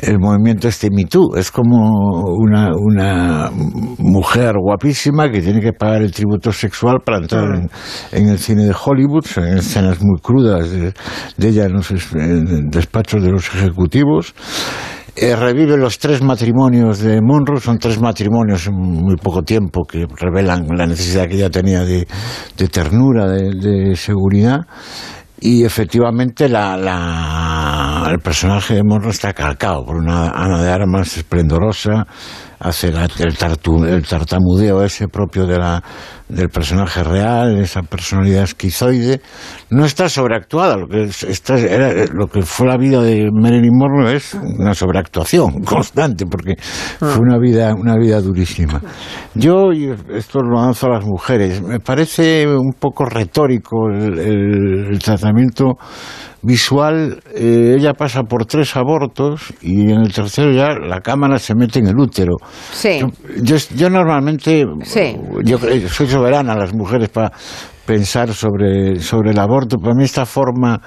[0.00, 1.36] el movimiento este Me Too.
[1.36, 3.50] Es como una, una
[3.98, 7.70] mujer guapísima que tiene que pagar el tributo sexual para entrar en,
[8.12, 10.92] en el cine de Hollywood, en escenas muy crudas de,
[11.36, 14.34] de ella en los en despachos de los ejecutivos.
[15.14, 20.06] Eh, revive los tres matrimonios de Monroe, son tres matrimonios en muy poco tiempo que
[20.16, 22.08] revelan la necesidad que ella tenía de,
[22.56, 24.60] de ternura, de, de seguridad
[25.42, 31.16] y efectivamente la, la, el personaje de Monroe está calcado por una Ana de Armas
[31.16, 32.06] esplendorosa,
[32.62, 33.36] hace el,
[34.06, 35.82] tartamudeo ese propio de la,
[36.28, 39.20] del personaje real, esa personalidad esquizoide,
[39.70, 40.76] no está sobreactuada.
[40.76, 41.10] Lo que,
[42.12, 46.54] lo que fue la vida de Marilyn Monroe es una sobreactuación constante, porque
[46.98, 48.80] fue una vida, una vida durísima.
[49.34, 55.74] Yo, y esto lo lanzo a las mujeres, me parece un poco retórico el tratamiento
[56.42, 61.54] visual, eh, ella pasa por tres abortos y en el tercero ya la cámara se
[61.54, 62.36] mete en el útero.
[62.72, 63.00] Sí.
[63.42, 64.64] Yo, yo, normalmente,
[65.44, 65.58] yo
[65.88, 67.32] soy soberana las mujeres para
[67.84, 69.78] pensar sobre, sobre el aborto.
[69.78, 70.80] Para mí esta forma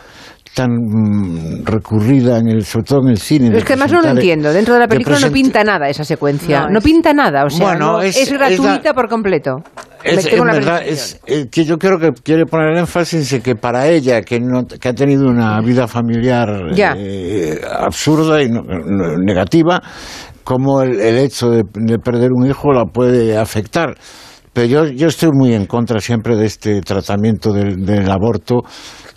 [0.56, 3.48] tan mm, recurrida, en el, sobre todo en el cine.
[3.48, 4.54] Pero es que además no lo entiendo.
[4.54, 6.68] Dentro de la película no pinta nada esa secuencia.
[6.70, 7.44] No, pinta nada.
[7.44, 9.58] O sea, es, gratuita por completo.
[10.02, 11.20] Es, verdad, es,
[11.52, 14.88] que yo creo que quiere poner el énfasis en que para ella, que, no, que
[14.88, 19.82] ha tenido una vida familiar eh, absurda y negativa,
[20.46, 21.64] como el, hecho de,
[22.00, 23.98] perder un hijo la puede afectar.
[24.54, 28.62] Pero yo, yo estoy muy en contra siempre de este tratamiento del aborto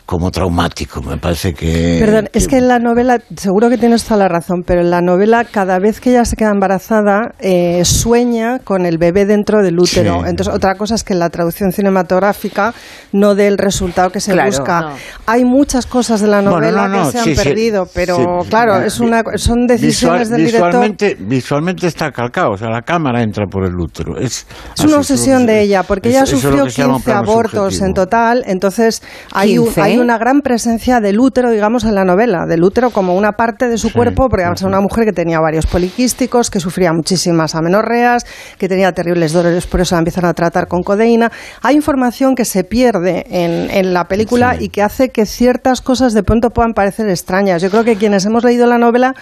[0.08, 1.02] como traumático.
[1.02, 1.98] Me parece que.
[2.00, 5.02] Perdón, es que en la novela, seguro que tienes toda la razón, pero en la
[5.02, 9.78] novela, cada vez que ella se queda embarazada, eh, sueña con el bebé dentro del
[9.78, 10.24] útero.
[10.24, 12.72] Entonces, otra cosa es que en la traducción cinematográfica
[13.12, 14.94] no dé el resultado que se busca.
[15.26, 19.66] Hay muchas cosas de la novela que se han perdido, pero claro, es una, son
[19.66, 21.28] decisiones del visualmente, director.
[21.28, 24.16] Visualmente está calcado, o sea, la cámara entra por el útero.
[24.16, 24.46] Es,
[24.82, 29.02] una obsesión de ella, porque ella sufrió 15 abortos en total, entonces
[29.34, 33.14] hay, un, hay una gran presencia del útero, digamos, en la novela, del útero como
[33.14, 36.60] una parte de su cuerpo, porque vamos a una mujer que tenía varios poliquísticos, que
[36.60, 38.26] sufría muchísimas amenorreas,
[38.58, 41.30] que tenía terribles dolores, por eso la empiezan a tratar con codeína.
[41.62, 46.12] Hay información que se pierde en, en la película y que hace que ciertas cosas
[46.12, 47.62] de pronto puedan parecer extrañas.
[47.62, 49.14] Yo creo que quienes hemos leído la novela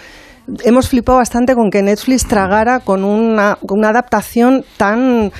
[0.65, 5.32] hemos flipado bastante con que Netflix tragara con una, con una adaptación tan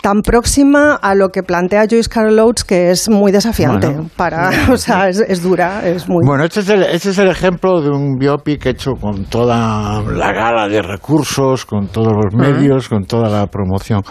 [0.00, 4.76] tan próxima a lo que plantea Joyce Carol Oates que es muy desafiante para o
[4.76, 8.16] sea es, dura es muy bueno este es el este es el ejemplo de un
[8.16, 13.46] biopic hecho con toda la gala de recursos con todos los medios con toda la
[13.46, 14.02] promoción.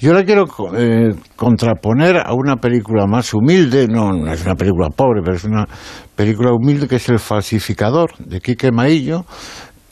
[0.00, 0.46] Yo le quiero
[0.76, 5.44] eh, contraponer a una película más humilde no, no es una película pobre pero es
[5.44, 5.64] una
[6.14, 9.24] película humilde que es el falsificador de Quique Maillo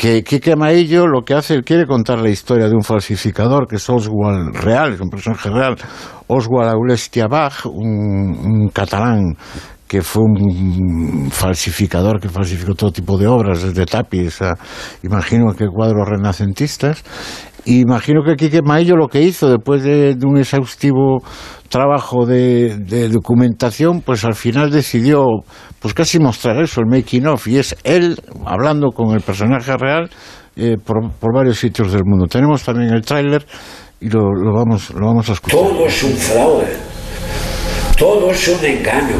[0.05, 3.77] que Quique Maillo lo que hace, él quiere contar la historia de un falsificador que
[3.77, 5.77] es Oswald Real, es un personaje real,
[6.27, 9.35] Oswald Aulestia Bach, un, catalán
[9.89, 14.59] que fue un falsificador que falsificó todo tipo de obras, desde Tapis a,
[15.03, 17.03] imagino que cuadros renacentistas,
[17.67, 21.23] Imagino que Quique Maillo lo que hizo después de, un exhaustivo
[21.69, 25.25] trabajo de, documentación, pues al final decidió
[25.81, 30.11] pues casi mostrar eso, el making of, y es él hablando con el personaje real
[30.57, 32.27] eh, por, varios sitios del mundo.
[32.27, 33.45] Tenemos también el tráiler
[34.01, 34.21] y lo,
[34.53, 35.59] vamos, lo vamos a escuchar.
[35.59, 36.94] Todo es un fraude.
[37.97, 39.15] Todo es un engaño.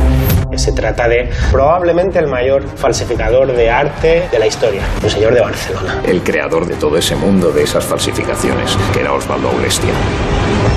[0.57, 5.41] Se trata de probablemente el mayor falsificador de arte de la historia, un señor de
[5.41, 6.03] Barcelona.
[6.05, 9.93] El creador de todo ese mundo de esas falsificaciones, que era Osvaldo Aulestia.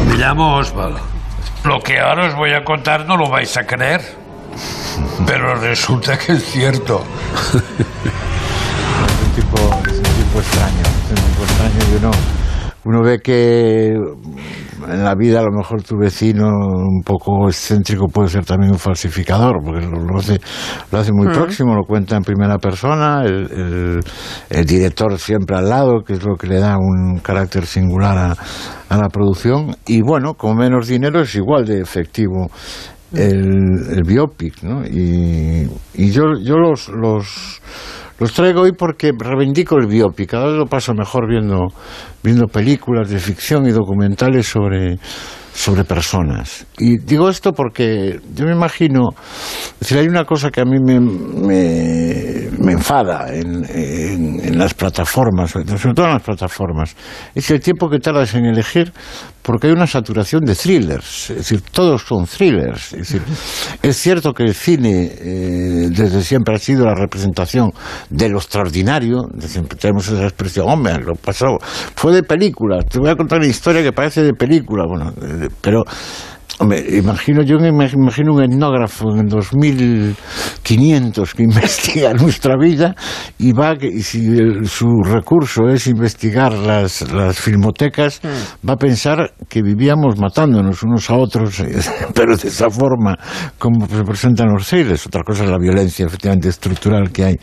[0.07, 0.99] Me llamo Osvaldo.
[1.64, 4.02] Lo que ahora os voy a contar no lo vais a creer,
[5.26, 7.03] pero resulta que es cierto.
[7.48, 7.61] es
[9.26, 9.57] un tipo,
[9.88, 12.11] es un tipo extraño, es un tipo extraño y uno,
[12.84, 13.99] uno ve que
[14.88, 18.80] en la vida a lo mejor tu vecino un poco excéntrico puede ser también un
[18.80, 20.40] falsificador, porque lo, hace,
[20.91, 23.99] lo hace muy próximo, lo cuenta en primera persona, el,
[24.49, 28.36] el, director siempre al lado, que es lo que le da un carácter singular a,
[28.90, 32.49] a la producción, y bueno, con menos dinero es igual de efectivo
[33.14, 34.86] el, el biopic, ¿no?
[34.86, 37.62] Y, y yo, yo los, los
[38.19, 40.31] los traigo hoy porque reivindico el biopic.
[40.31, 41.68] Cada vez lo paso mejor viendo,
[42.23, 44.98] viendo películas de ficción y documentales sobre,
[45.58, 46.68] sobre personas.
[46.78, 49.10] Y digo esto porque yo me imagino,
[49.74, 55.50] es decir, hay una cosa que a mí me, me, enfada en, en, las plataformas,
[55.50, 55.66] sobre
[55.96, 56.96] todo en las plataformas,
[57.34, 58.94] es el tiempo que tardas en elegir
[59.48, 62.94] porque hay una saturación de thrillers, es decir, todos son thrillers.
[63.82, 67.72] Es, cierto que el cine eh, desde siempre ha sido la representación
[68.10, 71.60] de lo extraordinario, siempre tenemos esa expresión, hombre, lo pasó,
[71.96, 75.14] fue de película, te voy a contar una historia que parece de película, bueno,
[75.49, 75.86] pero
[76.60, 82.96] Hombre, imagino, yo me imagino un etnógrafo en 2500 que investiga nuestra vida
[83.38, 88.28] y va, y si su recurso es investigar las, las filmotecas, mm.
[88.68, 91.64] va a pensar que vivíamos matándonos unos a otros,
[92.16, 93.16] pero de esa forma
[93.60, 95.06] como se presentan los seres.
[95.06, 97.36] Otra cosa es la violencia efectivamente estructural que hay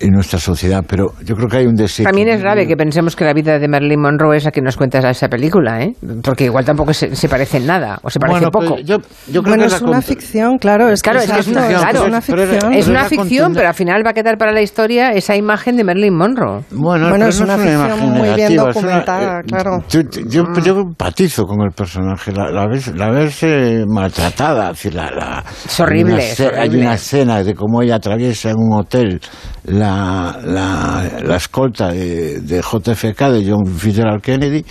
[0.00, 2.04] en nuestra sociedad, pero yo creo que hay un deseo.
[2.04, 4.76] También es grave que pensemos que la vida de Marilyn Monroe es la que nos
[4.76, 5.94] cuentas a esa película, ¿eh?
[6.24, 9.74] porque igual tampoco se, se parece en nada, o se parece yo, creo bueno, que
[9.74, 10.88] es una ficción, claro.
[10.88, 12.72] Es claro, que es, que es, una, claro, es una ficción.
[12.72, 15.84] es una ficción, pero al final va a quedar para la historia esa imagen de
[15.84, 16.62] Marilyn Monroe.
[16.70, 19.84] Bueno, bueno es, una, una ficción muy bien documentada, una, claro.
[19.88, 24.72] Yo, yo, yo, empatizo con el personaje, la, la ves, la ves eh, maltratada.
[24.92, 26.60] La, la, es horrible, hay una, es horrible.
[26.60, 29.20] Hay una escena de cómo ella atraviesa en un hotel
[29.64, 34.64] la, la, la escolta de, de JFK, de John Fitzgerald Kennedy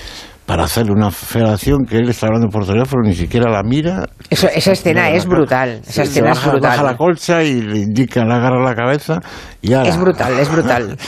[0.46, 4.06] para hacerle una federación que él está hablando por teléfono, ni siquiera la mira.
[4.30, 5.82] Eso, esa escena es brutal.
[5.88, 6.70] Esa escena baja, es brutal.
[6.72, 9.20] baja la colcha y le indica, le agarra la cabeza
[9.62, 9.90] y ala.
[9.90, 10.98] Es brutal, es brutal.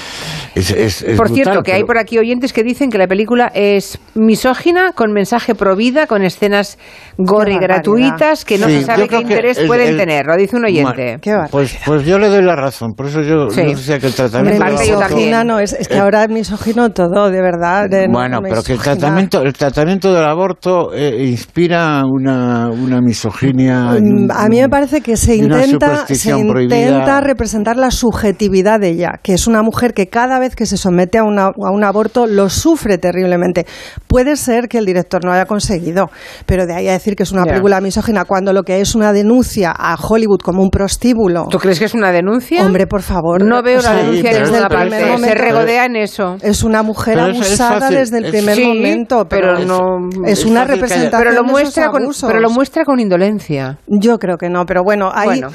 [0.55, 3.05] Es- es- es por brutal, cierto, que hay por aquí oyentes que dicen que la
[3.05, 6.79] película es misógina, con mensaje pro vida, con escenas
[7.17, 10.25] Qué gratuitas, que no Sí, se sabe qué interés el- pueden el- tener.
[10.25, 11.17] Lo dice un oyente.
[11.23, 13.61] Bueno, pues, pues yo le doy la razón, por eso yo, Sí.
[13.61, 14.63] yo decía que el tratamiento...
[14.65, 17.89] misógina no, es, es que ahora es misógino todo, de verdad.
[17.89, 23.01] de- no, Bueno, pero que el tratamiento, el tratamiento del aborto eh, inspira una, una
[23.01, 23.97] misoginia.
[23.99, 29.19] Mm, A mí me parece que se intenta, se intenta representar la subjetividad de ella,
[29.23, 32.27] que es una mujer que cada vez que se somete a, una- a un aborto
[32.27, 33.65] lo sufre terriblemente.
[34.07, 36.09] Puede ser que el director no haya conseguido,
[36.45, 37.51] pero de ahí a decir que es una Ya.
[37.51, 41.47] película misógina cuando lo que es una denuncia a Hollywood como un prostíbulo.
[41.49, 42.65] ¿Tú crees que es una denuncia?
[42.65, 43.43] Hombre, por favor.
[43.43, 44.99] No veo la denuncia en desde el primer parte.
[45.05, 46.37] Se momento- regodea en eso.
[46.41, 49.65] Es una mujer Pero es- es abusada desde el es- primer Sí, momento, pero, pero
[49.65, 52.99] no- es es una representación Pero lo de muestra esos con, pero lo muestra con
[52.99, 53.77] indolencia.
[53.87, 55.11] Yo creo que no, pero bueno.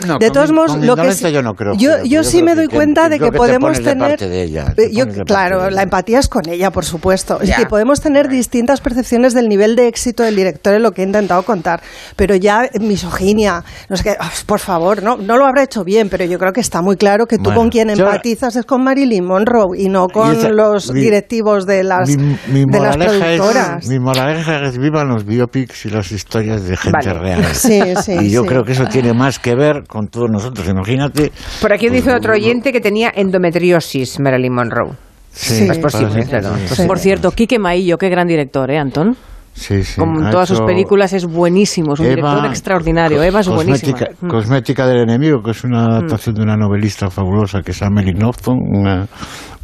[0.07, 2.39] No, de todos modos, lo que sí- yo no creo, yo, pero yo yo sí
[2.39, 5.67] creo me doy que- cuenta de que podemos tener, de ella, te yo, claro, de
[5.69, 5.77] ella.
[5.77, 9.89] la empatía es con ella, por supuesto, y podemos tener distintas percepciones del nivel de
[9.89, 11.81] éxito del director en lo que he intentado contar,
[12.17, 14.17] pero ya misoginia, no sé qué,
[14.47, 17.27] por favor, no, no lo habrá hecho bien, pero yo creo que está muy claro
[17.27, 20.51] que tú Bueno, con quien yo- empatizas es con Marilyn Monroe y no con esa-
[20.51, 22.17] los mi- directivos de las, mi,
[22.49, 23.83] mi de las moraleja productoras.
[23.85, 27.19] es, mi moraleja es vivan los biopics y las historias de gente Vale.
[27.21, 27.45] real.
[27.55, 28.49] Sí, sí, y yo sí.
[28.49, 30.69] creo que eso tiene más que ver con todos nosotros.
[30.69, 31.33] Imagínate.
[31.61, 34.93] Por aquí pues, dice otro oyente que tenía endometriosis, Marilyn Monroe.
[35.31, 36.55] Sí, es posible, parece- claro.
[36.57, 36.87] sí, Pues sí.
[36.87, 39.17] Por cierto, Quique Maillo, qué gran director, ¿eh, Antón?
[39.55, 40.01] Sí, sí.
[40.01, 43.23] Como en todas sus películas es buenísimo, es un Eva, director extraordinario.
[43.23, 43.93] Eva es buenísima.
[43.93, 44.31] Cosmética, Mm.
[44.31, 48.15] Cosmética del enemigo, que es una adaptación de una novelista fabulosa que se llama Melly
[48.15, 49.07] Knopfton, una,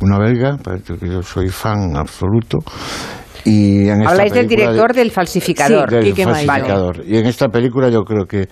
[0.00, 2.58] una belga, que yo soy fan absoluto.
[3.48, 5.90] Y en Habláis del director de- del falsificador.
[5.90, 6.26] del Quique.
[7.06, 8.48] Y en esta película yo creo que,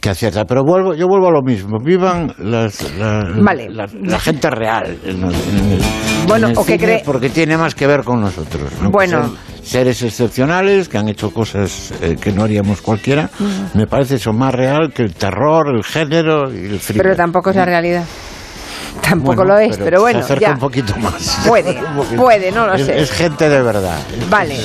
[0.00, 0.44] que acierta.
[0.44, 1.78] Pero vuelvo, yo vuelvo a lo mismo.
[1.82, 3.68] Vivan las, la, Vale.
[3.70, 4.98] la, la gente real.
[5.04, 8.70] en el- en Bueno, o que cree- Porque tiene más que ver con nosotros.
[8.82, 8.90] ¿no?
[8.90, 9.34] Bueno.
[9.62, 13.30] seres excepcionales que han hecho cosas eh, que no haríamos cualquiera.
[13.74, 17.02] Me parece eso más real que el terror, el género y el thriller.
[17.02, 18.04] Pero tampoco es la realidad.
[19.02, 20.52] Tampoco Bueno, lo es, pero, bueno, se acerca ya.
[20.54, 21.38] un poquito más.
[21.46, 22.22] Puede, poquito.
[22.22, 23.00] puede, no lo Es- sé.
[23.00, 23.98] Es gente de verdad.
[24.30, 24.56] Vale.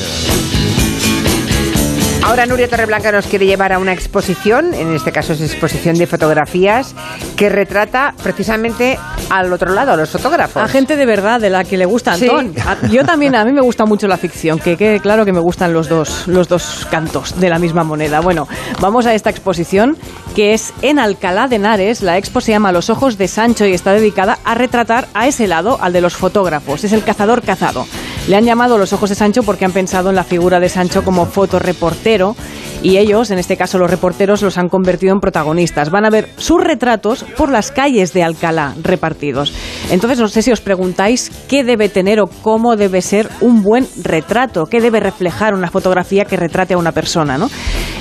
[2.24, 6.06] Ahora Nuria Torreblanca nos quiere llevar a una exposición, en este caso es exposición de
[6.06, 6.94] fotografías,
[7.36, 9.00] que retrata precisamente
[9.32, 10.62] al otro lado, a los fotógrafos.
[10.62, 12.26] A gente de verdad, de la que le gusta Sí.
[12.30, 12.54] Antón.
[12.68, 15.40] A- Yo también, a mí me gusta mucho la ficción, que quede claro que me
[15.40, 18.20] gustan los dos, los dos cantos de la misma moneda.
[18.20, 18.48] Bueno,
[18.80, 19.98] vamos a esta exposición
[20.36, 22.02] que es en Alcalá de Henares.
[22.04, 25.48] La expo se llama Los ojos de Sancho y está dedicada a retratar a ese
[25.48, 26.84] lado, al de los fotógrafos.
[26.84, 27.88] Es el cazador cazado.
[28.30, 31.04] Le han llamado Los ojos de Sancho porque han pensado en la figura de Sancho
[31.04, 32.36] como fotoreportero
[32.84, 35.90] y ellos, en este caso los reporteros, los han convertido en protagonistas.
[35.90, 39.52] Van a ver sus retratos por las calles de Alcalá repartidos.
[39.90, 43.88] Entonces, no sé si os preguntáis qué debe tener o cómo debe ser un buen
[44.04, 47.36] retrato, qué debe reflejar una fotografía que retrate a una persona.
[47.40, 47.50] ¿no?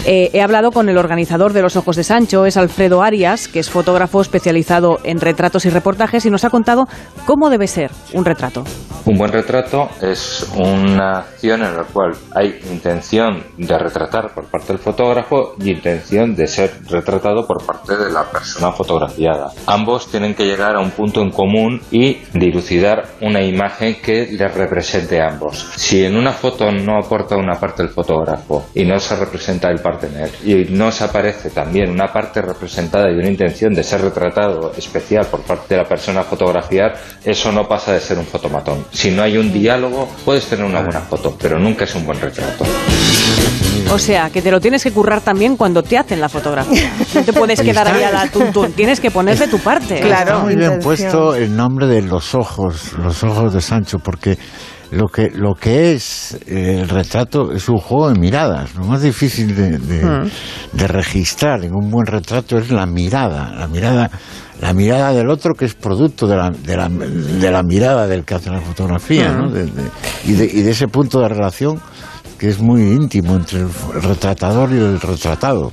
[0.06, 3.60] Eh, he hablado con el organizador de Los Ojos de Sancho, es Alfredo Arias, que
[3.60, 6.86] es fotógrafo especializado en retratos y reportajes, y nos ha contado
[7.26, 8.64] cómo debe ser un retrato.
[9.04, 14.68] Un buen retrato es una acción en la cual hay intención de retratar por parte
[14.68, 19.50] del fotógrafo y intención de ser retratado por parte de la persona fotografiada.
[19.66, 24.54] Ambos tienen que llegar a un punto en común y dilucidar una imagen que les
[24.54, 25.58] represente a ambos.
[25.76, 29.80] Si en una foto no aporta una parte el fotógrafo y no se representa el
[29.90, 34.72] partener y no se aparece también una parte representada y una intención de ser retratado
[34.76, 36.94] especial por parte de la persona a fotografiar,
[37.24, 38.84] eso no pasa de ser un fotomatón.
[38.92, 42.20] Si no hay un diálogo, puedes tener una buena foto, pero nunca es un buen
[42.20, 42.64] retrato.
[43.90, 46.92] O sea, que te lo tienes que currar también cuando te hacen la fotografía.
[47.14, 50.00] No te puedes quedar ahí a la tuntún, tienes que poner de tu parte.
[50.00, 50.32] Claro.
[50.32, 54.36] Está muy bien puesto el nombre de los ojos, los ojos de Sancho, porque
[54.90, 58.74] lo que, lo que es eh, el retrato es un juego de miradas.
[58.74, 60.30] Lo más difícil de, Mm.
[60.72, 64.10] de, registrar en un buen retrato es la mirada, la mirada,
[64.60, 68.24] la mirada del otro que es producto de la, de la, de la mirada del
[68.24, 69.48] que hace la fotografía, ¿no?
[69.50, 69.52] Mm.
[69.52, 69.90] De- de-
[70.24, 71.80] y, de, y de ese punto de relación
[72.38, 73.68] que es muy íntimo entre el
[74.02, 75.72] retratador y el retratado.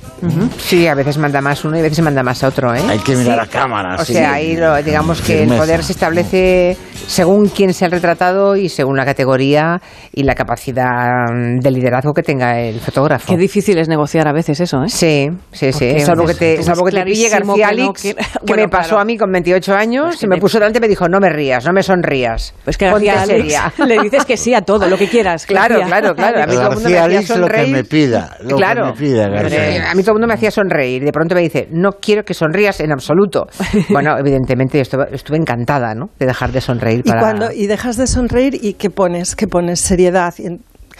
[0.58, 2.82] Sí, a veces manda más uno y a veces manda más a otro, ¿eh?
[2.88, 3.44] Hay que mirar Sí.
[3.44, 3.96] a cámara.
[4.00, 4.12] O sí.
[4.14, 6.76] sea, ahí lo- digamos que el poder se establece
[7.06, 9.80] según quién sea el retratado y según la categoría
[10.12, 13.26] y la capacidad mm, de liderazgo que tenga el fotógrafo.
[13.32, 14.88] Qué difícil es negociar a veces eso, ¿eh?
[14.88, 15.86] Sí, sí, sí.
[15.90, 18.62] Porque Salvo que te, salvo que te pille García que no Alix, quiere- que Bueno,
[18.64, 19.02] me pasó claro.
[19.02, 21.08] a mí con 28 años, Pues que y me me- puso delante y me dijo,
[21.08, 22.54] no me rías, no me sonrías.
[22.64, 23.72] Pues que García seria.
[23.86, 25.46] le dices que sí a todo, lo que quieras.
[25.46, 25.86] Claro, García.
[25.86, 26.42] claro, claro.
[26.42, 27.72] A mí todo el mundo me hacía Alix lo que sonreír.
[27.72, 28.86] me pida, lo que claro.
[28.86, 29.90] me pida, García.
[29.90, 31.04] A mí todo el mundo me hacía sonreír.
[31.04, 33.46] De pronto me dice, no quiero que sonrías en absoluto.
[33.90, 36.10] Bueno, evidentemente yo estuve, estuve encantada, ¿no?
[36.18, 37.20] De dejar de sonreír Y para...
[37.20, 40.34] cuando y dejas de sonreír y qué pones, qué pones seriedad.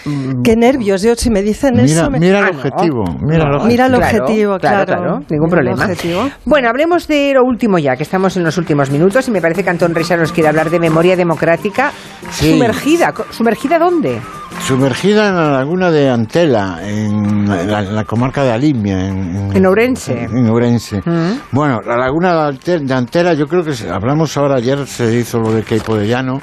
[0.07, 0.43] Mm.
[0.43, 2.59] Qué nervios, yo si me dicen Mira, eso me- mira el Ah, no.
[2.59, 3.67] objetivo, mira el objetivo.
[3.67, 5.03] Mira el Claro, objetivo, claro, claro.
[5.03, 5.85] claro, ningún problema.
[5.85, 6.31] objetivo.
[6.45, 9.65] Bueno, hablemos de lo último ya, que estamos en los últimos minutos y me parece
[9.65, 11.91] que Antón Risa nos quiere hablar de memoria democrática
[12.31, 12.53] Sí.
[12.53, 13.13] sumergida.
[13.31, 14.21] ¿Sumergida dónde?
[14.61, 19.09] Sumergida en la laguna de Antela, en la, en la comarca de Alimia.
[19.09, 20.25] En, En Ourense.
[20.25, 21.03] En Ourense.
[21.05, 21.41] Mm.
[21.53, 25.15] Bueno, la laguna de Ante- de Antela, yo creo que se- hablamos ahora, ayer se
[25.15, 26.41] hizo lo de Queipo de Llano,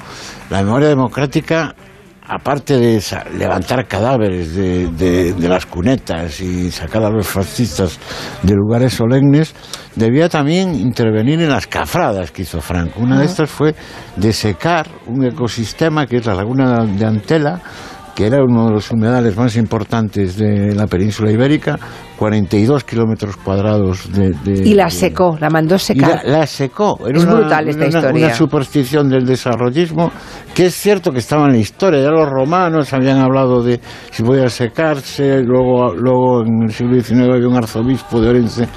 [0.51, 1.73] la memoria democrática,
[2.25, 3.01] aparte de
[3.37, 7.99] levantar cadáveres de, de- de las cunetas y sacar a los fascistas
[8.41, 9.53] de lugares solemnes,
[9.95, 12.99] debía también intervenir en las cafradas que hizo Franco.
[13.01, 13.75] Una de estas fue
[14.15, 17.61] desecar un ecosistema que es la laguna de Antela,
[18.15, 21.79] que era uno de los humedales más importantes de la península ibérica,
[22.17, 26.21] 42 kilómetros cuadrados de, de- Y la secó, la mandó y secar.
[26.23, 26.99] la, la secó.
[27.07, 28.25] Era Es una- brutal esta una- historia.
[28.27, 30.11] Una superstición del desarrollismo
[30.53, 32.01] que es cierto que estaba en la historia.
[32.03, 33.79] Ya los romanos habían hablado de
[34.11, 35.41] si podía secarse.
[35.41, 38.67] Luego, luego en el siglo XIX había un arzobispo de Orense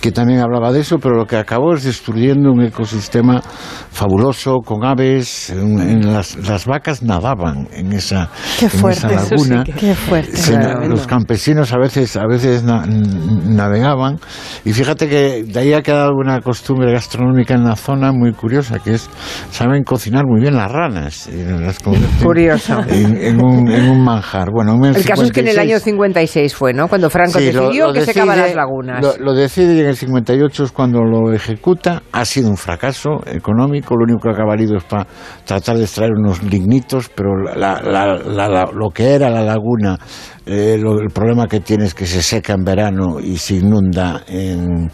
[0.00, 3.42] que también hablaba de eso, pero lo que acabó es destruyendo un ecosistema
[3.90, 5.50] fabuloso con aves.
[5.50, 8.28] En, en las, las vacas nadaban en esa,
[8.58, 9.64] Qué en esa sí laguna.
[9.64, 10.36] que- Qué fuerte.
[10.36, 10.88] Se- Claro.
[10.88, 14.18] los campesinos a veces a veces na- navegaban
[14.64, 18.78] y fíjate que de ahí ha quedado una costumbre gastronómica en la zona muy curiosa
[18.78, 19.08] que es
[19.50, 21.28] saben cocinar muy bien las ranas
[21.60, 21.78] las
[22.22, 22.80] Curioso.
[22.88, 25.58] en, en un, en un manjar bueno en El caso es que en el 56
[25.58, 26.88] año 56 fue, ¿no?
[26.88, 29.02] Cuando Franco Sí, decidió lo que decide- secaba las lagunas.
[29.02, 32.02] Lo, lo decide y en el 58 es cuando lo ejecuta.
[32.12, 33.96] Ha sido un fracaso económico.
[33.96, 35.06] Lo único que ha valido es para
[35.44, 39.98] tratar de extraer unos lignitos, pero la- lo que era la laguna,
[40.46, 44.22] eh, lo- el problema que tiene es que se seca en verano y se inunda
[44.28, 44.90] en,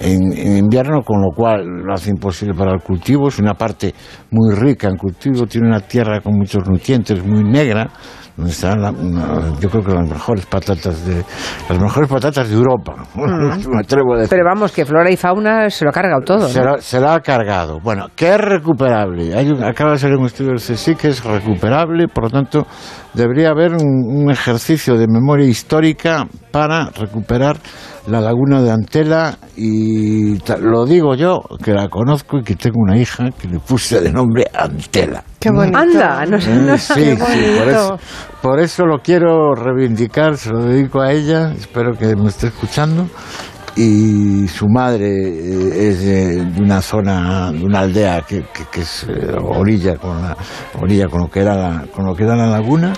[0.00, 3.28] en- en invierno, con lo cual lo hace imposible para el cultivo.
[3.28, 3.94] Es una parte
[4.30, 7.88] muy rica en cultivo, tiene una tierra con muchos nutrientes, muy negra
[8.38, 11.24] donde están la- una- yo creo que las mejores patatas de
[11.68, 15.68] las mejores patatas de Europa me atrevo a decir Pero vamos, que flora y fauna
[15.68, 16.48] se lo ha cargado todo.
[16.48, 16.76] se, ¿no?
[16.76, 17.80] la, se la ha cargado.
[17.82, 19.34] Bueno, que es recuperable.
[19.36, 22.66] Hay un- acaba de salir un estudio del CSIC que es recuperable, por lo tanto,
[23.12, 27.56] debería haber un, un ejercicio de memoria histórica para recuperar
[28.08, 32.96] la laguna de Antela y lo digo yo, que la conozco y que tengo una
[32.96, 35.22] hija que le puse de nombre Antela.
[35.38, 35.78] Qué bonito.
[35.78, 37.98] Anda, no, Eh, no- sí, qué sí, por eso,
[38.42, 43.06] por eso lo quiero reivindicar, se lo dedico a ella, espero que me esté escuchando.
[43.76, 48.80] Y su madre eh, es de, de una zona, de una aldea que, que- que
[48.80, 50.36] es eh, orilla con la
[50.80, 52.92] orilla con lo que era la, con lo que era la laguna.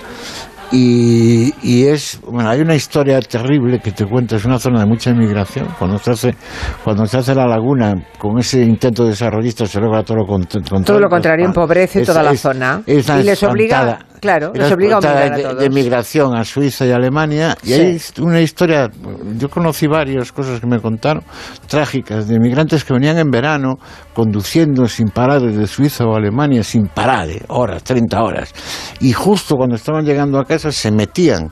[0.73, 4.85] Y, y es, bueno, hay una historia terrible que te cuento, es una zona de
[4.85, 5.67] mucha inmigración.
[5.77, 6.35] Cuando se hace,
[6.83, 10.83] cuando se hace la laguna, con ese intento desarrollista se logra todo lo cont- contrario.
[10.85, 12.81] Todo lo contrario, empobrece es- toda la zona.
[12.85, 13.99] es y les obliga.
[14.21, 15.59] Claro, les obliga a obligar a de, todos.
[15.59, 17.57] de migración a Suiza y Alemania.
[17.63, 17.73] Y Sí.
[17.73, 18.89] hay una historia,
[19.37, 21.23] yo conocí varias cosas que me contaron,
[21.67, 23.75] trágicas, de migrantes que venían en verano
[24.13, 28.53] conduciendo sin parar desde Suiza o Alemania, sin parar, eh, horas, 30 horas.
[29.01, 31.49] Y justo cuando estaban llegando a casa se metían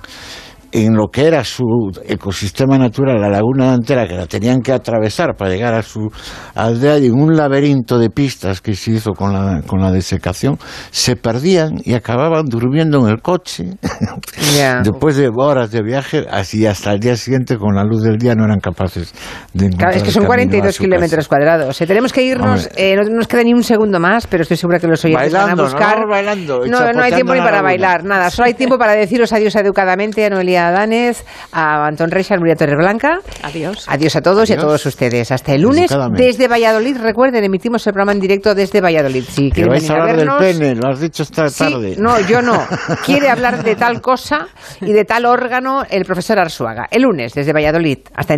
[0.72, 1.64] en lo que era su
[2.06, 6.10] ecosistema natural, la laguna de Antera, que la tenían que atravesar para llegar a su
[6.56, 10.58] aldea, y en un laberinto de pistas que se hizo con la, con la desecación,
[10.92, 13.66] se perdían y acababan durmiendo en el coche.
[14.58, 14.82] Ya.
[14.82, 18.34] Después de horas de viaje, así hasta el día siguiente, con la luz del día,
[18.34, 19.14] no eran capaces
[19.54, 21.80] de encontrar Claro, es que son camino a 42 su kilómetros cuadrados.
[21.80, 24.80] Eh, tenemos que irnos, eh, no nos queda ni un segundo más, pero estoy segura
[24.80, 26.00] que los oyentes Bailando, van a buscar.
[26.00, 26.08] ¿no?
[26.08, 28.32] Bailando, no, no hay tiempo ni para bailar, nada.
[28.32, 32.56] Solo hay tiempo para deciros adiós educadamente a Noelia María Danez, a Antón Reixa, Nuria
[32.56, 33.20] Torres Blanca.
[33.44, 33.86] Adiós.
[33.88, 35.32] Adiós a todos y a todos ustedes.
[35.32, 36.98] Hasta el lunes desde Valladolid.
[36.98, 39.24] Recuerden, emitimos el programa en directo desde Valladolid.
[39.24, 41.50] Si Que quieren vais a venir a hablar del vernos, pene, lo has dicho esta
[41.50, 41.96] Sí, tarde.
[41.98, 42.62] no, yo no.
[43.06, 44.48] Quiere hablar de tal cosa
[44.82, 46.88] y de tal órgano el profesor Arzuaga.
[46.92, 48.00] El lunes desde Valladolid.
[48.16, 48.38] Hasta entonces.